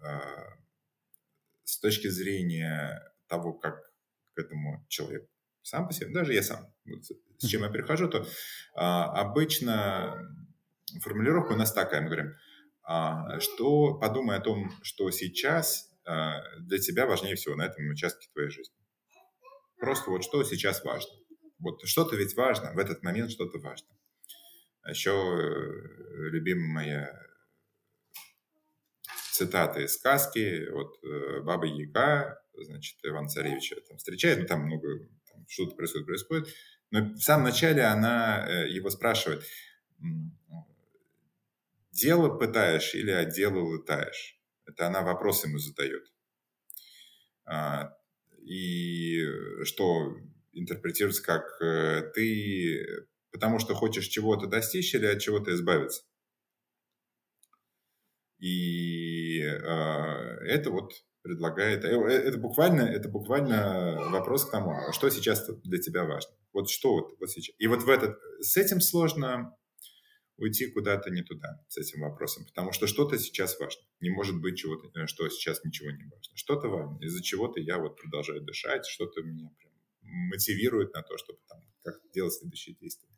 с 1.64 1.78
точки 1.78 2.08
зрения 2.08 3.00
того, 3.28 3.52
как 3.54 3.80
к 4.34 4.38
этому 4.38 4.84
человек 4.88 5.28
сам 5.62 5.86
по 5.86 5.94
себе, 5.94 6.12
даже 6.12 6.34
я 6.34 6.42
сам, 6.42 6.72
вот 6.84 7.04
с 7.38 7.46
чем 7.46 7.62
я 7.62 7.70
прихожу, 7.70 8.08
то 8.08 8.26
а, 8.74 9.20
обычно 9.20 10.28
формулировка 11.01 11.53
у 11.53 11.57
нас 11.57 11.72
такая, 11.72 12.01
мы 12.01 12.07
говорим, 12.07 12.34
а, 12.82 13.38
что 13.40 13.95
подумай 13.95 14.36
о 14.36 14.40
том, 14.40 14.70
что 14.82 15.11
сейчас 15.11 15.90
а, 16.05 16.40
для 16.59 16.78
тебя 16.78 17.07
важнее 17.07 17.36
всего 17.36 17.55
на 17.55 17.66
этом 17.66 17.88
участке 17.88 18.28
твоей 18.32 18.51
жизни. 18.51 18.74
Просто 19.78 20.11
вот 20.11 20.24
что 20.24 20.43
сейчас 20.45 20.84
важно. 20.84 21.12
Вот 21.59 21.80
что-то 21.84 22.16
ведь 22.16 22.36
важно, 22.36 22.72
в 22.72 22.78
этот 22.78 23.03
момент 23.03 23.30
что-то 23.30 23.59
важно. 23.59 23.88
Еще 24.88 25.11
э, 25.11 26.28
любимая 26.30 27.16
цитаты 29.32 29.84
из 29.84 29.95
сказки, 29.95 30.68
вот 30.70 30.99
э, 31.05 31.40
Баба 31.43 31.66
Яга, 31.66 32.43
значит, 32.53 32.99
Иван 33.05 33.28
Царевича 33.28 33.76
там 33.88 33.97
встречает, 33.97 34.40
ну, 34.40 34.47
там 34.47 34.66
много, 34.66 35.09
там, 35.30 35.45
что-то 35.49 35.76
происходит, 35.76 36.07
происходит, 36.07 36.49
но 36.90 37.14
в 37.14 37.20
самом 37.20 37.45
начале 37.45 37.82
она 37.82 38.47
э, 38.49 38.68
его 38.68 38.90
спрашивает, 38.90 39.45
дело 41.93 42.36
пытаешь 42.36 42.95
или 42.95 43.11
от 43.11 43.30
дела 43.30 43.76
летаешь? 43.76 44.40
Это 44.66 44.86
она 44.86 45.03
вопрос 45.03 45.45
ему 45.45 45.59
задает. 45.59 46.05
А, 47.45 47.95
и 48.43 49.22
что 49.64 50.16
интерпретируется 50.53 51.22
как 51.22 51.61
э, 51.62 52.11
ты 52.14 53.07
потому 53.32 53.59
что 53.59 53.74
хочешь 53.74 54.07
чего-то 54.07 54.47
достичь 54.47 54.95
или 54.95 55.07
от 55.07 55.20
чего-то 55.20 55.53
избавиться. 55.55 56.05
И 58.38 59.40
э, 59.40 59.55
это 60.45 60.70
вот 60.70 60.93
предлагает, 61.22 61.84
э, 61.84 61.88
э, 61.88 62.11
это 62.11 62.38
буквально, 62.38 62.82
это 62.82 63.09
буквально 63.09 64.11
вопрос 64.11 64.45
к 64.45 64.51
тому, 64.51 64.72
а 64.72 64.93
что 64.93 65.09
сейчас 65.11 65.49
для 65.64 65.78
тебя 65.78 66.05
важно. 66.05 66.32
Вот 66.53 66.68
что 66.68 66.93
вот, 66.93 67.16
вот 67.18 67.30
сейчас. 67.30 67.55
И 67.59 67.66
вот 67.66 67.82
в 67.82 67.88
этот, 67.88 68.18
с 68.40 68.57
этим 68.57 68.80
сложно 68.80 69.57
уйти 70.43 70.66
куда-то 70.66 71.11
не 71.11 71.22
туда 71.22 71.64
с 71.68 71.78
этим 71.78 72.01
вопросом, 72.01 72.45
потому 72.47 72.72
что 72.72 72.86
что-то 72.86 73.18
сейчас 73.18 73.59
важно. 73.61 73.82
Не 74.01 74.11
может 74.11 74.40
быть 74.40 74.59
чего-то, 74.59 74.90
э, 74.99 75.07
что 75.07 75.28
сейчас 75.28 75.64
ничего 75.64 75.90
не 75.90 76.05
важно. 76.05 76.36
Что-то 76.36 76.68
важно. 76.68 76.99
Из-за 77.01 77.22
чего-то 77.22 77.61
я 77.61 77.78
вот 77.78 77.97
продолжаю 77.97 78.43
дышать, 78.43 78.86
что-то 78.86 79.22
меня 79.22 79.51
прям 79.59 79.72
мотивирует 80.03 80.93
на 80.95 81.03
то, 81.03 81.16
чтобы 81.16 81.38
там 81.49 81.61
как 81.84 82.01
делать 82.12 82.34
следующие 82.34 82.74
действия. 82.74 83.09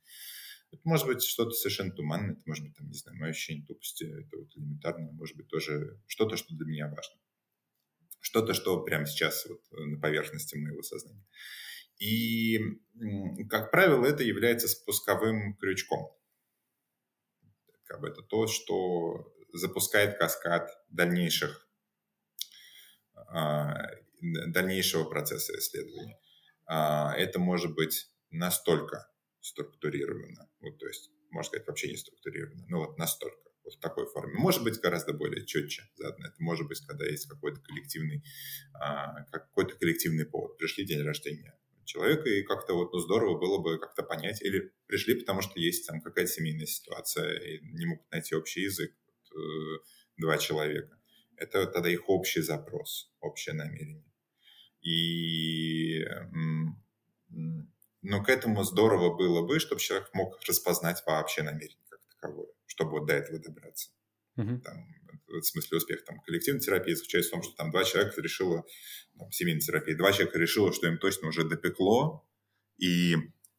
Это 0.70 0.82
может 0.84 1.06
быть 1.06 1.22
что-то 1.22 1.50
совершенно 1.52 1.92
туманное, 1.92 2.32
это 2.32 2.42
может 2.46 2.64
быть, 2.64 2.76
там, 2.76 2.88
не 2.88 2.94
знаю, 2.94 3.18
мое 3.18 3.30
ощущение 3.30 3.64
тупости, 3.64 4.04
это 4.04 4.36
вот 4.36 4.56
элементарно, 4.56 5.12
может 5.12 5.36
быть 5.36 5.48
тоже 5.48 6.00
что-то, 6.06 6.36
что 6.36 6.54
для 6.54 6.66
меня 6.66 6.88
важно. 6.88 7.14
Что-то, 8.20 8.54
что 8.54 8.82
прямо 8.82 9.06
сейчас 9.06 9.46
вот 9.46 9.60
на 9.70 10.00
поверхности 10.00 10.56
моего 10.56 10.82
сознания. 10.82 11.24
И, 11.98 12.58
как 13.48 13.70
правило, 13.70 14.04
это 14.04 14.24
является 14.24 14.66
спусковым 14.66 15.56
крючком. 15.56 16.10
Как 17.94 18.00
бы 18.00 18.08
это 18.08 18.22
то, 18.22 18.48
что 18.48 19.32
запускает 19.52 20.18
каскад 20.18 20.68
дальнейших, 20.90 21.64
а, 23.14 23.72
дальнейшего 24.20 25.04
процесса 25.04 25.56
исследования. 25.56 26.18
А, 26.66 27.14
это 27.16 27.38
может 27.38 27.72
быть 27.72 28.08
настолько 28.32 29.08
структурировано. 29.38 30.50
Вот, 30.58 30.76
то 30.80 30.88
есть, 30.88 31.08
можно 31.30 31.50
сказать, 31.50 31.68
вообще 31.68 31.88
не 31.92 31.96
структурировано. 31.96 32.64
Ну, 32.66 32.78
вот 32.78 32.98
настолько. 32.98 33.48
Вот 33.62 33.74
в 33.74 33.78
такой 33.78 34.06
форме. 34.08 34.34
Может 34.34 34.64
быть, 34.64 34.80
гораздо 34.80 35.12
более 35.12 35.46
четче 35.46 35.84
заодно. 35.94 36.26
Это 36.26 36.36
может 36.40 36.66
быть, 36.66 36.80
когда 36.84 37.06
есть 37.06 37.28
какой-то 37.28 37.60
коллективный, 37.60 38.24
а, 38.72 39.22
какой-то 39.30 39.76
коллективный 39.76 40.26
повод. 40.26 40.58
Пришли 40.58 40.84
день 40.84 41.02
рождения 41.02 41.56
человека, 41.84 42.28
и 42.28 42.42
как-то 42.42 42.74
вот, 42.74 42.92
ну, 42.92 42.98
здорово 42.98 43.38
было 43.38 43.58
бы 43.58 43.78
как-то 43.78 44.02
понять. 44.02 44.42
Или 44.42 44.72
пришли, 44.86 45.14
потому 45.14 45.42
что 45.42 45.58
есть 45.58 45.86
там 45.86 46.00
какая-то 46.00 46.30
семейная 46.30 46.66
ситуация, 46.66 47.38
и 47.38 47.60
не 47.60 47.86
могут 47.86 48.10
найти 48.10 48.34
общий 48.34 48.62
язык. 48.62 48.92
Вот, 49.06 49.40
э, 49.40 49.78
два 50.16 50.38
человека. 50.38 50.98
Это 51.36 51.66
тогда 51.66 51.90
их 51.90 52.08
общий 52.08 52.40
запрос, 52.40 53.12
общее 53.20 53.54
намерение. 53.54 54.04
И 54.80 56.04
но 58.02 58.22
к 58.22 58.28
этому 58.28 58.62
здорово 58.64 59.16
было 59.16 59.46
бы, 59.46 59.58
чтобы 59.58 59.80
человек 59.80 60.10
мог 60.12 60.38
распознать 60.46 61.02
вообще 61.06 61.42
намерение 61.42 61.86
как 61.88 62.00
таковое, 62.06 62.48
чтобы 62.66 62.98
вот 62.98 63.06
до 63.06 63.14
этого 63.14 63.38
добраться. 63.38 63.90
Uh-huh. 64.36 64.60
Там, 64.60 64.86
в 65.40 65.46
смысле 65.46 65.78
успех 65.78 66.04
там, 66.04 66.20
коллективной 66.20 66.60
терапии 66.60 66.94
заключается 66.94 67.30
в 67.30 67.32
том, 67.32 67.42
что 67.42 67.54
там 67.56 67.70
два 67.70 67.84
человека 67.84 68.20
решило, 68.20 68.64
там, 69.18 69.30
семейной 69.32 69.60
терапии, 69.60 69.94
два 69.94 70.12
человека 70.12 70.38
решило, 70.38 70.72
что 70.72 70.86
им 70.86 70.98
точно 70.98 71.28
уже 71.28 71.44
допекло, 71.44 72.26
и 72.78 73.14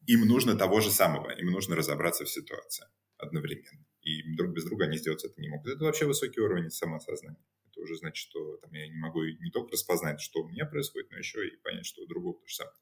им 0.06 0.26
нужно 0.26 0.56
того 0.56 0.80
же 0.80 0.90
самого, 0.90 1.30
им 1.30 1.50
нужно 1.50 1.76
разобраться 1.76 2.24
в 2.24 2.30
ситуации 2.30 2.86
одновременно. 3.18 3.84
И 4.02 4.22
друг 4.36 4.52
без 4.52 4.64
друга 4.64 4.84
они 4.84 4.98
сделать 4.98 5.24
это 5.24 5.40
не 5.40 5.48
могут. 5.48 5.72
Это 5.72 5.84
вообще 5.84 6.06
высокий 6.06 6.40
уровень 6.40 6.70
самосознания. 6.70 7.42
Это 7.70 7.80
уже 7.80 7.96
значит, 7.96 8.16
что 8.16 8.58
там, 8.58 8.72
я 8.72 8.86
не 8.88 8.96
могу 8.96 9.24
не 9.24 9.50
только 9.50 9.72
распознать, 9.72 10.20
что 10.20 10.42
у 10.42 10.48
меня 10.48 10.64
происходит, 10.66 11.10
но 11.10 11.18
еще 11.18 11.46
и 11.46 11.56
понять, 11.56 11.86
что 11.86 12.02
у 12.02 12.06
другого 12.06 12.38
то 12.38 12.46
же 12.46 12.54
самое. 12.54 12.74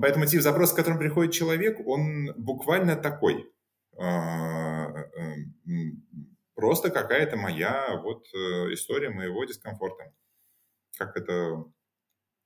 Поэтому 0.00 0.26
тип 0.26 0.42
запроса, 0.42 0.72
с 0.72 0.76
которым 0.76 0.98
приходит 0.98 1.32
человек, 1.32 1.78
он 1.86 2.32
буквально 2.36 2.96
такой. 2.96 3.50
Просто 6.56 6.90
какая-то 6.90 7.36
моя 7.36 8.00
вот 8.02 8.26
э, 8.32 8.72
история 8.72 9.10
моего 9.10 9.44
дискомфорта. 9.44 10.14
Как 10.96 11.14
это 11.14 11.64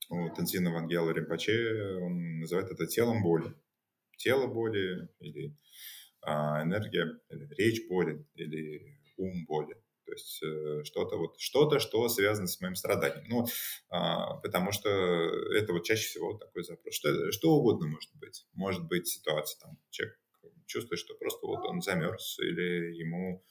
у 0.08 0.28
Тензина 0.34 0.72
Вангела 0.72 1.10
Римпаче, 1.10 2.00
он 2.02 2.40
называет 2.40 2.72
это 2.72 2.88
телом 2.88 3.22
боли. 3.22 3.54
Тело 4.16 4.48
боли 4.48 5.08
или 5.20 5.56
а, 6.22 6.64
энергия, 6.64 7.20
или 7.30 7.54
речь 7.54 7.86
боли, 7.88 8.26
или 8.34 8.98
ум 9.16 9.46
боли. 9.46 9.74
То 10.04 10.12
есть 10.12 10.42
э, 10.42 10.82
что-то 10.82 11.16
вот, 11.16 11.38
что-то, 11.38 11.78
что 11.78 12.08
связано 12.08 12.48
с 12.48 12.60
моим 12.60 12.74
страданием. 12.74 13.24
Ну, 13.28 13.46
а, 13.90 14.34
потому 14.38 14.72
что 14.72 14.88
это 15.54 15.72
вот 15.72 15.84
чаще 15.84 16.08
всего 16.08 16.36
такой 16.36 16.64
запрос. 16.64 16.96
Что, 16.96 17.30
что 17.30 17.52
угодно 17.52 17.86
может 17.86 18.10
быть. 18.16 18.44
Может 18.54 18.88
быть 18.88 19.06
ситуация, 19.06 19.60
там, 19.60 19.78
человек 19.90 20.18
чувствует, 20.66 20.98
что 20.98 21.14
просто 21.14 21.46
вот 21.46 21.64
он 21.64 21.80
замерз, 21.80 22.40
или 22.40 22.96
ему 22.96 23.44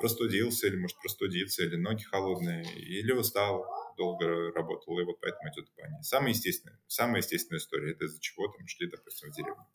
простудился, 0.00 0.66
или 0.66 0.76
может 0.76 0.98
простудиться, 0.98 1.62
или 1.62 1.76
ноги 1.76 2.02
холодные, 2.02 2.64
или 2.74 3.12
устал, 3.12 3.66
долго 3.96 4.52
работал, 4.52 4.98
и 4.98 5.04
вот 5.04 5.20
поэтому 5.20 5.50
идет 5.52 5.68
в 5.68 5.76
бане. 5.76 6.02
Самая 6.02 6.30
естественная, 6.30 6.78
самая 6.86 7.18
естественная 7.18 7.60
история, 7.60 7.92
это 7.92 8.06
из-за 8.06 8.20
чего 8.20 8.48
там 8.48 8.66
шли, 8.66 8.88
допустим, 8.88 9.30
в 9.30 9.34
деревню 9.34 9.66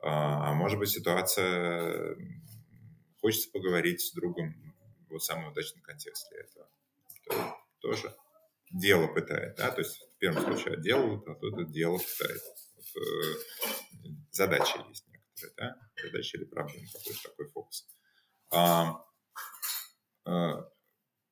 А, 0.00 0.50
а 0.50 0.54
может 0.54 0.78
быть, 0.78 0.90
ситуация... 0.90 2.16
Хочется 3.20 3.50
поговорить 3.50 4.02
с 4.02 4.12
другом, 4.12 4.54
вот 5.08 5.24
самый 5.24 5.50
удачный 5.50 5.80
контекст 5.80 6.28
для 6.30 6.40
этого. 6.40 6.68
То, 7.26 7.56
тоже 7.80 8.14
дело 8.70 9.06
пытает, 9.06 9.56
да, 9.56 9.70
то 9.70 9.80
есть 9.80 9.96
в 9.96 10.18
первом 10.18 10.42
случае 10.42 10.78
дело, 10.82 11.22
а 11.26 11.34
тут 11.34 11.54
это 11.54 11.64
дело 11.64 11.98
пытает. 11.98 12.42
Вот, 12.74 13.02
э, 13.02 13.34
задача 14.30 14.84
есть 14.88 15.06
некоторые, 15.08 15.54
да, 15.56 15.76
задача 16.02 16.36
или 16.36 16.44
проблема, 16.44 16.86
какой-то 16.92 17.22
такой 17.22 17.48
фокус. 17.48 17.86
А, 18.54 19.04
а, 20.24 20.68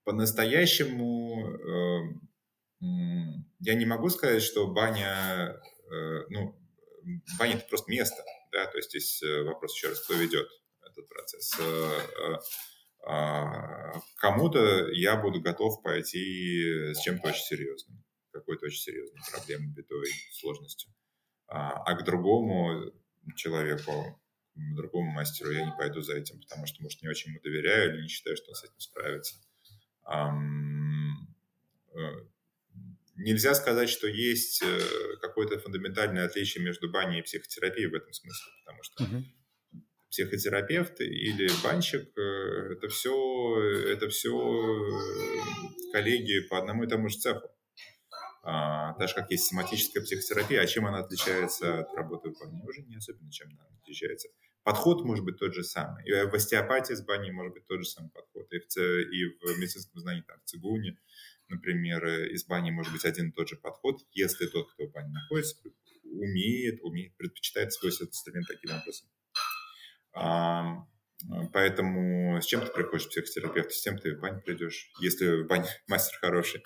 по-настоящему 0.04 1.48
э, 1.48 2.22
я 3.60 3.74
не 3.74 3.86
могу 3.86 4.10
сказать, 4.10 4.42
что 4.42 4.66
баня, 4.66 5.60
э, 5.90 6.26
ну, 6.30 6.58
баня 7.38 7.54
это 7.54 7.66
просто 7.68 7.90
место, 7.90 8.24
да, 8.50 8.66
то 8.66 8.76
есть 8.78 8.90
здесь 8.90 9.22
э, 9.22 9.42
вопрос 9.44 9.74
еще 9.76 9.88
раз, 9.88 10.00
кто 10.00 10.14
ведет 10.14 10.48
этот 10.82 11.08
процесс. 11.08 11.60
А, 13.04 13.92
кому-то 14.16 14.88
я 14.92 15.16
буду 15.16 15.40
готов 15.40 15.82
пойти 15.82 16.92
с 16.94 17.00
чем-то 17.02 17.28
очень 17.28 17.42
серьезным, 17.42 18.04
какой-то 18.30 18.66
очень 18.66 18.80
серьезной 18.80 19.20
проблемой, 19.32 19.74
бедой, 19.74 20.08
сложностью. 20.32 20.92
А, 21.48 21.82
а 21.82 21.94
к 21.94 22.04
другому 22.04 22.92
человеку, 23.34 24.21
другому 24.54 25.10
мастеру 25.12 25.52
я 25.52 25.64
не 25.64 25.72
пойду 25.72 26.00
за 26.02 26.16
этим, 26.16 26.40
потому 26.40 26.66
что, 26.66 26.82
может, 26.82 27.02
не 27.02 27.08
очень 27.08 27.30
ему 27.30 27.40
доверяю 27.42 27.94
или 27.94 28.02
не 28.02 28.08
считаю, 28.08 28.36
что 28.36 28.50
он 28.50 28.54
с 28.54 28.64
этим 28.64 28.80
справится. 28.80 29.36
Нельзя 33.16 33.54
сказать, 33.54 33.90
что 33.90 34.06
есть 34.08 34.62
э, 34.62 34.80
какое-то 35.20 35.58
фундаментальное 35.58 36.24
отличие 36.24 36.64
между 36.64 36.90
баней 36.90 37.20
и 37.20 37.22
психотерапией 37.22 37.88
в 37.88 37.94
этом 37.94 38.12
смысле, 38.12 38.52
потому 38.64 38.82
что 38.82 39.04
uh-huh. 39.04 39.22
психотерапевт 40.10 41.00
или 41.02 41.48
банщик 41.62 42.08
э, 42.16 42.72
это 42.72 42.88
все, 42.88 43.60
это 43.86 44.08
все 44.08 44.30
э, 44.30 45.92
коллеги 45.92 46.40
по 46.48 46.58
одному 46.58 46.84
и 46.84 46.88
тому 46.88 47.10
же 47.10 47.18
цеху. 47.18 47.50
А, 48.42 48.94
так 48.94 49.08
же, 49.08 49.14
как 49.14 49.30
есть 49.30 49.44
соматическая 49.44 50.02
психотерапия, 50.02 50.60
а 50.60 50.66
чем 50.66 50.86
она 50.86 50.98
отличается 50.98 51.80
от 51.80 51.94
работы 51.94 52.30
в 52.30 52.38
бане? 52.38 52.62
Уже 52.64 52.82
не 52.82 52.96
особенно 52.96 53.30
чем 53.30 53.48
она 53.50 53.78
отличается. 53.80 54.28
Подход 54.64 55.04
может 55.04 55.24
быть 55.24 55.38
тот 55.38 55.54
же 55.54 55.62
самый. 55.62 56.04
И 56.04 56.12
в 56.12 56.34
остеопатии 56.34 56.94
с 56.94 57.04
баней 57.04 57.30
может 57.30 57.52
быть 57.52 57.66
тот 57.66 57.78
же 57.80 57.84
самый 57.84 58.10
подход. 58.10 58.52
И 58.52 58.58
в, 58.58 58.76
и 58.76 59.24
в 59.24 59.58
медицинском 59.58 60.00
знании, 60.00 60.22
там, 60.22 60.38
в 60.40 60.44
цигуне, 60.44 60.98
например, 61.48 62.04
из 62.30 62.44
бани 62.44 62.70
может 62.70 62.92
быть 62.92 63.04
один 63.04 63.28
и 63.28 63.32
тот 63.32 63.48
же 63.48 63.56
подход, 63.56 64.00
если 64.12 64.46
тот, 64.46 64.72
кто 64.72 64.86
в 64.86 64.92
бане 64.92 65.10
находится, 65.10 65.56
умеет, 66.04 66.80
умеет, 66.82 67.16
предпочитает 67.16 67.68
этот 67.68 68.08
инструмент 68.08 68.46
таким 68.48 68.76
образом. 68.76 69.08
А, 70.14 70.86
поэтому 71.52 72.40
с 72.40 72.46
чем 72.46 72.60
ты 72.60 72.72
приходишь 72.72 73.06
к 73.06 73.10
психотерапевту, 73.10 73.72
с 73.72 73.82
тем 73.82 73.98
ты 73.98 74.16
в 74.16 74.20
бане 74.20 74.40
придешь, 74.40 74.90
если 75.00 75.42
в 75.42 75.46
бане 75.46 75.68
мастер 75.86 76.18
хороший. 76.20 76.62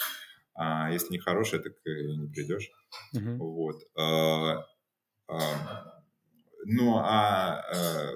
А 0.56 0.90
если 0.90 1.12
не 1.12 1.18
хороший, 1.18 1.58
так 1.60 1.74
и 1.84 2.16
не 2.16 2.28
придешь. 2.28 2.70
Uh-huh. 3.14 3.36
Вот. 3.36 3.82
А, 3.96 4.64
а, 5.28 6.02
ну, 6.64 6.96
а, 6.96 7.60
а 7.60 8.12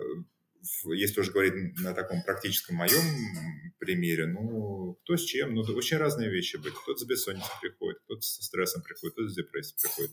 если 0.85 1.21
уже 1.21 1.33
говорить 1.33 1.79
на 1.79 1.95
таком 1.95 2.23
практическом 2.23 2.77
моем 2.77 3.03
примере, 3.79 4.27
ну, 4.27 4.99
кто 5.03 5.17
с 5.17 5.25
чем, 5.25 5.55
ну, 5.55 5.63
очень 5.63 5.97
разные 5.97 6.31
вещи 6.31 6.57
быть. 6.57 6.75
Кто-то 6.75 6.99
с 6.99 7.05
бессонницей 7.05 7.53
приходит, 7.61 8.01
кто-то 8.05 8.21
со 8.23 8.43
стрессом 8.43 8.83
приходит, 8.83 9.15
кто-то 9.15 9.29
с 9.29 9.37
депрессией 9.37 9.79
приходит, 9.81 10.11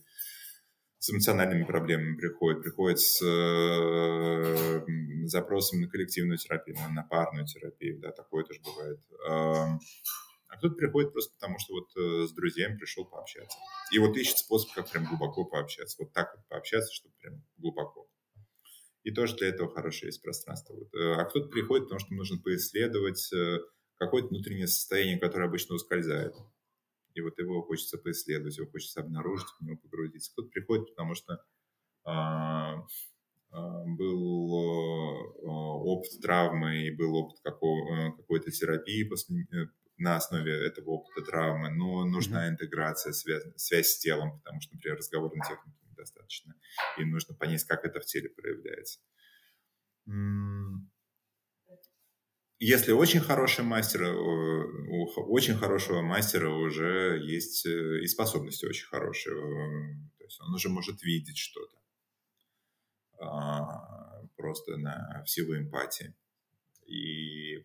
с 0.99 1.09
эмоциональными 1.09 1.63
проблемами 1.63 2.15
приходит, 2.17 2.63
приходит 2.63 2.99
с 2.99 3.21
э, 3.23 4.85
запросом 5.25 5.81
на 5.81 5.87
коллективную 5.87 6.37
терапию, 6.37 6.77
на, 6.77 6.89
на 6.89 7.03
парную 7.03 7.45
терапию, 7.45 7.99
да, 7.99 8.11
такое 8.11 8.43
тоже 8.43 8.61
бывает. 8.61 8.99
Э, 9.29 9.77
а 10.47 10.57
кто-то 10.57 10.75
приходит 10.75 11.11
просто 11.11 11.33
потому, 11.35 11.59
что 11.59 11.73
вот 11.73 11.89
э, 11.95 12.27
с 12.27 12.31
друзьями 12.33 12.77
пришел 12.77 13.05
пообщаться. 13.05 13.57
И 13.91 13.99
вот 13.99 14.15
ищет 14.15 14.37
способ, 14.37 14.73
как 14.73 14.89
прям 14.89 15.05
глубоко 15.05 15.45
пообщаться. 15.45 15.97
Вот 15.99 16.13
так 16.13 16.33
вот 16.35 16.47
пообщаться, 16.47 16.93
чтобы 16.93 17.15
прям 17.19 17.43
глубоко. 17.57 18.07
И 19.03 19.11
тоже 19.11 19.35
для 19.35 19.47
этого 19.47 19.69
хорошее 19.71 20.09
есть 20.09 20.21
пространство. 20.21 20.73
Вот. 20.73 20.93
Э, 20.93 21.15
а 21.15 21.25
кто-то 21.25 21.49
приходит, 21.49 21.85
потому 21.85 21.99
что 21.99 22.13
нужно 22.13 22.37
поисследовать 22.39 23.31
э, 23.33 23.59
какое-то 23.97 24.29
внутреннее 24.29 24.67
состояние, 24.67 25.19
которое 25.19 25.45
обычно 25.45 25.75
ускользает. 25.75 26.33
И 27.13 27.21
вот 27.21 27.37
его 27.39 27.63
хочется 27.63 27.97
поисследовать, 27.97 28.57
его 28.57 28.69
хочется 28.69 29.01
обнаружить, 29.01 29.47
в 29.59 29.63
него 29.63 29.77
погрузиться. 29.77 30.31
Кто-то 30.33 30.49
приходит, 30.49 30.89
потому 30.89 31.15
что 31.15 31.43
а, 32.03 32.85
а, 33.49 33.83
был 33.85 34.53
а, 35.43 35.49
опыт 35.83 36.11
травмы 36.21 36.85
и 36.85 36.95
был 36.95 37.15
опыт 37.15 37.39
какого, 37.43 38.11
какой-то 38.11 38.51
терапии 38.51 39.03
после, 39.03 39.47
на 39.97 40.15
основе 40.15 40.53
этого 40.65 40.91
опыта 40.91 41.21
травмы, 41.21 41.69
но 41.69 42.05
нужна 42.05 42.45
mm-hmm. 42.45 42.51
интеграция, 42.51 43.13
связь, 43.13 43.43
связь 43.55 43.89
с 43.89 43.99
телом, 43.99 44.39
потому 44.39 44.61
что, 44.61 44.75
например, 44.75 44.97
разговорной 44.97 45.41
техники 45.41 45.77
недостаточно, 45.89 46.55
и 46.97 47.05
нужно 47.05 47.33
понять, 47.35 47.63
как 47.63 47.85
это 47.85 47.99
в 47.99 48.05
теле 48.05 48.29
проявляется. 48.29 48.99
Если 52.59 52.91
очень 52.91 53.19
хороший 53.19 53.63
мастер, 53.63 54.03
э, 54.03 54.15
у 54.15 55.31
очень 55.31 55.55
хорошего 55.55 56.01
мастера 56.01 56.49
уже 56.49 57.19
есть 57.23 57.67
э, 57.67 58.01
и 58.01 58.07
способности 58.07 58.65
очень 58.65 58.87
хорошие. 58.87 59.35
Э, 59.35 59.93
то 60.17 60.23
есть 60.23 60.41
он 60.41 60.55
уже 60.55 60.69
может 60.69 61.03
видеть 61.03 61.37
что-то 61.37 61.77
а, 63.19 64.23
просто 64.35 64.77
на, 64.77 65.23
в 65.23 65.29
силу 65.29 65.55
эмпатии 65.55 66.15
и, 66.87 67.63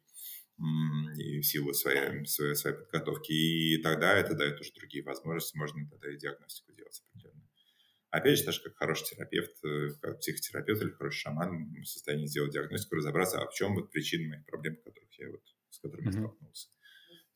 и 1.16 1.40
в 1.40 1.46
силу 1.46 1.72
своей, 1.72 2.24
своей, 2.26 2.54
своей 2.54 2.76
подготовки. 2.76 3.32
И 3.32 3.82
тогда 3.82 4.14
это 4.14 4.34
дает 4.34 4.60
уже 4.60 4.72
другие 4.72 5.04
возможности, 5.04 5.56
можно 5.56 5.88
тогда 5.88 6.12
и 6.12 6.16
диагностику 6.16 6.72
делать 6.72 7.02
определенно. 7.08 7.42
Опять 8.10 8.38
же, 8.38 8.44
даже 8.44 8.62
как 8.62 8.76
хороший 8.76 9.06
терапевт, 9.06 9.64
э, 9.64 9.88
как 10.00 10.20
психотерапевт 10.20 10.82
или 10.82 10.90
хороший 10.90 11.20
шаман 11.20 11.72
в 11.72 11.84
состоянии 11.86 12.26
сделать 12.26 12.52
диагностику, 12.52 12.96
разобраться, 12.96 13.40
а 13.40 13.48
в 13.48 13.54
чем 13.54 13.74
вот 13.74 13.90
причины 13.90 14.28
моих 14.28 14.44
проблем, 14.44 14.76
которых 14.76 15.10
я 15.18 15.30
вот, 15.30 15.42
с 15.70 15.78
которыми 15.78 16.08
mm-hmm. 16.08 16.12
столкнулся. 16.12 16.68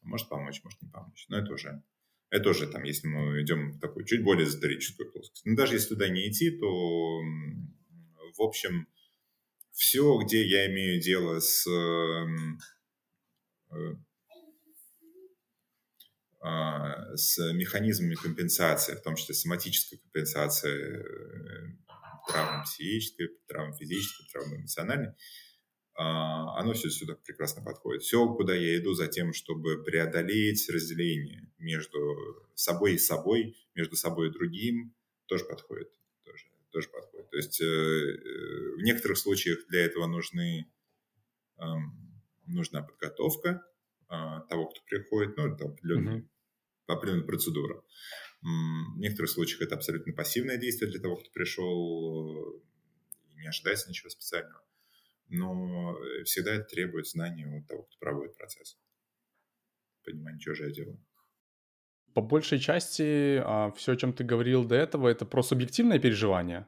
Может 0.03 0.29
помочь, 0.29 0.63
может 0.63 0.83
не 0.83 0.91
помочь. 0.91 1.25
Но 1.29 1.39
это 1.39 1.53
уже, 1.53 1.83
это 2.29 2.51
уже 2.51 2.67
там, 2.69 2.85
если 2.85 3.09
мы 3.09 3.43
идем 3.43 3.73
в 3.73 3.81
такую 3.81 4.05
чуть 4.05 4.23
более 4.23 4.47
эзотерическую 4.47 5.11
плоскость. 5.11 5.47
Но 5.47 5.57
даже 5.57 5.75
если 5.75 5.89
туда 5.89 6.09
не 6.09 6.29
идти, 6.29 6.51
то, 6.51 7.23
в 8.37 8.43
общем, 8.43 8.87
все, 9.73 10.19
где 10.19 10.47
я 10.47 10.71
имею 10.71 11.01
дело 11.01 11.41
с 11.41 11.67
эм, 11.67 12.59
с 17.17 17.53
механизмами 17.53 18.15
компенсации, 18.15 18.95
в 18.95 19.03
том 19.03 19.17
числе 19.17 19.35
соматической 19.35 19.99
компенсации 19.99 21.01
э, 21.01 21.77
травм 22.29 22.63
психической, 22.65 23.31
травм 23.47 23.75
физической, 23.75 24.31
травм 24.31 24.57
эмоциональной, 24.57 25.13
а, 25.95 26.61
оно 26.61 26.75
все 26.75 26.91
сюда 26.91 27.15
прекрасно 27.15 27.63
подходит. 27.63 28.03
Все, 28.03 28.27
куда 28.35 28.55
я 28.55 28.77
иду 28.77 28.93
за 28.93 29.07
тем, 29.07 29.33
чтобы 29.33 29.83
преодолеть 29.83 30.69
разделение 30.69 31.51
между 31.59 31.99
собой 32.55 32.95
и 32.95 32.99
собой, 32.99 33.57
между 33.75 33.97
собой 33.97 34.29
и 34.29 34.33
другим, 34.33 34.95
тоже 35.27 35.45
подходит. 35.47 35.91
Тоже, 36.25 36.45
тоже 36.71 36.89
подходит. 36.89 37.31
То 37.31 37.37
есть 37.39 37.61
э, 37.61 37.65
э, 37.65 38.75
в 38.77 38.83
некоторых 38.83 39.17
случаях 39.17 39.67
для 39.69 39.85
этого 39.85 40.07
нужны, 40.07 40.71
нужна 42.47 42.83
подготовка 42.83 43.65
а, 44.09 44.41
того, 44.43 44.67
кто 44.67 44.81
приходит, 44.87 45.37
ну, 45.37 45.47
это 45.47 45.65
определенные 45.67 46.21
mm-hmm 46.21 46.29
по 46.87 46.95
определенным 46.95 47.27
процедурам. 47.27 47.83
В 48.41 48.99
некоторых 48.99 49.31
случаях 49.31 49.63
это 49.63 49.75
абсолютно 49.75 50.13
пассивное 50.13 50.57
действие 50.57 50.91
для 50.91 51.01
того, 51.01 51.17
кто 51.17 51.31
пришел, 51.31 52.63
и 53.31 53.41
не 53.41 53.49
ожидается 53.49 53.89
ничего 53.89 54.09
специального. 54.09 54.63
Но 55.29 55.97
всегда 56.25 56.55
это 56.55 56.65
требует 56.65 57.09
знания 57.09 57.47
у 57.47 57.65
того, 57.65 57.83
кто 57.83 57.99
проводит 57.99 58.37
процесс. 58.37 58.79
Понимание, 60.05 60.41
что 60.41 60.55
же 60.55 60.67
я 60.67 60.71
делаю. 60.71 61.05
По 62.15 62.23
большей 62.23 62.61
части 62.61 63.43
а, 63.45 63.73
все, 63.73 63.93
о 63.93 63.97
чем 63.97 64.13
ты 64.13 64.25
говорил 64.25 64.65
до 64.65 64.77
этого, 64.77 65.09
это 65.09 65.27
про 65.27 65.43
субъективное 65.43 65.99
переживание. 65.99 66.67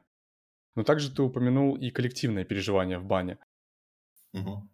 Но 0.75 0.83
также 0.83 1.13
ты 1.13 1.21
упомянул 1.21 1.75
и 1.77 1.89
коллективное 1.89 2.43
переживание 2.43 2.99
в 2.99 3.05
бане. 3.05 3.39
Угу. 4.33 4.69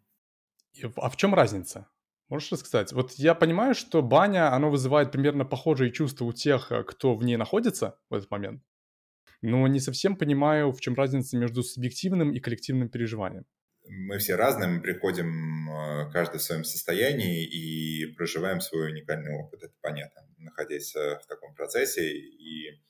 А 0.97 1.09
в 1.09 1.17
чем 1.17 1.33
разница? 1.33 1.87
Можешь 2.29 2.51
рассказать? 2.51 2.91
Вот 2.91 3.11
я 3.13 3.35
понимаю, 3.35 3.75
что 3.75 4.01
баня, 4.01 4.53
оно 4.53 4.71
вызывает 4.71 5.11
примерно 5.11 5.45
похожие 5.45 5.91
чувства 5.91 6.25
у 6.25 6.33
тех, 6.33 6.71
э, 6.71 6.83
кто 6.83 7.15
в 7.15 7.23
ней 7.23 7.37
находится 7.37 7.99
в 8.09 8.15
этот 8.15 8.31
момент. 8.31 8.63
Но 9.41 9.67
не 9.67 9.79
совсем 9.79 10.17
понимаю, 10.17 10.71
в 10.71 10.81
чем 10.81 10.95
разница 10.95 11.37
между 11.37 11.61
субъективным 11.61 12.31
и 12.33 12.39
коллективным 12.39 12.89
переживанием. 12.89 13.45
Мы 13.87 14.17
все 14.17 14.35
разные, 14.35 14.67
мы 14.67 14.81
приходим 14.81 15.69
э, 15.69 16.11
каждый 16.11 16.37
в 16.37 16.41
своем 16.41 16.63
состоянии 16.63 17.45
и 17.45 18.07
проживаем 18.13 18.59
свой 18.59 18.89
уникальный 18.89 19.35
опыт, 19.35 19.61
это 19.61 19.73
понятно, 19.81 20.23
находясь 20.39 20.95
э, 20.95 21.19
в 21.19 21.27
таком 21.27 21.53
процессе. 21.53 22.11
И 22.11 22.81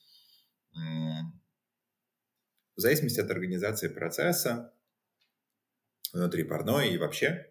в 2.76 2.80
зависимости 2.80 3.20
от 3.20 3.30
организации 3.30 3.88
процесса, 3.88 4.74
внутри 6.12 6.44
парной 6.44 6.90
и 6.90 6.98
вообще, 6.98 7.50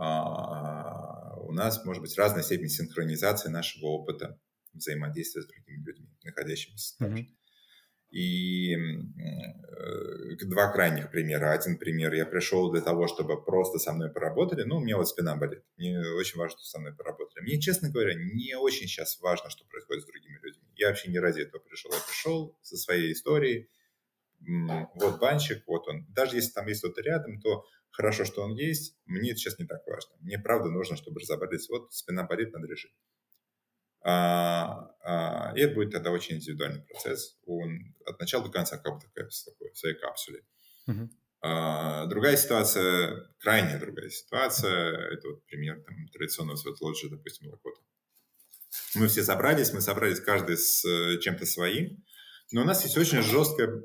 у 0.00 1.52
нас 1.52 1.84
может 1.84 2.02
быть 2.02 2.16
разная 2.16 2.42
степень 2.42 2.68
синхронизации 2.68 3.50
нашего 3.50 3.86
опыта 3.86 4.40
взаимодействия 4.72 5.42
с 5.42 5.46
другими 5.46 5.84
людьми, 5.84 6.08
находящимися 6.24 6.96
там 6.98 7.16
же. 7.16 7.26
И 8.10 8.74
э, 8.74 10.36
два 10.44 10.72
крайних 10.72 11.12
примера. 11.12 11.52
Один 11.52 11.78
пример, 11.78 12.12
я 12.14 12.26
пришел 12.26 12.72
для 12.72 12.80
того, 12.80 13.06
чтобы 13.06 13.44
просто 13.44 13.78
со 13.78 13.92
мной 13.92 14.10
поработали. 14.10 14.64
Ну, 14.64 14.78
у 14.78 14.80
меня 14.80 14.96
вот 14.96 15.08
спина 15.08 15.36
болит. 15.36 15.62
Мне 15.76 16.00
очень 16.00 16.38
важно, 16.38 16.58
что 16.58 16.66
со 16.66 16.80
мной 16.80 16.92
поработали. 16.92 17.44
Мне, 17.44 17.60
честно 17.60 17.88
говоря, 17.88 18.14
не 18.14 18.56
очень 18.56 18.88
сейчас 18.88 19.20
важно, 19.20 19.48
что 19.48 19.64
происходит 19.66 20.02
с 20.02 20.06
другими 20.06 20.38
людьми. 20.42 20.64
Я 20.74 20.88
вообще 20.88 21.08
не 21.08 21.20
ради 21.20 21.42
этого 21.42 21.62
пришел. 21.62 21.92
Я 21.92 22.00
пришел 22.00 22.58
со 22.62 22.76
своей 22.76 23.12
историей. 23.12 23.68
Вот 24.94 25.20
банщик, 25.20 25.62
вот 25.68 25.86
он. 25.86 26.06
Даже 26.08 26.34
если 26.36 26.52
там 26.52 26.66
есть 26.66 26.80
кто-то 26.80 27.02
рядом, 27.02 27.40
то 27.40 27.64
хорошо, 27.90 28.24
что 28.24 28.42
он 28.42 28.54
есть. 28.54 28.96
Мне 29.06 29.30
это 29.30 29.38
сейчас 29.38 29.58
не 29.58 29.66
так 29.66 29.86
важно. 29.86 30.16
Мне 30.20 30.38
правда 30.38 30.70
нужно, 30.70 30.96
чтобы 30.96 31.20
разобрались. 31.20 31.68
Вот 31.68 31.92
спина 31.92 32.24
болит, 32.24 32.52
надо 32.52 32.66
решить. 32.66 32.94
А, 34.02 34.94
а, 35.02 35.52
и 35.54 35.60
это 35.60 35.74
будет 35.74 35.92
тогда 35.92 36.10
очень 36.10 36.36
индивидуальный 36.36 36.82
процесс. 36.82 37.38
Он 37.44 37.94
от 38.06 38.18
начала 38.18 38.44
до 38.44 38.50
конца 38.50 38.78
как 38.78 38.94
бы 38.94 39.00
такая, 39.00 39.28
такой, 39.28 39.72
в 39.72 39.78
своей 39.78 39.96
капсуле. 39.96 40.42
Uh-huh. 40.88 41.08
А, 41.42 42.06
другая 42.06 42.36
ситуация, 42.36 43.28
крайняя 43.38 43.78
другая 43.78 44.10
ситуация, 44.10 45.12
это 45.12 45.28
вот 45.28 45.44
пример 45.46 45.82
там, 45.82 46.08
традиционного 46.12 46.56
светлоджи, 46.56 47.08
допустим, 47.10 47.50
Лакота. 47.50 47.80
Мы 48.94 49.08
все 49.08 49.22
собрались, 49.22 49.72
мы 49.72 49.80
собрались 49.80 50.20
каждый 50.20 50.56
с 50.56 50.84
э, 50.84 51.18
чем-то 51.18 51.44
своим, 51.44 52.04
но 52.52 52.62
у 52.62 52.64
нас 52.64 52.84
есть 52.84 52.96
очень 52.96 53.22
жесткая, 53.22 53.84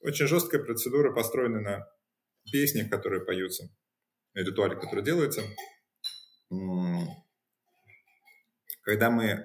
очень 0.00 0.26
жесткая 0.26 0.62
процедура, 0.62 1.14
построенная 1.14 1.60
на 1.60 1.97
песнях, 2.50 2.90
которые 2.90 3.24
поются, 3.24 3.70
ритуале, 4.34 4.76
который 4.76 5.04
делается 5.04 5.42
когда 8.88 9.10
мы 9.10 9.44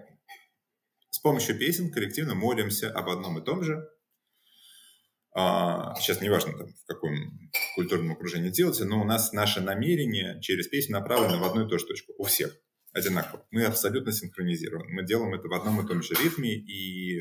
с 1.09 1.19
помощью 1.19 1.59
песен 1.59 1.91
коллективно 1.91 2.33
молимся 2.33 2.89
об 2.89 3.09
одном 3.09 3.39
и 3.39 3.43
том 3.43 3.61
же, 3.61 3.85
а, 5.35 5.95
сейчас 5.95 6.21
неважно, 6.21 6.57
там, 6.57 6.67
в 6.73 6.85
каком 6.85 7.13
культурном 7.75 8.13
окружении 8.13 8.51
делается, 8.51 8.85
но 8.85 9.01
у 9.01 9.03
нас 9.03 9.33
наше 9.33 9.59
намерение 9.59 10.39
через 10.41 10.69
песню 10.69 10.93
направлено 10.93 11.39
в 11.39 11.43
одну 11.43 11.65
и 11.65 11.69
ту 11.69 11.77
же 11.77 11.85
точку, 11.85 12.13
у 12.17 12.23
всех 12.23 12.55
одинаково. 12.93 13.45
Мы 13.51 13.65
абсолютно 13.65 14.13
синхронизированы. 14.13 14.93
Мы 14.93 15.05
делаем 15.05 15.33
это 15.33 15.49
в 15.49 15.53
одном 15.53 15.83
и 15.83 15.87
том 15.87 16.01
же 16.03 16.13
ритме, 16.13 16.55
и 16.55 17.19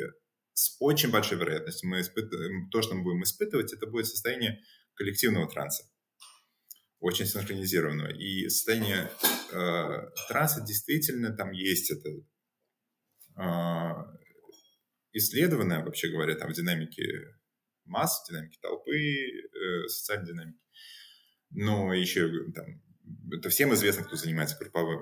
с 0.52 0.76
очень 0.78 1.10
большой 1.10 1.38
вероятностью 1.38 1.90
мы 1.90 2.02
испытываем, 2.02 2.70
то, 2.70 2.82
что 2.82 2.94
мы 2.94 3.02
будем 3.02 3.24
испытывать, 3.24 3.72
это 3.72 3.88
будет 3.88 4.06
состояние 4.06 4.60
коллективного 4.94 5.48
транса 5.48 5.84
очень 7.02 7.26
синхронизированного. 7.26 8.12
И 8.14 8.48
состояние 8.48 9.10
э, 9.50 10.10
транса 10.28 10.64
действительно 10.64 11.36
там 11.36 11.50
есть 11.50 11.90
это 11.90 12.08
э, 13.36 14.22
исследованное, 15.12 15.84
вообще 15.84 16.08
говоря, 16.08 16.36
там 16.36 16.50
в 16.52 16.54
динамике 16.54 17.02
масс, 17.84 18.24
динамике 18.28 18.58
толпы, 18.62 18.96
э, 18.96 19.88
социальной 19.88 20.26
динамики. 20.26 20.60
Но 21.50 21.92
еще 21.92 22.30
там 22.54 22.82
это 23.32 23.48
всем 23.48 23.74
известно, 23.74 24.04
кто 24.04 24.16
занимается 24.16 24.56
групповой, 24.58 24.98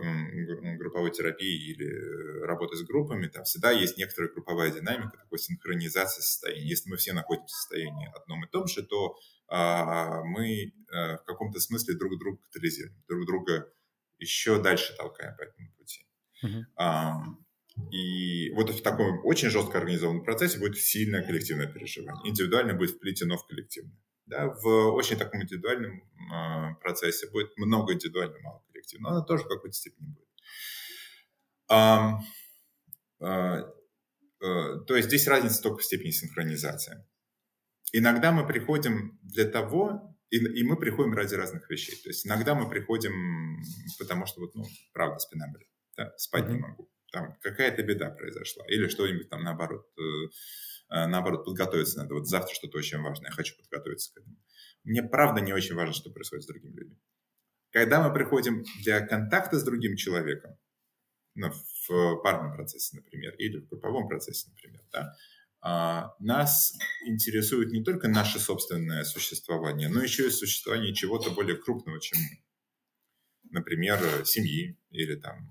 групповой 0.79 1.11
терапией 1.11 1.73
или 1.73 1.87
э, 1.87 2.47
работой 2.47 2.79
с 2.79 2.83
группами, 2.83 3.29
там 3.29 3.45
всегда 3.45 3.71
есть 3.71 3.99
некоторая 3.99 4.33
групповая 4.33 4.71
динамика, 4.71 5.19
такой 5.19 5.39
синхронизация 5.39 6.23
состояния. 6.23 6.67
Если 6.67 6.89
мы 6.89 6.97
все 6.97 7.13
находимся 7.13 7.55
в 7.55 7.59
состоянии 7.59 8.11
одном 8.17 8.45
и 8.45 8.49
том 8.49 8.67
же, 8.67 8.83
то 8.83 9.17
мы 9.51 10.73
а, 10.93 11.19
в 11.19 11.25
каком-то 11.25 11.61
смысле 11.61 11.95
друг 11.95 12.19
друга 12.19 12.39
катализируем, 12.45 12.97
друг 13.09 13.27
друга 13.27 13.73
еще 14.19 14.63
дальше 14.63 14.95
толкаем 14.97 15.37
по 15.37 15.43
этому 15.43 15.73
пути. 15.77 16.07
Uh-huh. 16.45 16.63
А, 16.77 17.23
и 17.91 18.51
вот 18.51 18.71
в 18.71 18.83
таком 18.83 19.25
очень 19.25 19.51
жестко 19.51 19.79
организованном 19.79 20.25
процессе 20.25 20.59
будет 20.59 20.77
сильное 20.79 21.25
коллективное 21.25 21.67
переживание. 21.67 22.29
Индивидуально 22.29 22.75
будет 22.75 22.91
вплетено 22.91 23.37
в 23.37 23.47
коллективное. 23.47 23.97
Да, 24.27 24.49
в 24.49 24.95
очень 24.95 25.17
таком 25.17 25.43
индивидуальном 25.43 26.05
э, 26.33 26.75
процессе 26.81 27.29
будет 27.31 27.57
много 27.57 27.95
индивидуально, 27.95 28.39
мало 28.41 28.63
коллективного, 28.69 29.13
но 29.13 29.17
она 29.19 29.27
тоже 29.27 29.43
в 29.43 29.49
какой-то 29.49 29.75
степени 29.75 30.07
будет. 30.07 30.29
А, 31.69 32.21
а, 33.21 33.73
а, 34.41 34.79
то 34.87 34.97
есть 34.97 35.09
здесь 35.09 35.27
разница 35.27 35.63
только 35.63 35.79
в 35.79 35.85
степени 35.85 36.11
синхронизации. 36.11 37.05
Иногда 37.93 38.33
мы 38.33 38.47
приходим 38.47 39.19
для 39.23 39.45
того, 39.45 40.17
и, 40.31 40.37
и 40.39 40.63
мы 40.63 40.77
приходим 40.77 41.15
ради 41.15 41.35
разных 41.35 41.69
вещей. 41.71 41.97
То 42.03 42.11
есть 42.11 42.27
иногда 42.27 42.55
мы 42.55 42.69
приходим, 42.69 43.63
потому 43.99 44.27
что 44.27 44.41
вот, 44.41 44.55
ну, 44.55 44.65
правда, 44.93 45.19
спина 45.19 45.47
болит, 45.53 45.69
да, 45.97 46.13
спать 46.17 46.45
mm-hmm. 46.45 46.53
не 46.53 46.59
могу. 46.59 46.91
Там 47.13 47.37
какая-то 47.41 47.83
беда 47.83 48.11
произошла. 48.11 48.65
Или 48.69 48.87
что-нибудь 48.89 49.29
там 49.29 49.43
наоборот 49.43 49.85
э, 49.99 50.29
Э, 50.91 51.07
наоборот, 51.07 51.45
подготовиться 51.45 51.99
надо. 51.99 52.15
Вот 52.15 52.27
завтра 52.27 52.53
что-то 52.53 52.79
очень 52.79 53.01
важное, 53.01 53.31
я 53.31 53.35
хочу 53.35 53.57
подготовиться 53.57 54.13
к 54.13 54.19
этому. 54.19 54.37
Мне 54.83 55.03
правда 55.03 55.41
не 55.41 55.53
очень 55.53 55.77
важно, 55.77 55.95
что 55.95 56.11
происходит 56.11 56.45
с 56.45 56.49
другими 56.49 56.75
людьми. 56.75 56.99
Когда 57.71 58.03
мы 58.07 58.13
приходим 58.13 58.65
для 58.83 59.07
контакта 59.07 59.59
с 59.59 59.63
другим 59.63 59.95
человеком, 59.97 60.59
ну, 61.37 61.53
в 61.89 62.17
парном 62.23 62.53
процессе, 62.55 62.97
например, 62.97 63.35
или 63.37 63.59
в 63.59 63.69
групповом 63.69 64.09
процессе, 64.09 64.49
например, 64.51 64.83
да, 64.91 65.15
нас 65.63 66.73
интересует 67.05 67.71
не 67.71 67.85
только 67.85 68.09
наше 68.09 68.39
собственное 68.39 69.05
существование, 69.05 69.89
но 69.89 70.03
еще 70.03 70.27
и 70.27 70.31
существование 70.31 70.95
чего-то 70.95 71.31
более 71.31 71.57
крупного, 71.57 72.01
чем. 72.01 72.19
Например, 73.51 74.25
семьи 74.25 74.79
или 74.91 75.17
там 75.17 75.51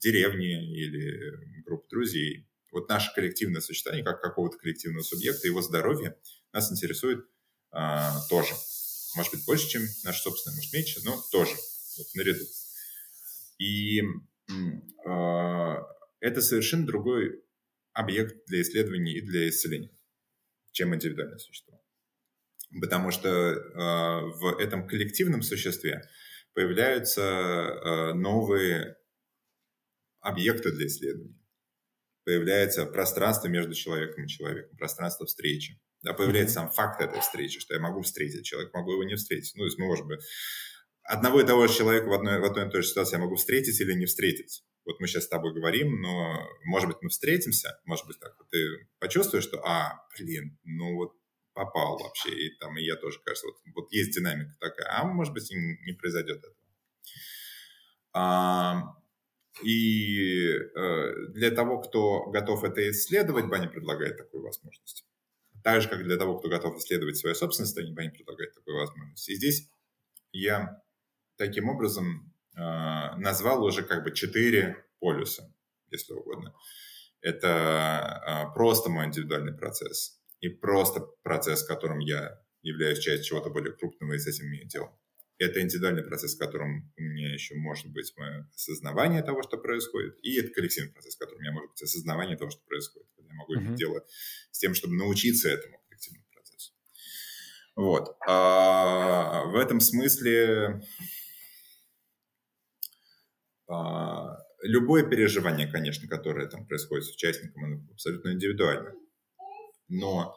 деревни 0.00 0.74
или 0.76 1.62
группы 1.62 1.86
друзей 1.88 2.46
вот 2.72 2.88
наше 2.88 3.12
коллективное 3.14 3.60
сочетание, 3.60 4.02
как 4.02 4.20
какого-то 4.20 4.56
коллективного 4.56 5.02
субъекта, 5.02 5.46
его 5.46 5.60
здоровье 5.60 6.16
нас 6.52 6.72
интересует 6.72 7.24
а, 7.70 8.18
тоже. 8.28 8.54
Может 9.14 9.32
быть, 9.32 9.44
больше, 9.44 9.68
чем 9.68 9.82
наше 10.04 10.22
собственное, 10.22 10.56
может, 10.56 10.72
меньше, 10.72 11.00
но 11.04 11.22
тоже 11.30 11.54
вот, 11.98 12.06
наряду. 12.14 12.44
И 13.58 14.02
а, 15.06 15.82
это 16.20 16.40
совершенно 16.40 16.86
другой 16.86 17.44
объект 17.92 18.46
для 18.46 18.62
исследований 18.62 19.14
и 19.14 19.20
для 19.20 19.48
исцеления, 19.48 19.96
чем 20.72 20.94
индивидуальное 20.94 21.38
существо. 21.38 21.80
Потому 22.80 23.10
что 23.10 23.28
э, 23.28 23.56
в 24.38 24.56
этом 24.58 24.86
коллективном 24.86 25.42
существе 25.42 26.02
появляются 26.54 27.22
э, 27.22 28.12
новые 28.14 28.96
объекты 30.20 30.72
для 30.72 30.86
исследований 30.86 31.42
появляется 32.24 32.86
пространство 32.86 33.48
между 33.48 33.74
человеком 33.74 34.24
и 34.24 34.28
человеком, 34.28 34.76
пространство 34.76 35.26
встречи. 35.26 35.80
Да, 36.02 36.14
появляется 36.14 36.54
сам 36.54 36.70
факт 36.70 37.00
этой 37.00 37.20
встречи, 37.20 37.60
что 37.60 37.74
я 37.74 37.80
могу 37.80 38.02
встретить 38.02 38.44
человека, 38.44 38.76
могу 38.76 38.92
его 38.92 39.04
не 39.04 39.14
встретить. 39.14 39.52
Ну, 39.54 39.62
то 39.62 39.66
есть 39.66 39.78
мы 39.78 39.86
можем 39.86 40.08
одного 41.04 41.40
и 41.40 41.46
того 41.46 41.66
же 41.68 41.76
человека 41.76 42.06
в 42.06 42.12
одной, 42.12 42.40
в 42.40 42.44
одной 42.44 42.66
и 42.66 42.70
той 42.70 42.82
же 42.82 42.88
ситуации 42.88 43.16
я 43.16 43.20
могу 43.20 43.36
встретить 43.36 43.80
или 43.80 43.92
не 43.92 44.06
встретить. 44.06 44.64
Вот 44.84 45.00
мы 45.00 45.06
сейчас 45.06 45.24
с 45.24 45.28
тобой 45.28 45.54
говорим, 45.54 46.00
но, 46.00 46.48
может 46.64 46.88
быть, 46.88 46.98
мы 47.02 47.08
встретимся, 47.08 47.80
может 47.84 48.06
быть, 48.06 48.18
так, 48.18 48.36
ты 48.50 48.88
почувствуешь, 48.98 49.44
что, 49.44 49.58
а, 49.64 50.06
блин, 50.18 50.58
ну 50.64 50.96
вот 50.96 51.12
попал 51.52 51.98
вообще, 51.98 52.30
и 52.30 52.56
там, 52.58 52.76
и 52.76 52.82
я 52.82 52.96
тоже, 52.96 53.20
кажется, 53.24 53.46
вот, 53.46 53.56
вот 53.74 53.92
есть 53.92 54.14
динамика 54.14 54.56
такая, 54.58 54.88
а 54.90 55.04
может 55.04 55.32
быть, 55.34 55.50
не 55.50 55.92
произойдет 55.92 56.38
этого. 56.38 56.54
А, 58.14 58.96
и 59.62 60.48
э, 60.48 61.26
для 61.28 61.50
того, 61.50 61.80
кто 61.80 62.30
готов 62.30 62.64
это 62.64 62.90
исследовать, 62.90 63.46
Баня 63.46 63.68
предлагает 63.68 64.16
такую 64.16 64.42
возможность. 64.42 65.06
Так 65.62 65.80
же, 65.82 65.88
как 65.88 66.02
для 66.02 66.16
того, 66.16 66.38
кто 66.38 66.48
готов 66.48 66.76
исследовать 66.78 67.16
свое 67.16 67.34
собственное 67.34 67.66
состояние, 67.66 67.94
Баня 67.94 68.10
предлагает 68.10 68.54
такую 68.54 68.78
возможность. 68.78 69.28
И 69.28 69.34
здесь 69.36 69.68
я 70.32 70.82
таким 71.36 71.68
образом 71.68 72.31
назвал 72.54 73.64
уже 73.64 73.82
как 73.82 74.04
бы 74.04 74.12
четыре 74.12 74.84
полюса, 75.00 75.52
если 75.90 76.12
угодно. 76.12 76.54
Это 77.22 78.48
э, 78.50 78.54
просто 78.54 78.90
мой 78.90 79.06
индивидуальный 79.06 79.54
процесс 79.54 80.20
и 80.40 80.48
просто 80.48 81.00
процесс, 81.22 81.62
в 81.62 81.68
котором 81.68 82.00
я 82.00 82.42
являюсь 82.62 82.98
частью 82.98 83.24
чего-то 83.24 83.50
более 83.50 83.72
крупного 83.72 84.12
и 84.12 84.18
с 84.18 84.26
этим 84.26 84.46
имею 84.46 84.66
дело. 84.66 84.98
Это 85.38 85.60
индивидуальный 85.60 86.04
процесс, 86.04 86.34
в 86.34 86.38
котором 86.38 86.92
у 86.96 87.02
меня 87.02 87.32
еще 87.32 87.54
может 87.54 87.86
быть 87.92 88.12
мое 88.16 88.48
осознавание 88.54 89.22
того, 89.22 89.42
что 89.42 89.56
происходит, 89.56 90.16
и 90.22 90.38
это 90.38 90.50
коллективный 90.50 90.92
процесс, 90.92 91.16
в 91.16 91.18
котором 91.18 91.38
у 91.38 91.42
меня 91.42 91.52
может 91.52 91.70
быть 91.70 91.82
осознавание 91.82 92.36
того, 92.36 92.50
что 92.50 92.60
происходит. 92.64 93.08
Я 93.16 93.34
могу 93.34 93.54
иметь 93.54 93.70
mm-hmm. 93.70 93.76
дело 93.76 94.04
с 94.50 94.58
тем, 94.58 94.74
чтобы 94.74 94.94
научиться 94.94 95.48
этому 95.48 95.78
коллективному 95.88 96.26
процессу. 96.32 96.72
Вот. 97.76 98.16
А 98.26 99.44
в 99.46 99.56
этом 99.56 99.80
смысле 99.80 100.46
а, 100.66 100.80
любое 104.62 105.02
переживание, 105.04 105.66
конечно, 105.66 106.08
которое 106.08 106.46
там 106.46 106.66
происходит 106.66 107.04
с 107.04 107.10
участником, 107.10 107.64
оно 107.64 107.80
абсолютно 107.92 108.30
индивидуально. 108.32 108.92
Но 109.88 110.36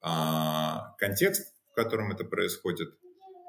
а, 0.00 0.94
контекст, 0.98 1.54
в 1.70 1.74
котором 1.74 2.12
это 2.12 2.24
происходит, 2.24 2.88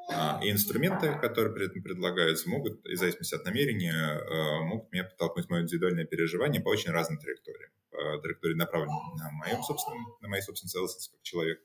а, 0.10 0.40
и 0.44 0.52
инструменты, 0.52 1.18
которые 1.20 1.54
при 1.54 1.66
этом 1.66 1.82
предлагаются, 1.82 2.50
могут, 2.50 2.84
в 2.84 2.96
зависимости 2.96 3.36
от 3.36 3.46
намерения, 3.46 3.94
а, 3.94 4.62
могут 4.62 4.92
меня 4.92 5.06
подтолкнуть 5.06 5.50
мое 5.50 5.62
индивидуальное 5.64 6.06
переживание 6.06 6.62
по 6.62 6.70
очень 6.70 6.92
разным 6.92 7.20
траекториям. 7.20 7.72
По 7.90 8.20
траектории 8.20 8.56
направленной 8.56 8.96
на, 9.18 9.32
моем 9.32 9.64
собственном, 9.64 10.06
на 10.22 10.28
моей 10.28 10.44
собственной 10.44 10.70
целостности 10.70 11.12
как 11.12 11.22
человек, 11.24 11.60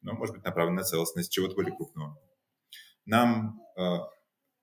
но, 0.00 0.14
может 0.14 0.34
быть, 0.34 0.44
направлена 0.44 0.78
на 0.78 0.84
целостность 0.84 1.30
чего-то 1.30 1.54
более 1.54 1.76
крупного. 1.76 2.18
Нам 3.04 3.60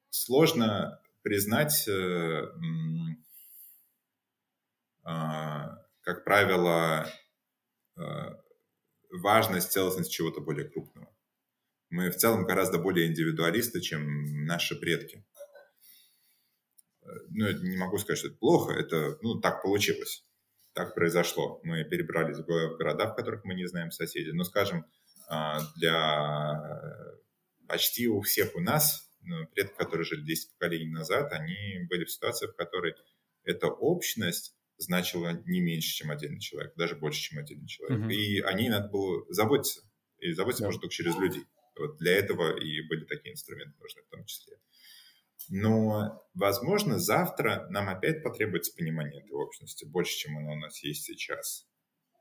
сложно 0.10 0.99
признать, 1.22 1.88
э, 1.88 2.48
как 5.04 6.24
правило, 6.24 7.08
важность, 9.12 9.72
целостность 9.72 10.12
чего-то 10.12 10.42
более 10.42 10.70
крупного. 10.70 11.14
Мы 11.90 12.12
в 12.12 12.16
целом 12.16 12.46
гораздо 12.46 12.78
более 12.78 13.08
индивидуалисты, 13.08 13.82
чем 13.82 14.46
наши 14.46 14.76
предки. 14.76 15.26
Ну, 17.30 17.52
не 17.52 17.78
могу 17.78 17.98
сказать, 17.98 18.20
что 18.20 18.28
это 18.28 18.38
плохо, 18.38 18.74
это, 18.74 19.18
ну, 19.22 19.40
так 19.40 19.64
получилось. 19.64 20.26
Так 20.74 20.94
произошло. 20.94 21.60
Мы 21.64 21.84
перебрались 21.84 22.38
в 22.38 22.46
города, 22.46 23.08
в 23.08 23.16
которых 23.16 23.44
мы 23.44 23.56
не 23.56 23.66
знаем 23.66 23.90
соседей. 23.90 24.32
Но, 24.34 24.44
скажем, 24.44 24.86
для 25.78 26.94
почти 27.68 28.08
у 28.08 28.22
всех 28.22 28.56
у 28.56 28.60
нас, 28.60 29.09
предки, 29.54 29.76
которые 29.78 30.06
жили 30.06 30.26
10 30.26 30.54
поколений 30.54 30.92
назад, 30.92 31.32
они 31.34 31.86
были 31.90 32.06
в 32.06 32.12
ситуации, 32.12 32.48
в 32.48 32.56
которой 32.56 32.96
эта 33.44 33.68
общность 33.68 34.56
значила 34.78 35.42
не 35.46 35.60
меньше, 35.60 35.94
чем 35.94 36.12
отдельный 36.12 36.40
человек, 36.40 36.74
даже 36.76 36.96
больше, 36.96 37.22
чем 37.22 37.40
отдельный 37.40 37.68
человек. 37.68 38.00
Mm-hmm. 38.00 38.14
И 38.14 38.40
о 38.42 38.54
ней 38.54 38.70
надо 38.70 38.90
было 38.90 39.26
заботиться. 39.30 39.82
И 40.20 40.32
заботиться 40.34 40.64
yeah. 40.64 40.68
можно 40.68 40.82
только 40.82 40.94
через 40.94 41.16
людей. 41.18 41.44
Вот 41.78 41.98
для 41.98 42.14
этого 42.16 42.58
и 42.58 42.82
были 42.88 43.06
такие 43.06 43.34
инструменты 43.34 43.78
нужны 43.80 44.02
в 44.04 44.10
том 44.10 44.26
числе. 44.26 44.58
Но, 45.50 46.24
возможно, 46.34 47.00
завтра 47.00 47.68
нам 47.70 47.90
опять 47.90 48.22
потребуется 48.24 48.74
понимание 48.76 49.24
этой 49.24 49.32
общности 49.32 49.86
больше, 49.86 50.16
чем 50.16 50.38
оно 50.38 50.52
у 50.52 50.56
нас 50.56 50.84
есть 50.84 51.06
сейчас. 51.06 51.66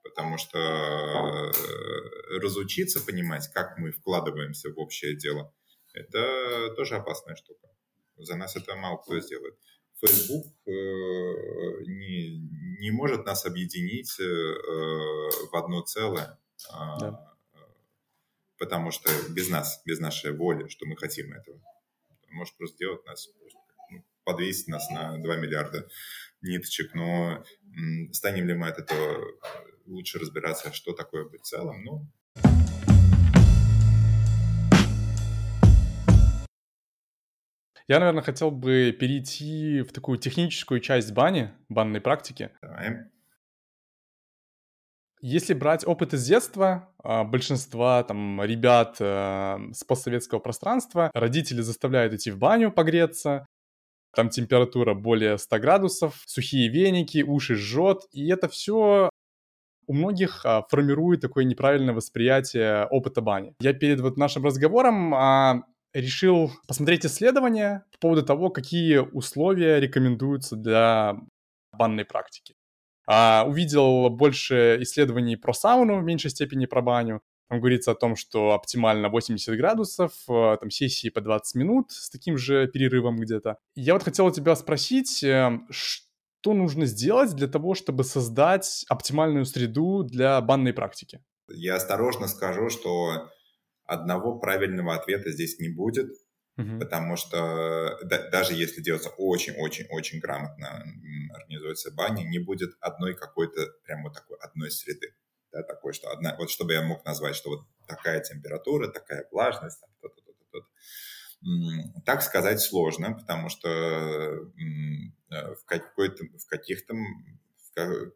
Потому 0.03 0.39
что 0.39 0.59
э, 0.59 2.39
разучиться 2.41 3.05
понимать, 3.05 3.49
как 3.53 3.77
мы 3.77 3.91
вкладываемся 3.91 4.71
в 4.71 4.79
общее 4.79 5.17
дело, 5.17 5.53
это 5.95 6.75
тоже 6.75 6.97
опасная 6.97 7.37
штука. 7.37 7.69
За 8.17 8.37
нас 8.37 8.57
это 8.57 8.75
мало 8.77 8.99
кто 8.99 9.19
сделает. 9.21 9.57
Facebook 10.01 10.47
э, 10.67 10.71
не, 11.87 12.39
не 12.81 12.91
может 12.91 13.25
нас 13.25 13.47
объединить 13.47 14.19
э, 14.21 14.25
в 14.25 15.57
одно 15.57 15.83
целое. 15.83 16.39
А, 16.71 16.99
да 16.99 17.29
потому 18.59 18.91
что 18.91 19.11
без 19.31 19.49
нас, 19.49 19.81
без 19.87 20.01
нашей 20.01 20.33
воли, 20.33 20.69
что 20.69 20.87
мы 20.87 20.97
хотим 20.97 21.33
этого. 21.33 21.61
Может 22.31 22.57
просто 22.57 22.77
сделать 22.77 23.05
нас, 23.07 23.29
ну, 23.91 24.05
подвесить 24.25 24.69
нас 24.69 24.91
на 24.91 25.17
2 25.19 25.37
миллиарда 25.37 25.89
ниточек, 26.43 26.95
но 26.95 27.43
станем 28.13 28.47
ли 28.47 28.55
мы 28.55 28.69
от 28.69 28.79
этого 28.79 29.25
лучше 29.87 30.19
разбираться, 30.19 30.73
что 30.73 30.93
такое 30.93 31.25
быть 31.25 31.47
целым, 31.47 31.83
ну, 31.85 32.07
Я, 37.89 38.01
наверное, 38.01 38.23
хотел 38.23 38.51
бы 38.51 38.93
перейти 38.93 39.81
в 39.81 39.93
такую 39.93 40.19
техническую 40.19 40.81
часть 40.81 41.13
бани, 41.13 41.51
банной 41.71 42.03
практики. 42.03 42.51
Давай. 42.61 43.07
Если 45.21 45.55
брать 45.55 45.87
опыт 45.87 46.13
из 46.15 46.25
детства, 46.27 46.95
а, 47.03 47.25
большинства 47.25 48.05
там 48.05 48.41
ребят 48.43 48.99
э, 49.01 49.59
с 49.73 49.83
постсоветского 49.83 50.39
пространства, 50.39 51.11
родители 51.13 51.61
заставляют 51.61 52.13
идти 52.13 52.31
в 52.31 52.39
баню 52.39 52.71
погреться, 52.71 53.47
там 54.15 54.29
температура 54.29 54.95
более 54.95 55.39
100 55.39 55.59
градусов, 55.59 56.23
сухие 56.27 56.69
веники, 56.69 57.23
уши 57.23 57.57
жжет, 57.57 58.03
и 58.13 58.29
это 58.29 58.49
все 58.49 59.11
у 59.87 59.93
многих 59.93 60.45
а, 60.45 60.63
формирует 60.69 61.23
такое 61.23 61.45
неправильное 61.45 61.95
восприятие 61.95 62.87
опыта 62.87 63.21
бани. 63.21 63.55
Я 63.61 63.73
перед 63.73 64.01
вот 64.01 64.19
нашим 64.19 64.45
разговором 64.45 65.15
а, 65.15 65.63
решил 65.93 66.53
посмотреть 66.67 67.07
исследования 67.07 67.85
по 67.93 67.99
поводу 67.99 68.23
того, 68.25 68.51
какие 68.51 68.99
условия 68.99 69.81
рекомендуются 69.81 70.57
для 70.57 71.17
банной 71.73 72.05
практики. 72.05 72.55
А, 73.07 73.45
увидел 73.47 74.11
больше 74.11 74.79
исследований 74.81 75.37
про 75.37 75.53
сауну, 75.53 75.99
в 75.99 76.05
меньшей 76.05 76.31
степени 76.31 76.67
про 76.67 76.83
баню. 76.83 77.23
Там 77.49 77.61
говорится 77.61 77.93
о 77.93 77.95
том, 77.95 78.17
что 78.17 78.53
оптимально 78.53 79.09
80 79.09 79.57
градусов, 79.57 80.13
э, 80.29 80.59
там 80.61 80.71
сессии 80.71 81.09
по 81.09 81.23
20 81.23 81.55
минут 81.55 81.91
с 81.93 82.11
таким 82.11 82.37
же 82.37 82.67
перерывом 82.69 83.17
где-то. 83.17 83.57
Я 83.75 83.95
вот 83.95 84.03
хотел 84.03 84.27
у 84.27 84.31
тебя 84.31 84.55
спросить, 84.55 85.25
э, 85.25 85.59
что 85.71 86.53
нужно 86.53 86.85
сделать 86.85 87.35
для 87.35 87.49
того, 87.49 87.75
чтобы 87.75 88.05
создать 88.05 88.85
оптимальную 88.91 89.47
среду 89.47 90.03
для 90.03 90.39
банной 90.43 90.75
практики? 90.75 91.23
Я 91.49 91.77
осторожно 91.77 92.29
скажу, 92.29 92.69
что 92.69 93.31
одного 93.89 94.39
правильного 94.39 94.95
ответа 94.95 95.33
здесь 95.33 95.59
не 95.59 95.69
будет. 95.69 96.11
Угу. 96.57 96.81
Потому 96.81 97.17
что 97.17 97.99
да, 98.05 98.29
даже 98.31 98.53
если 98.53 98.81
делается 98.81 99.11
очень-очень-очень 99.11 100.19
грамотно, 100.19 100.85
организуется 101.33 101.93
баня, 101.93 102.25
не 102.25 102.41
будет 102.41 102.71
одной 102.81 103.15
какой-то, 103.15 103.65
прям 103.85 104.03
вот 104.03 104.15
такой, 104.15 104.39
одной 104.39 104.71
среды. 104.71 105.15
Да, 105.53 105.63
такой, 105.63 105.95
что 105.95 106.11
одна, 106.11 106.37
вот 106.37 106.51
чтобы 106.51 106.75
я 106.75 106.83
мог 106.83 107.05
назвать, 107.05 107.35
что 107.35 107.51
вот 107.51 107.67
такая 107.87 108.21
температура, 108.21 108.89
такая 108.89 109.27
влажность, 109.33 109.81
там, 109.81 109.91
то, 110.01 110.09
то, 110.09 110.21
то, 110.21 110.33
то, 110.33 110.61
то. 110.61 110.67
Так 112.05 112.23
сказать 112.23 112.61
сложно, 112.61 113.15
потому 113.15 113.49
что 113.49 113.69
э, 113.69 114.43
в, 115.31 115.65
какой-то, 115.65 116.25
в 116.25 116.47
каких-то 116.49 116.95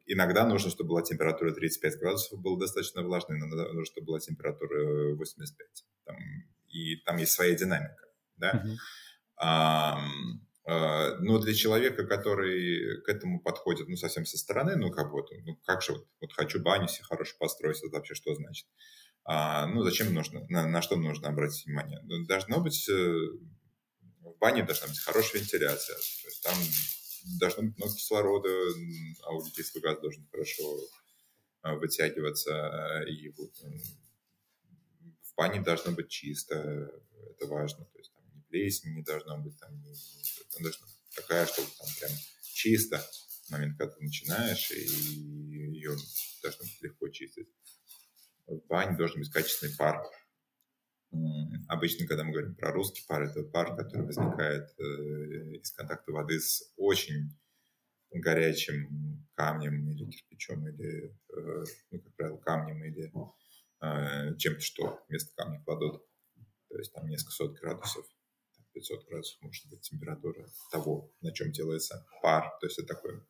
иногда 0.07 0.47
нужно, 0.47 0.71
чтобы 0.71 0.91
была 0.91 1.03
температура 1.03 1.53
35 1.53 1.99
градусов, 1.99 2.41
было 2.41 2.59
достаточно 2.59 3.03
влажно, 3.03 3.35
иногда 3.35 3.65
нужно, 3.65 3.85
чтобы 3.85 4.07
была 4.07 4.21
температура 4.21 5.15
85. 5.15 5.85
Там, 6.05 6.17
и 6.69 6.97
там 6.97 7.17
есть 7.17 7.33
своя 7.33 7.55
динамика 7.55 8.03
да. 8.43 8.65
Uh-huh. 8.65 8.77
А, 9.37 9.99
а, 10.67 11.17
но 11.21 11.39
для 11.39 11.55
человека, 11.55 12.05
который 12.07 13.01
к 13.03 13.09
этому 13.09 13.41
подходит, 13.41 13.89
ну, 13.89 13.97
совсем 13.97 14.27
со 14.27 14.37
стороны, 14.37 14.77
ну, 14.77 14.91
как 14.91 15.13
вот, 15.13 15.29
ну, 15.45 15.57
как 15.65 15.83
же 15.83 15.93
вот, 15.93 16.07
вот 16.21 16.33
хочу 16.33 16.61
баню 16.61 16.89
себе 16.89 17.05
хорошо 17.05 17.37
построить, 17.39 17.79
это 17.79 17.97
вообще 17.97 18.15
что 18.15 18.35
значит? 18.35 18.67
А, 19.25 19.67
ну, 19.67 19.83
зачем 19.83 20.13
нужно, 20.13 20.45
на, 20.49 20.67
на 20.67 20.83
что 20.83 20.97
нужно 20.97 21.29
обратить 21.29 21.67
внимание? 21.67 22.01
Ну, 22.05 22.27
должно 22.27 22.61
быть, 22.61 22.89
э, 22.89 22.93
в 22.93 24.37
бане 24.41 24.65
должна 24.65 24.89
быть 24.89 24.99
хорошая 24.99 25.41
вентиляция, 25.41 25.97
то 25.97 26.29
есть 26.29 26.43
там 26.43 26.55
должно 27.39 27.63
быть 27.65 27.77
много 27.79 27.95
кислорода, 27.95 28.49
а 29.23 29.35
углекислый 29.35 29.83
газ 29.83 30.01
должен 30.01 30.27
хорошо 30.31 30.89
а, 31.63 31.75
вытягиваться, 31.75 33.05
и 33.09 33.29
вот, 33.31 33.55
в 35.23 35.35
бане 35.37 35.61
должно 35.61 35.93
быть 35.93 36.09
чисто, 36.09 36.91
это 37.31 37.47
важно, 37.47 37.85
то 37.85 37.99
есть 37.99 38.13
плесени 38.53 38.97
не 38.97 39.03
должно 39.03 39.39
быть, 39.39 39.59
там, 39.59 39.75
не, 39.83 39.91
не, 39.91 40.63
должна 40.63 40.87
такая, 41.17 41.47
чтобы 41.47 41.69
там 41.79 41.89
прям 41.99 42.11
чисто 42.43 42.99
в 42.99 43.51
момент, 43.51 43.79
когда 43.79 43.95
ты 43.95 44.05
начинаешь, 44.05 44.71
и 44.71 44.85
ее 44.85 45.97
должно 46.43 46.65
быть 46.65 46.83
легко 46.83 47.09
чистить. 47.09 47.49
В 48.47 48.59
бане 48.67 48.97
должен 48.97 49.21
быть 49.21 49.31
качественный 49.31 49.75
пар. 49.75 50.05
Обычно, 51.69 52.07
когда 52.07 52.25
мы 52.25 52.33
говорим 52.33 52.55
про 52.55 52.73
русский 52.73 53.05
пар, 53.07 53.23
это 53.23 53.43
пар, 53.43 53.77
который 53.77 54.07
возникает 54.07 54.71
э, 54.79 55.57
из 55.61 55.71
контакта 55.73 56.13
воды 56.13 56.41
с 56.41 56.73
очень 56.77 57.37
горячим 58.11 59.27
камнем 59.35 59.89
или 59.91 60.11
кирпичом, 60.11 60.67
или, 60.69 61.15
э, 61.37 61.65
ну, 61.91 62.01
как 62.01 62.15
правило, 62.15 62.37
камнем 62.39 62.83
или 62.85 63.13
э, 63.81 64.37
чем-то, 64.37 64.61
что 64.61 65.05
вместо 65.09 65.35
камня 65.35 65.63
кладут. 65.65 66.03
То 66.69 66.79
есть 66.79 66.93
там 66.93 67.07
несколько 67.09 67.33
сот 67.33 67.59
градусов 67.61 68.07
500 68.73 69.07
градусов 69.09 69.43
может 69.43 69.69
быть 69.69 69.81
температура 69.83 70.49
того, 70.71 71.13
на 71.21 71.33
чем 71.33 71.53
делается 71.53 72.07
пар. 72.23 72.51
То 72.61 72.67
есть 72.67 72.79
это 72.79 72.95
такой... 72.95 73.23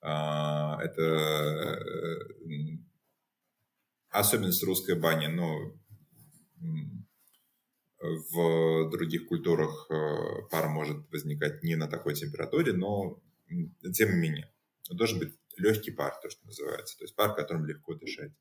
А, 0.00 0.80
это 0.82 2.24
особенность 4.10 4.62
русской 4.62 4.94
бани, 4.94 5.26
но 5.26 5.74
в 8.00 8.90
других 8.90 9.26
культурах 9.26 9.86
э, 9.90 10.48
пар 10.50 10.68
может 10.68 11.10
возникать 11.10 11.62
не 11.62 11.74
на 11.76 11.88
такой 11.88 12.14
температуре, 12.14 12.72
но 12.72 13.20
тем 13.94 14.10
не 14.10 14.16
менее. 14.16 14.52
Должен 14.90 15.18
быть 15.18 15.34
легкий 15.56 15.90
пар, 15.90 16.14
то, 16.22 16.30
что 16.30 16.46
называется. 16.46 16.96
То 16.98 17.04
есть 17.04 17.16
пар, 17.16 17.34
которым 17.34 17.66
легко 17.66 17.94
дышать. 17.94 18.32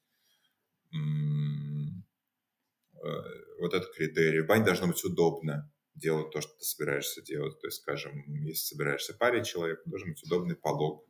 Э, 3.03 3.19
вот 3.59 3.73
этот 3.73 3.93
критерий. 3.95 4.41
В 4.41 4.63
должно 4.63 4.87
быть 4.87 5.03
удобно 5.03 5.71
делать 5.95 6.31
то, 6.31 6.41
что 6.41 6.53
ты 6.57 6.63
собираешься 6.63 7.21
делать. 7.21 7.59
То 7.59 7.67
есть, 7.67 7.81
скажем, 7.81 8.23
если 8.43 8.75
собираешься 8.75 9.13
парить 9.15 9.47
человека, 9.47 9.81
должен 9.85 10.09
быть 10.09 10.23
удобный 10.23 10.55
полог, 10.55 11.07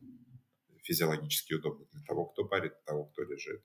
физиологически 0.84 1.54
удобный 1.54 1.88
для 1.92 2.02
того, 2.04 2.26
кто 2.28 2.46
парит, 2.46 2.72
для 2.72 2.84
того, 2.86 3.06
кто 3.06 3.24
лежит. 3.24 3.62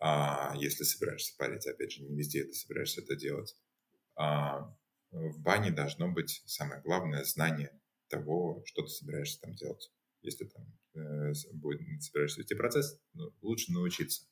а, 0.00 0.54
если 0.56 0.84
собираешься 0.84 1.34
парить, 1.36 1.66
опять 1.66 1.92
же, 1.92 2.02
не 2.02 2.16
везде 2.16 2.44
ты 2.44 2.52
собираешься 2.52 3.00
это 3.00 3.16
делать. 3.16 3.56
А, 4.18 4.76
в 5.10 5.40
бане 5.40 5.70
должно 5.70 6.10
быть 6.10 6.42
самое 6.46 6.82
главное 6.82 7.24
знание 7.24 7.80
того, 8.08 8.62
что 8.66 8.82
ты 8.82 8.88
собираешься 8.88 9.40
там 9.40 9.54
делать. 9.54 9.90
Если 10.22 10.44
там 10.44 10.66
э, 10.94 11.32
будет, 11.52 11.80
собираешься 12.02 12.40
вести 12.40 12.54
процесс, 12.54 13.00
ну, 13.14 13.32
лучше 13.40 13.72
научиться. 13.72 14.26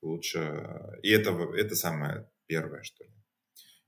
Лучше... 0.00 0.98
И 1.02 1.10
это, 1.10 1.30
это 1.54 1.76
самое 1.76 2.28
первое, 2.46 2.82
что 2.82 3.04
ли. 3.04 3.12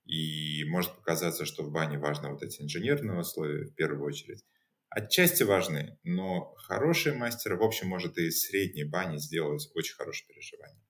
И 0.05 0.64
может 0.68 0.95
показаться, 0.95 1.45
что 1.45 1.64
в 1.64 1.72
бане 1.72 1.99
важно 1.99 2.30
вот 2.30 2.42
эти 2.42 2.62
инженерные 2.62 3.18
условия 3.18 3.64
в 3.64 3.74
первую 3.74 4.05
очередь. 4.05 4.45
Отчасти 4.90 5.42
важны, 5.42 5.99
но 6.05 6.55
хороший 6.55 7.16
мастер, 7.16 7.57
в 7.57 7.64
общем, 7.64 7.88
может 7.88 8.16
и 8.16 8.28
из 8.28 8.47
средней 8.47 8.84
бани 8.84 9.16
сделать 9.16 9.68
очень 9.74 9.97
хорошее 9.97 10.28
переживание. 10.28 10.84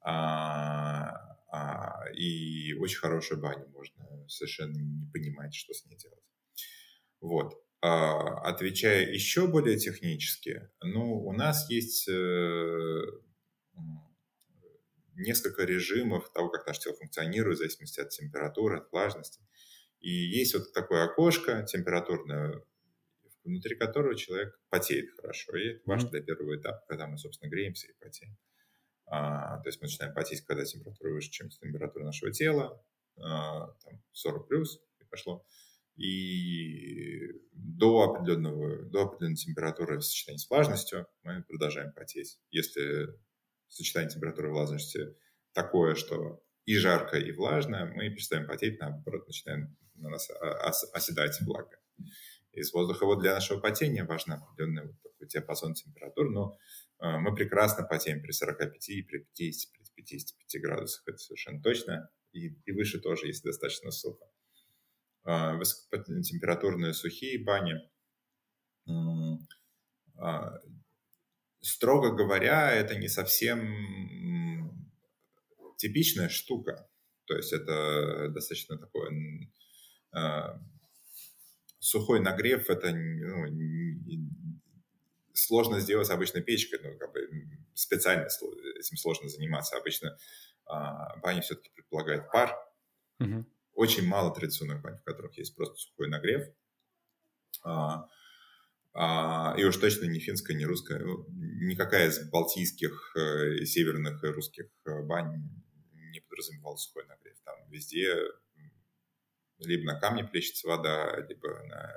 А, 0.00 1.35
а, 1.56 2.04
и 2.12 2.74
очень 2.74 2.98
хорошую 2.98 3.40
баню 3.40 3.68
можно 3.68 4.28
совершенно 4.28 4.78
не 4.78 5.10
понимать, 5.10 5.54
что 5.54 5.72
с 5.72 5.84
ней 5.86 5.96
делать. 5.96 6.24
Вот. 7.20 7.54
А, 7.80 8.40
отвечая 8.48 9.10
еще 9.10 9.46
более 9.46 9.78
технически, 9.78 10.68
ну, 10.82 11.14
у 11.24 11.32
нас 11.32 11.70
есть 11.70 12.08
э, 12.08 13.02
несколько 15.14 15.64
режимов 15.64 16.30
того, 16.32 16.50
как 16.50 16.66
наш 16.66 16.78
тело 16.78 16.94
функционирует, 16.96 17.56
в 17.56 17.60
зависимости 17.60 18.00
от 18.00 18.10
температуры, 18.10 18.78
от 18.78 18.92
влажности. 18.92 19.40
И 20.00 20.10
есть 20.10 20.54
вот 20.54 20.72
такое 20.72 21.04
окошко 21.04 21.62
температурное, 21.62 22.62
внутри 23.44 23.76
которого 23.76 24.14
человек 24.14 24.58
потеет 24.68 25.10
хорошо. 25.16 25.56
И 25.56 25.68
это 25.68 25.82
важно 25.86 26.10
для 26.10 26.22
первого 26.22 26.56
этапа, 26.56 26.84
когда 26.88 27.06
мы, 27.06 27.16
собственно, 27.18 27.50
греемся 27.50 27.88
и 27.88 27.94
потеем. 27.98 28.36
А, 29.06 29.58
то 29.58 29.68
есть 29.68 29.80
мы 29.80 29.86
начинаем 29.86 30.14
потеть, 30.14 30.42
когда 30.42 30.64
температура 30.64 31.12
выше, 31.12 31.30
чем 31.30 31.48
температура 31.48 32.04
нашего 32.04 32.32
тела, 32.32 32.82
а, 33.18 33.68
там 33.84 34.02
40 34.12 34.48
плюс, 34.48 34.80
и 35.00 35.04
пошло. 35.04 35.44
И 35.96 37.20
до, 37.52 38.02
определенного, 38.02 38.82
до 38.82 39.04
определенной 39.04 39.36
температуры 39.36 39.98
в 39.98 40.04
сочетании 40.04 40.38
с 40.38 40.50
влажностью 40.50 41.06
мы 41.22 41.42
продолжаем 41.42 41.92
потеть. 41.92 42.38
Если 42.50 43.08
сочетание 43.68 44.10
температуры 44.10 44.48
и 44.48 44.52
влажности 44.52 45.16
такое, 45.52 45.94
что 45.94 46.42
и 46.66 46.76
жарко, 46.76 47.16
и 47.16 47.32
влажно, 47.32 47.86
мы 47.94 48.10
перестаем 48.10 48.46
потеть, 48.46 48.78
наоборот, 48.80 49.26
начинаем 49.26 49.76
на 49.94 50.10
нас 50.10 50.28
оседать 50.92 51.40
влага 51.42 51.78
из 52.52 52.72
воздуха. 52.72 53.06
Вот 53.06 53.20
для 53.20 53.34
нашего 53.34 53.60
потения 53.60 54.04
важен 54.04 54.32
определенный 54.32 54.86
вот 54.86 55.00
такой 55.02 55.28
диапазон 55.28 55.74
температур, 55.74 56.30
но 56.30 56.58
мы 56.98 57.34
прекрасно 57.34 57.84
потеем 57.84 58.22
при 58.22 58.32
45 58.32 58.88
и 58.88 59.02
при 59.02 59.18
50, 59.18 59.72
при 59.72 60.02
55 60.02 60.62
градусах, 60.62 61.02
это 61.06 61.18
совершенно 61.18 61.60
точно, 61.62 62.10
и, 62.32 62.48
и 62.64 62.72
выше 62.72 63.00
тоже, 63.00 63.26
если 63.26 63.48
достаточно 63.48 63.90
сухо. 63.90 64.24
Э, 65.24 65.56
высокотемпературные 65.56 66.94
сухие 66.94 67.42
бани, 67.42 67.74
э, 68.88 68.92
строго 71.60 72.14
говоря, 72.14 72.72
это 72.72 72.96
не 72.96 73.08
совсем 73.08 73.58
типичная 75.76 76.28
штука. 76.28 76.88
То 77.26 77.34
есть 77.36 77.52
это 77.52 78.28
достаточно 78.30 78.78
такое 78.78 79.10
сухой 81.78 82.20
нагрев 82.20 82.70
это 82.70 82.92
ну, 82.92 83.46
сложно 85.36 85.80
сделать 85.80 86.10
обычно 86.10 86.40
печкой, 86.40 86.80
ну, 86.82 86.98
как 86.98 87.12
бы 87.12 87.28
специально 87.74 88.24
этим 88.24 88.96
сложно 88.96 89.28
заниматься. 89.28 89.76
Обычно 89.76 90.16
а, 90.64 91.16
бани 91.18 91.40
все-таки 91.40 91.70
предполагают 91.74 92.30
пар. 92.30 92.56
Угу. 93.20 93.46
Очень 93.74 94.06
мало 94.06 94.34
традиционных 94.34 94.82
бань, 94.82 94.96
в 94.96 95.04
которых 95.04 95.36
есть 95.38 95.54
просто 95.54 95.76
сухой 95.76 96.08
нагрев. 96.08 96.48
А, 97.62 98.08
а, 98.94 99.54
и 99.58 99.64
уж 99.64 99.76
точно 99.76 100.06
не 100.06 100.20
финская, 100.20 100.56
не 100.56 100.64
русская, 100.64 100.98
ну, 100.98 101.26
никакая 101.28 102.08
из 102.08 102.30
балтийских, 102.30 103.14
э, 103.16 103.64
северных 103.64 104.24
и 104.24 104.28
русских 104.28 104.66
э, 104.86 105.02
бань 105.02 105.42
не 105.92 106.20
подразумевала 106.20 106.76
сухой 106.76 107.06
нагрев. 107.06 107.36
Там 107.44 107.56
везде 107.68 108.14
либо 109.58 109.84
на 109.84 109.98
камне 109.98 110.24
плещется 110.24 110.68
вода, 110.68 111.20
либо, 111.28 111.62
на, 111.64 111.92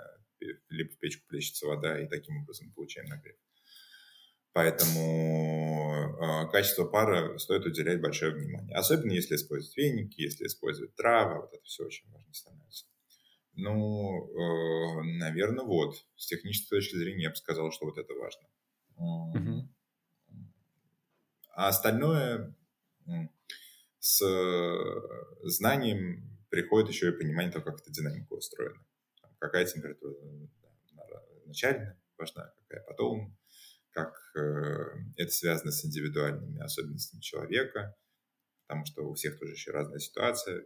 либо 0.70 0.92
в 0.92 0.98
печку 0.98 1.28
плещется 1.28 1.68
вода, 1.68 2.00
и 2.00 2.08
таким 2.08 2.38
образом 2.42 2.72
получаем 2.74 3.08
нагрев. 3.08 3.36
Поэтому 4.52 6.18
э, 6.20 6.52
качество 6.52 6.86
пара 6.86 7.38
стоит 7.38 7.66
уделять 7.66 8.02
большое 8.02 8.34
внимание. 8.34 8.76
Особенно 8.76 9.12
если 9.12 9.36
использовать 9.36 9.78
веники, 9.78 10.22
если 10.22 10.46
использовать 10.48 10.96
травы, 10.96 11.42
вот 11.42 11.54
это 11.54 11.64
все 11.64 11.86
очень 11.86 12.10
важно 12.12 12.34
становится. 12.34 12.86
Ну, 13.54 14.28
э, 14.28 15.04
наверное, 15.20 15.66
вот. 15.66 15.96
С 16.16 16.28
технической 16.28 16.80
точки 16.80 16.96
зрения 16.96 17.24
я 17.24 17.30
бы 17.30 17.36
сказал, 17.36 17.72
что 17.72 17.86
вот 17.86 17.98
это 17.98 18.14
важно. 18.14 18.48
Mm-hmm. 18.98 19.68
А 21.56 21.68
остальное 21.68 22.56
с 24.00 24.24
знанием 25.44 26.38
приходит 26.50 26.90
еще 26.90 27.10
и 27.10 27.18
понимание 27.18 27.52
того, 27.52 27.66
как 27.66 27.82
эта 27.82 27.92
динамика 27.92 28.34
устроена. 28.34 28.84
Какая 29.40 29.66
температура 29.66 30.16
начальная 31.46 32.00
важна, 32.18 32.54
какая 32.68 32.86
потом, 32.86 33.38
как 33.92 34.14
э, 34.36 34.42
это 35.18 35.32
связано 35.32 35.72
с 35.72 35.84
индивидуальными 35.86 36.60
особенностями 36.60 37.22
человека, 37.22 37.96
потому 38.68 38.86
что 38.86 39.04
у 39.04 39.14
всех 39.16 39.40
тоже 39.40 39.54
еще 39.54 39.72
разная 39.72 40.00
ситуация, 40.00 40.66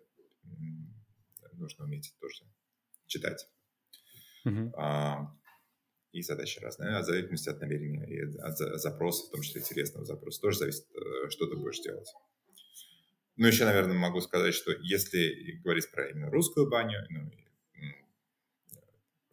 нужно 1.53 1.85
уметь 1.85 2.09
это 2.09 2.19
тоже 2.19 2.43
читать. 3.07 3.47
Mm-hmm. 4.45 4.71
А, 4.75 5.33
и 6.11 6.21
задачи 6.21 6.59
разные. 6.59 6.95
А 6.95 7.01
в 7.01 7.05
зависимости 7.05 7.49
от 7.49 7.61
намерения 7.61 8.05
и 8.05 8.37
от 8.37 8.57
запроса, 8.57 9.27
в 9.27 9.31
том 9.31 9.41
числе 9.41 9.61
интересного 9.61 10.05
запроса, 10.05 10.41
тоже 10.41 10.59
зависит, 10.59 10.85
э, 10.91 11.29
что 11.29 11.47
ты 11.47 11.55
будешь 11.55 11.79
делать. 11.79 12.11
Ну, 13.35 13.47
еще, 13.47 13.65
наверное, 13.65 13.95
могу 13.95 14.21
сказать, 14.21 14.53
что 14.53 14.71
если 14.81 15.59
говорить 15.63 15.89
про 15.91 16.07
именно 16.09 16.29
русскую 16.29 16.69
баню, 16.69 16.99
ну, 17.09 17.31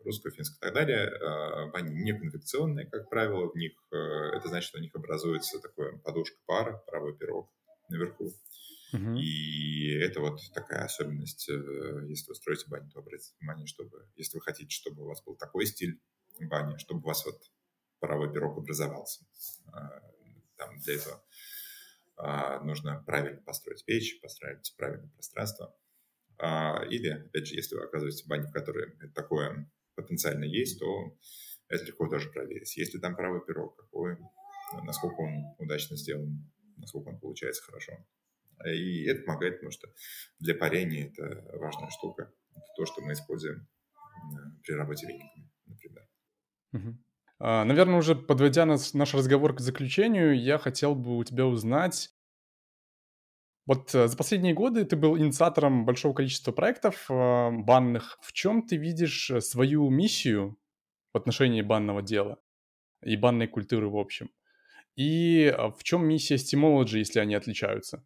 русскую, 0.05 0.33
финскую 0.33 0.59
и 0.59 0.61
так 0.61 0.75
далее, 0.75 1.09
а, 1.09 1.67
бани 1.69 1.91
не 1.91 2.13
конвекционные, 2.13 2.87
как 2.87 3.09
правило, 3.09 3.51
в 3.51 3.57
них, 3.57 3.73
э, 3.93 3.97
это 3.97 4.49
значит, 4.49 4.69
что 4.69 4.79
у 4.79 4.81
них 4.81 4.95
образуется 4.95 5.61
такое 5.61 5.99
подушка 5.99 6.39
пара, 6.47 6.83
правый 6.87 7.17
пирог 7.17 7.51
наверху. 7.89 8.33
Uh-huh. 8.93 9.19
И 9.19 9.95
это 9.99 10.21
вот 10.21 10.41
такая 10.53 10.85
особенность, 10.85 11.49
э, 11.49 12.07
если 12.09 12.29
вы 12.29 12.35
строите 12.35 12.67
баню, 12.69 12.91
то 12.91 13.01
обратите 13.01 13.35
внимание, 13.39 13.67
чтобы, 13.67 14.09
если 14.17 14.39
вы 14.39 14.43
хотите, 14.43 14.71
чтобы 14.71 15.03
у 15.03 15.07
вас 15.07 15.23
был 15.23 15.37
такой 15.37 15.67
стиль 15.67 16.01
бани, 16.41 16.77
чтобы 16.79 17.01
у 17.01 17.07
вас 17.07 17.25
вот 17.25 17.41
паровой 18.01 18.33
пирог 18.33 18.57
образовался. 18.57 19.25
Там 20.57 20.79
для 20.81 20.95
этого 20.95 21.23
нужно 22.65 23.03
правильно 23.07 23.43
построить 23.43 23.85
печь, 23.85 24.21
построить 24.21 24.75
правильное 24.77 25.11
пространство. 25.11 25.75
Или, 26.89 27.27
опять 27.27 27.47
же, 27.47 27.57
если 27.57 27.75
вы 27.75 27.85
оказываетесь 27.85 28.25
в 28.25 28.29
бане, 28.29 28.49
в 28.49 28.53
которой 28.53 28.95
такое 29.15 29.71
потенциально 30.03 30.45
есть, 30.45 30.79
то 30.79 31.17
это 31.69 31.85
легко 31.85 32.09
тоже 32.09 32.31
проверить. 32.31 32.77
Если 32.77 32.99
там 32.99 33.17
правый 33.17 33.41
пирог, 33.47 33.77
какой, 33.77 34.19
насколько 34.85 35.21
он 35.21 35.45
удачно 35.59 35.97
сделан, 35.97 36.51
насколько 36.77 37.09
он 37.09 37.21
получается 37.21 37.63
хорошо. 37.63 38.05
И 38.67 39.05
это 39.05 39.23
помогает, 39.23 39.55
потому 39.55 39.71
что 39.71 39.89
для 40.39 40.55
парения 40.55 41.09
это 41.09 41.59
важная 41.59 41.91
штука. 41.91 42.33
Это 42.53 42.67
то, 42.77 42.87
что 42.87 43.03
мы 43.03 43.13
используем 43.13 43.67
при 44.63 44.75
работе 44.75 45.07
вениками, 45.07 45.51
например. 45.67 46.09
А, 47.39 47.65
Наверное, 47.65 47.97
уже 47.97 48.15
подводя 48.15 48.67
нас, 48.67 48.93
наш 48.93 49.15
разговор 49.15 49.55
к 49.55 49.61
заключению, 49.61 50.39
я 50.39 50.59
хотел 50.59 50.95
бы 50.95 51.17
у 51.17 51.25
тебя 51.25 51.47
узнать, 51.47 52.11
вот 53.67 53.95
э, 53.95 54.09
за 54.09 54.17
последние 54.17 54.55
годы 54.55 54.85
ты 54.85 54.97
был 54.97 55.17
инициатором 55.19 55.85
большого 55.85 56.15
количества 56.15 56.53
проектов 56.53 57.07
э, 57.11 57.51
банных. 57.51 58.19
В 58.23 58.33
чем 58.33 58.67
ты 58.67 58.77
видишь 58.77 59.31
э, 59.31 59.41
свою 59.41 59.89
миссию 59.91 60.59
в 61.13 61.17
отношении 61.17 61.63
банного 61.63 62.03
дела 62.03 62.39
и 63.05 63.17
банной 63.17 63.47
культуры 63.47 63.89
в 63.89 63.97
общем? 63.97 64.31
И 64.97 65.55
в 65.79 65.83
чем 65.83 66.07
миссия 66.07 66.35
Steamology, 66.35 66.99
если 66.99 67.21
они 67.21 67.35
отличаются? 67.35 68.05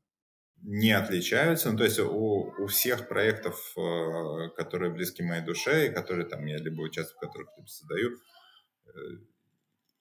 Не 0.61 0.93
отличаются. 0.93 1.71
Ну, 1.73 1.79
то 1.79 1.85
есть 1.85 1.99
у, 1.99 2.53
у 2.59 2.67
всех 2.67 3.09
проектов, 3.09 3.75
которые 4.57 4.93
близки 4.93 5.23
моей 5.23 5.43
душе, 5.43 5.89
и 5.89 5.93
которые 5.93 6.27
там 6.27 6.45
я 6.47 6.59
либо 6.59 6.83
участвую, 6.83 7.17
в 7.17 7.21
которых 7.21 7.49
либо 7.57 7.67
создаю, 7.67 8.11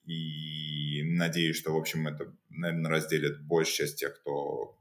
и 0.04 1.02
надеюсь, 1.04 1.56
что, 1.56 1.72
в 1.72 1.76
общем, 1.76 2.06
это, 2.06 2.32
наверное, 2.50 2.90
разделит 2.90 3.42
большая 3.42 3.86
часть 3.86 4.00
тех, 4.00 4.20
кто 4.20 4.78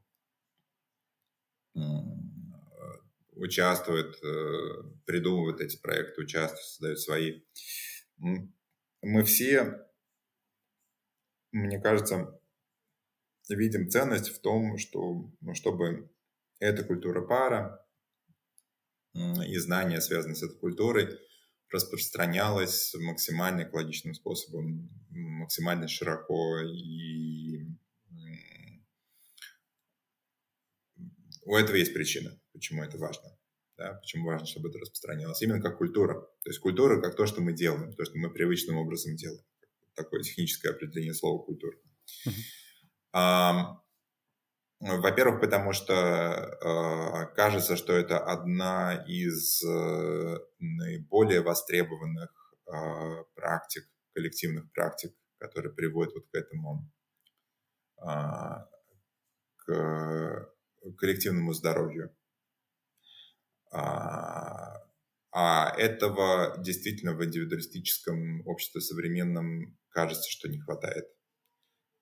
участвует, 3.35 4.23
э, 4.23 4.83
придумывает 5.05 5.61
эти 5.61 5.77
проекты, 5.77 6.21
участвует, 6.21 6.63
создает 6.63 6.99
свои. 6.99 7.41
Мы 8.17 9.23
все, 9.23 9.85
мне 11.51 11.79
кажется, 11.79 12.39
видим 13.49 13.89
ценность 13.89 14.29
в 14.29 14.39
том, 14.39 14.77
что, 14.77 15.31
ну, 15.41 15.53
чтобы 15.53 16.09
эта 16.59 16.83
культура 16.83 17.21
пара 17.21 17.85
и 19.13 19.57
знания, 19.57 20.01
связанные 20.01 20.35
с 20.35 20.43
этой 20.43 20.57
культурой, 20.57 21.19
распространялась 21.69 22.93
максимально 22.95 23.63
экологичным 23.63 24.13
способом, 24.13 24.89
максимально 25.09 25.87
широко 25.87 26.59
и 26.59 27.65
у 31.45 31.55
этого 31.55 31.75
есть 31.75 31.93
причина, 31.93 32.39
почему 32.53 32.83
это 32.83 32.97
важно. 32.97 33.37
Да, 33.77 33.93
почему 33.95 34.27
важно, 34.27 34.45
чтобы 34.45 34.69
это 34.69 34.79
распространялось. 34.79 35.41
Именно 35.41 35.61
как 35.61 35.77
культура. 35.77 36.21
То 36.43 36.49
есть 36.49 36.59
культура 36.59 37.01
как 37.01 37.15
то, 37.15 37.25
что 37.25 37.41
мы 37.41 37.53
делаем, 37.53 37.91
то, 37.93 38.05
что 38.05 38.17
мы 38.17 38.31
привычным 38.31 38.77
образом 38.77 39.15
делаем. 39.15 39.43
Такое 39.95 40.21
техническое 40.21 40.69
определение 40.69 41.13
слова 41.13 41.43
культура. 41.43 41.75
Uh-huh. 42.27 43.77
Во-первых, 44.79 45.39
потому 45.39 45.71
что 45.71 45.93
э, 45.93 47.35
кажется, 47.35 47.77
что 47.77 47.93
это 47.93 48.19
одна 48.19 49.05
из 49.07 49.63
э, 49.63 50.37
наиболее 50.59 51.41
востребованных 51.41 52.53
э, 52.67 53.23
практик, 53.33 53.85
коллективных 54.13 54.69
практик, 54.73 55.13
которые 55.37 55.73
приводят 55.73 56.13
вот 56.15 56.25
к 56.29 56.35
этому, 56.35 56.91
э, 58.01 58.05
к 59.55 60.52
коллективному 60.97 61.53
здоровью. 61.53 62.15
А, 63.71 64.83
а 65.31 65.73
этого 65.77 66.55
действительно 66.59 67.13
в 67.13 67.23
индивидуалистическом 67.23 68.45
обществе 68.45 68.81
современном 68.81 69.77
кажется, 69.89 70.29
что 70.29 70.47
не 70.47 70.59
хватает. 70.59 71.05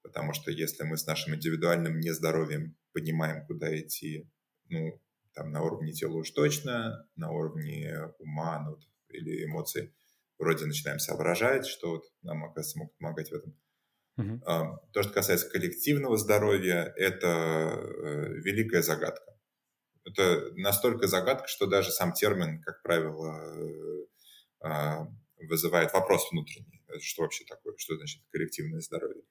Потому 0.02 0.34
что 0.34 0.52
если 0.52 0.84
мы 0.84 0.98
с 0.98 1.06
нашим 1.06 1.36
индивидуальным 1.36 2.00
нездоровьем 2.00 2.76
понимаем, 2.92 3.46
куда 3.46 3.80
идти, 3.80 4.30
ну, 4.68 5.02
там 5.34 5.52
на 5.52 5.62
уровне 5.62 5.94
тела 5.94 6.18
уж 6.18 6.32
точно, 6.32 7.08
на 7.16 7.32
уровне 7.32 8.12
ума 8.20 8.60
ну, 8.60 8.78
или 9.10 9.46
эмоций, 9.46 9.94
вроде 10.38 10.66
начинаем 10.66 11.00
соображать, 11.00 11.68
что 11.68 11.92
вот 11.92 12.04
нам, 12.24 12.44
оказывается, 12.44 12.80
могут 12.80 12.98
помогать 12.98 13.30
в 13.30 13.34
этом. 13.34 13.58
Uh-huh. 14.20 14.78
То, 14.92 15.04
что 15.04 15.14
касается 15.14 15.50
коллективного 15.50 16.18
здоровья, 16.18 16.94
это 16.96 17.28
э, 17.28 18.34
великая 18.44 18.82
загадка. 18.82 19.32
Это 20.04 20.52
настолько 20.56 21.08
загадка, 21.08 21.48
что 21.48 21.68
даже 21.68 21.92
сам 21.92 22.14
термин, 22.14 22.62
как 22.62 22.82
правило, 22.82 23.56
э, 23.56 24.06
а, 24.64 25.08
вызывает 25.38 25.94
вопрос 25.94 26.32
внутренний. 26.32 26.84
Что 27.00 27.24
вообще 27.24 27.46
такое? 27.46 27.76
Что 27.78 27.96
значит 27.96 28.22
коллективное 28.32 28.82
здоровье? 28.82 29.24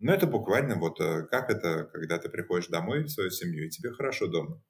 Ну, 0.00 0.12
это 0.12 0.26
буквально 0.26 0.76
вот 0.76 1.00
э, 1.00 1.26
как 1.26 1.50
это, 1.50 1.84
когда 1.92 2.18
ты 2.18 2.28
приходишь 2.28 2.68
домой 2.68 3.04
в 3.04 3.08
свою 3.08 3.30
семью, 3.30 3.66
и 3.66 3.70
тебе 3.70 3.90
хорошо 3.90 4.28
дома. 4.28 4.62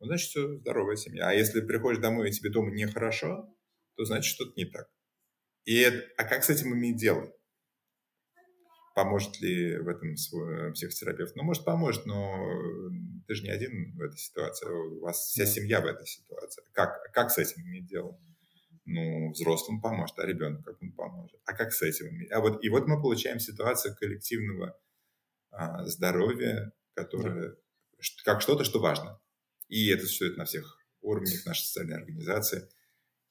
Ну, 0.00 0.06
значит, 0.06 0.28
все, 0.28 0.56
здоровая 0.58 0.96
семья. 0.96 1.28
А 1.28 1.32
если 1.32 1.60
приходишь 1.60 2.00
домой, 2.00 2.28
и 2.28 2.32
тебе 2.32 2.50
дома 2.50 2.70
нехорошо, 2.70 3.48
то 3.96 4.04
значит, 4.04 4.32
что-то 4.32 4.52
не 4.56 4.66
так. 4.66 4.88
И 5.64 5.84
а 5.84 6.24
как 6.24 6.44
с 6.44 6.50
этим 6.50 6.74
иметь 6.74 6.96
дело? 6.96 7.32
Поможет 8.98 9.40
ли 9.40 9.76
в 9.76 9.86
этом 9.86 10.16
свой 10.16 10.70
э, 10.70 10.72
психотерапевт? 10.72 11.36
Ну, 11.36 11.44
может, 11.44 11.64
поможет, 11.64 12.04
но 12.04 12.50
ты 13.28 13.34
же 13.36 13.44
не 13.44 13.50
один 13.50 13.94
в 13.96 14.00
этой 14.00 14.18
ситуации. 14.18 14.66
У 14.68 14.98
вас 14.98 15.18
вся 15.18 15.46
семья 15.46 15.80
в 15.80 15.86
этой 15.86 16.04
ситуации. 16.04 16.64
Как, 16.72 17.12
как 17.12 17.30
с 17.30 17.38
этим 17.38 17.62
иметь 17.62 17.86
дело? 17.86 18.18
ну, 18.86 19.30
взрослым 19.30 19.80
поможет, 19.80 20.18
а 20.18 20.26
ребенку 20.26 20.64
как 20.64 20.82
он 20.82 20.90
поможет. 20.90 21.40
А 21.44 21.52
как 21.52 21.72
с 21.72 21.82
этим? 21.82 22.26
А 22.32 22.40
вот, 22.40 22.64
и 22.64 22.68
вот 22.70 22.88
мы 22.88 23.00
получаем 23.00 23.38
ситуацию 23.38 23.94
коллективного 23.94 24.76
а, 25.52 25.84
здоровья, 25.86 26.72
которое 26.94 27.50
да. 27.50 27.56
как 28.24 28.40
что-то, 28.40 28.64
что 28.64 28.80
важно. 28.80 29.20
И 29.68 29.90
это 29.90 30.06
существует 30.06 30.38
на 30.38 30.44
всех 30.44 30.76
уровнях 31.02 31.46
нашей 31.46 31.66
социальной 31.66 31.98
организации. 31.98 32.68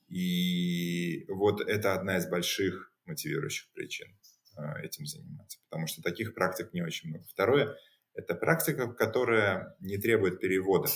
И 0.07 1.25
вот 1.27 1.59
это 1.59 1.93
одна 1.93 2.19
из 2.19 2.25
больших 2.25 2.93
мотивирующих 3.05 3.69
причин 3.73 4.07
а, 4.13 4.26
этим 4.81 5.05
заниматься, 5.05 5.59
потому 5.69 5.87
что 5.87 6.01
таких 6.01 6.33
практик 6.33 6.73
не 6.73 6.81
очень 6.81 7.09
много. 7.09 7.25
Второе– 7.27 7.75
это 8.13 8.35
практика, 8.35 8.91
которая 8.91 9.75
не 9.79 9.97
требует 9.97 10.39
перевода. 10.39 10.89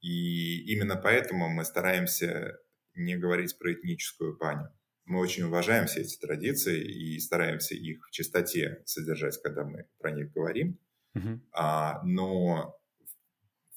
И 0.00 0.72
именно 0.72 0.96
поэтому 0.96 1.48
мы 1.48 1.64
стараемся 1.64 2.58
не 2.94 3.16
говорить 3.16 3.58
про 3.58 3.72
этническую 3.72 4.36
паню. 4.36 4.68
Мы 5.04 5.20
очень 5.20 5.44
уважаем 5.44 5.86
все 5.86 6.00
эти 6.00 6.18
традиции 6.18 6.80
и 6.80 7.18
стараемся 7.20 7.74
их 7.74 8.06
в 8.08 8.10
чистоте 8.10 8.82
содержать, 8.86 9.40
когда 9.40 9.64
мы 9.64 9.86
про 9.98 10.10
них 10.10 10.32
говорим. 10.32 10.78
Uh-huh. 11.16 11.40
А, 11.52 12.02
но 12.02 12.76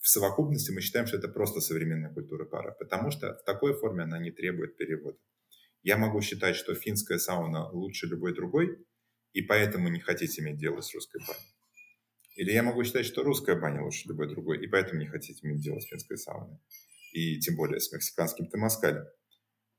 в 0.01 0.07
совокупности 0.07 0.71
мы 0.71 0.81
считаем, 0.81 1.05
что 1.05 1.17
это 1.17 1.27
просто 1.27 1.61
современная 1.61 2.11
культура 2.11 2.45
пара, 2.45 2.71
потому 2.71 3.11
что 3.11 3.35
в 3.35 3.43
такой 3.43 3.73
форме 3.73 4.03
она 4.03 4.17
не 4.17 4.31
требует 4.31 4.77
перевода. 4.77 5.17
Я 5.83 5.97
могу 5.97 6.21
считать, 6.21 6.55
что 6.55 6.75
финская 6.75 7.17
сауна 7.17 7.69
лучше 7.69 8.07
любой 8.07 8.33
другой, 8.33 8.85
и 9.33 9.41
поэтому 9.41 9.89
не 9.89 9.99
хотите 9.99 10.41
иметь 10.41 10.57
дело 10.57 10.81
с 10.81 10.93
русской 10.93 11.19
баней. 11.19 11.53
Или 12.35 12.51
я 12.51 12.63
могу 12.63 12.83
считать, 12.83 13.05
что 13.05 13.23
русская 13.23 13.55
баня 13.55 13.83
лучше 13.83 14.07
любой 14.07 14.29
другой, 14.29 14.63
и 14.63 14.67
поэтому 14.67 14.99
не 14.99 15.07
хотите 15.07 15.45
иметь 15.45 15.61
дело 15.61 15.79
с 15.79 15.85
финской 15.85 16.17
сауной 16.17 16.57
и 17.11 17.39
тем 17.39 17.55
более 17.55 17.79
с 17.79 17.91
мексиканским 17.91 18.47
темаскалем. 18.47 19.05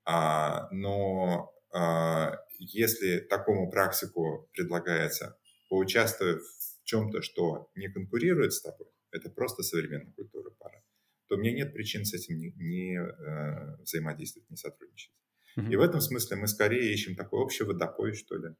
А, 0.04 0.68
но 0.72 1.54
а, 1.72 2.36
если 2.58 3.20
такому 3.20 3.70
практику 3.70 4.48
предлагается 4.52 5.38
поучаствовать 5.68 6.42
в 6.42 6.84
чем-то, 6.84 7.22
что 7.22 7.70
не 7.76 7.88
конкурирует 7.88 8.52
с 8.52 8.60
тобой, 8.60 8.88
это 9.10 9.30
просто 9.30 9.62
современная 9.62 10.12
культура 10.12 10.50
пара, 10.58 10.82
то 11.28 11.36
мне 11.36 11.52
нет 11.52 11.72
причин 11.72 12.04
с 12.04 12.12
этим 12.12 12.38
не, 12.38 12.52
не 12.56 12.98
э, 12.98 13.76
взаимодействовать, 13.82 14.50
не 14.50 14.56
сотрудничать. 14.56 15.12
Mm-hmm. 15.58 15.72
И 15.72 15.76
в 15.76 15.80
этом 15.80 16.00
смысле 16.00 16.36
мы 16.36 16.48
скорее 16.48 16.92
ищем 16.92 17.16
такой 17.16 17.40
общий 17.40 17.64
водопой, 17.64 18.14
что 18.14 18.36
ли, 18.36 18.54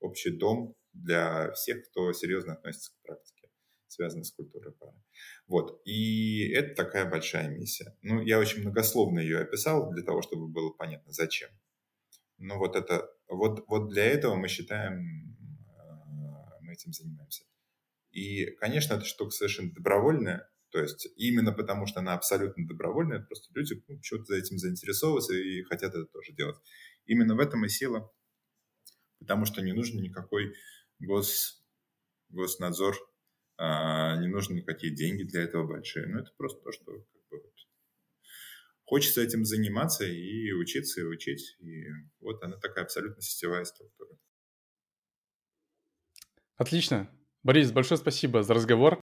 общий 0.00 0.30
дом 0.30 0.74
для 0.92 1.52
всех, 1.52 1.88
кто 1.88 2.12
серьезно 2.12 2.54
относится 2.54 2.92
к 2.92 3.06
практике 3.06 3.42
связанных 3.92 4.26
с 4.26 4.32
культурой 4.32 4.72
пары. 4.72 4.96
Вот. 5.46 5.80
И 5.84 6.48
это 6.48 6.74
такая 6.74 7.08
большая 7.08 7.48
миссия. 7.48 7.96
Ну, 8.02 8.22
я 8.22 8.38
очень 8.38 8.62
многословно 8.62 9.20
ее 9.20 9.40
описал 9.40 9.90
для 9.92 10.02
того, 10.02 10.22
чтобы 10.22 10.48
было 10.48 10.70
понятно, 10.70 11.12
зачем. 11.12 11.50
Ну, 12.38 12.58
вот 12.58 12.74
это, 12.74 13.08
вот, 13.28 13.64
вот 13.68 13.90
для 13.90 14.04
этого 14.04 14.34
мы 14.34 14.48
считаем, 14.48 15.36
э, 15.68 16.60
мы 16.62 16.72
этим 16.72 16.92
занимаемся. 16.92 17.44
И, 18.10 18.46
конечно, 18.56 18.94
эта 18.94 19.04
штука 19.04 19.30
совершенно 19.30 19.72
добровольная, 19.72 20.50
то 20.72 20.80
есть 20.80 21.06
именно 21.16 21.52
потому, 21.52 21.86
что 21.86 22.00
она 22.00 22.14
абсолютно 22.14 22.66
добровольная, 22.66 23.20
просто 23.20 23.52
люди 23.54 23.82
ну, 23.88 23.98
что-то 24.02 24.24
за 24.24 24.36
этим 24.36 24.58
заинтересовываются 24.58 25.34
и 25.34 25.62
хотят 25.64 25.94
это 25.94 26.06
тоже 26.06 26.32
делать. 26.32 26.56
Именно 27.04 27.36
в 27.36 27.40
этом 27.40 27.64
и 27.66 27.68
сила, 27.68 28.10
потому 29.18 29.44
что 29.44 29.60
не 29.60 29.72
нужен 29.72 30.00
никакой 30.00 30.54
гос, 30.98 31.62
госнадзор 32.30 32.96
а, 33.58 34.16
не 34.16 34.28
нужны 34.28 34.54
никакие 34.54 34.94
деньги 34.94 35.24
для 35.24 35.42
этого 35.42 35.66
большие. 35.66 36.06
Ну, 36.06 36.20
это 36.20 36.32
просто 36.38 36.62
то, 36.62 36.72
что 36.72 36.84
как 36.86 37.28
бы, 37.28 37.42
вот, 37.42 37.52
хочется 38.84 39.20
этим 39.20 39.44
заниматься 39.44 40.04
и 40.06 40.52
учиться, 40.52 41.02
и 41.02 41.04
учить. 41.04 41.56
И 41.60 41.84
вот 42.20 42.42
она 42.42 42.56
такая 42.56 42.84
абсолютно 42.84 43.20
сетевая 43.20 43.64
структура. 43.64 44.16
Отлично. 46.56 47.10
Борис, 47.42 47.72
большое 47.72 47.98
спасибо 47.98 48.42
за 48.42 48.54
разговор. 48.54 49.01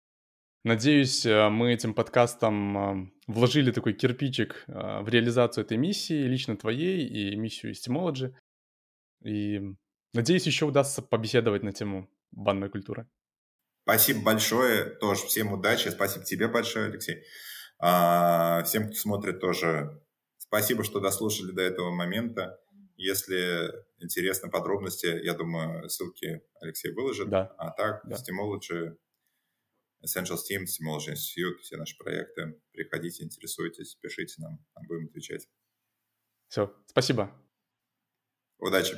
Надеюсь, 0.68 1.26
э, 1.26 1.47
мы 1.47 1.74
этим 1.74 1.93
подкастом 1.93 2.78
э, 2.78 3.09
вложили 3.28 3.72
такой 3.72 3.93
кирпичик 3.93 4.65
э, 4.68 4.99
в 4.99 5.07
реализацию 5.07 5.63
этой 5.63 5.78
миссии, 5.78 6.28
лично 6.28 6.57
твоей 6.57 7.07
и 7.07 7.38
миссию 7.38 7.72
Steamology. 7.72 8.36
И 9.24 9.61
надеюсь, 10.13 10.45
еще 10.45 10.65
удастся 10.65 11.01
побеседовать 11.01 11.63
на 11.63 11.72
тему 11.72 12.09
банной 12.32 12.70
культуры. 12.70 13.07
Спасибо 13.84 14.22
большое, 14.24 14.89
тоже 14.99 15.26
всем 15.28 15.53
удачи, 15.53 15.88
спасибо 15.88 16.26
тебе 16.26 16.49
большое, 16.49 16.88
Алексей. 16.88 17.24
А, 17.80 18.61
всем, 18.63 18.88
кто 18.88 18.95
смотрит, 18.95 19.39
тоже 19.39 20.01
спасибо, 20.38 20.84
что 20.84 20.99
дослушали 20.99 21.53
до 21.53 21.61
этого 21.61 21.91
момента. 21.91 22.59
Если 22.97 23.72
интересны 23.99 24.49
подробности, 24.49 25.05
я 25.24 25.34
думаю, 25.34 25.88
ссылки 25.88 26.41
Алексей 26.59 26.91
выложит. 26.91 27.30
Да. 27.30 27.53
А 27.57 27.72
так, 27.72 28.01
да. 28.03 28.18
Stimology, 28.18 28.97
Essential 30.02 30.38
Steam, 30.38 30.66
Stimology 30.66 31.14
Institute, 31.14 31.58
все 31.62 31.78
наши 31.78 31.98
проекты. 31.98 32.62
Приходите, 32.72 33.24
интересуйтесь, 33.24 33.95
пишите 33.95 34.41
нам, 34.41 34.60
будем 34.88 35.08
отвечать. 35.08 35.48
Все, 36.48 36.74
спасибо. 36.88 37.32
Удачи. 38.60 38.95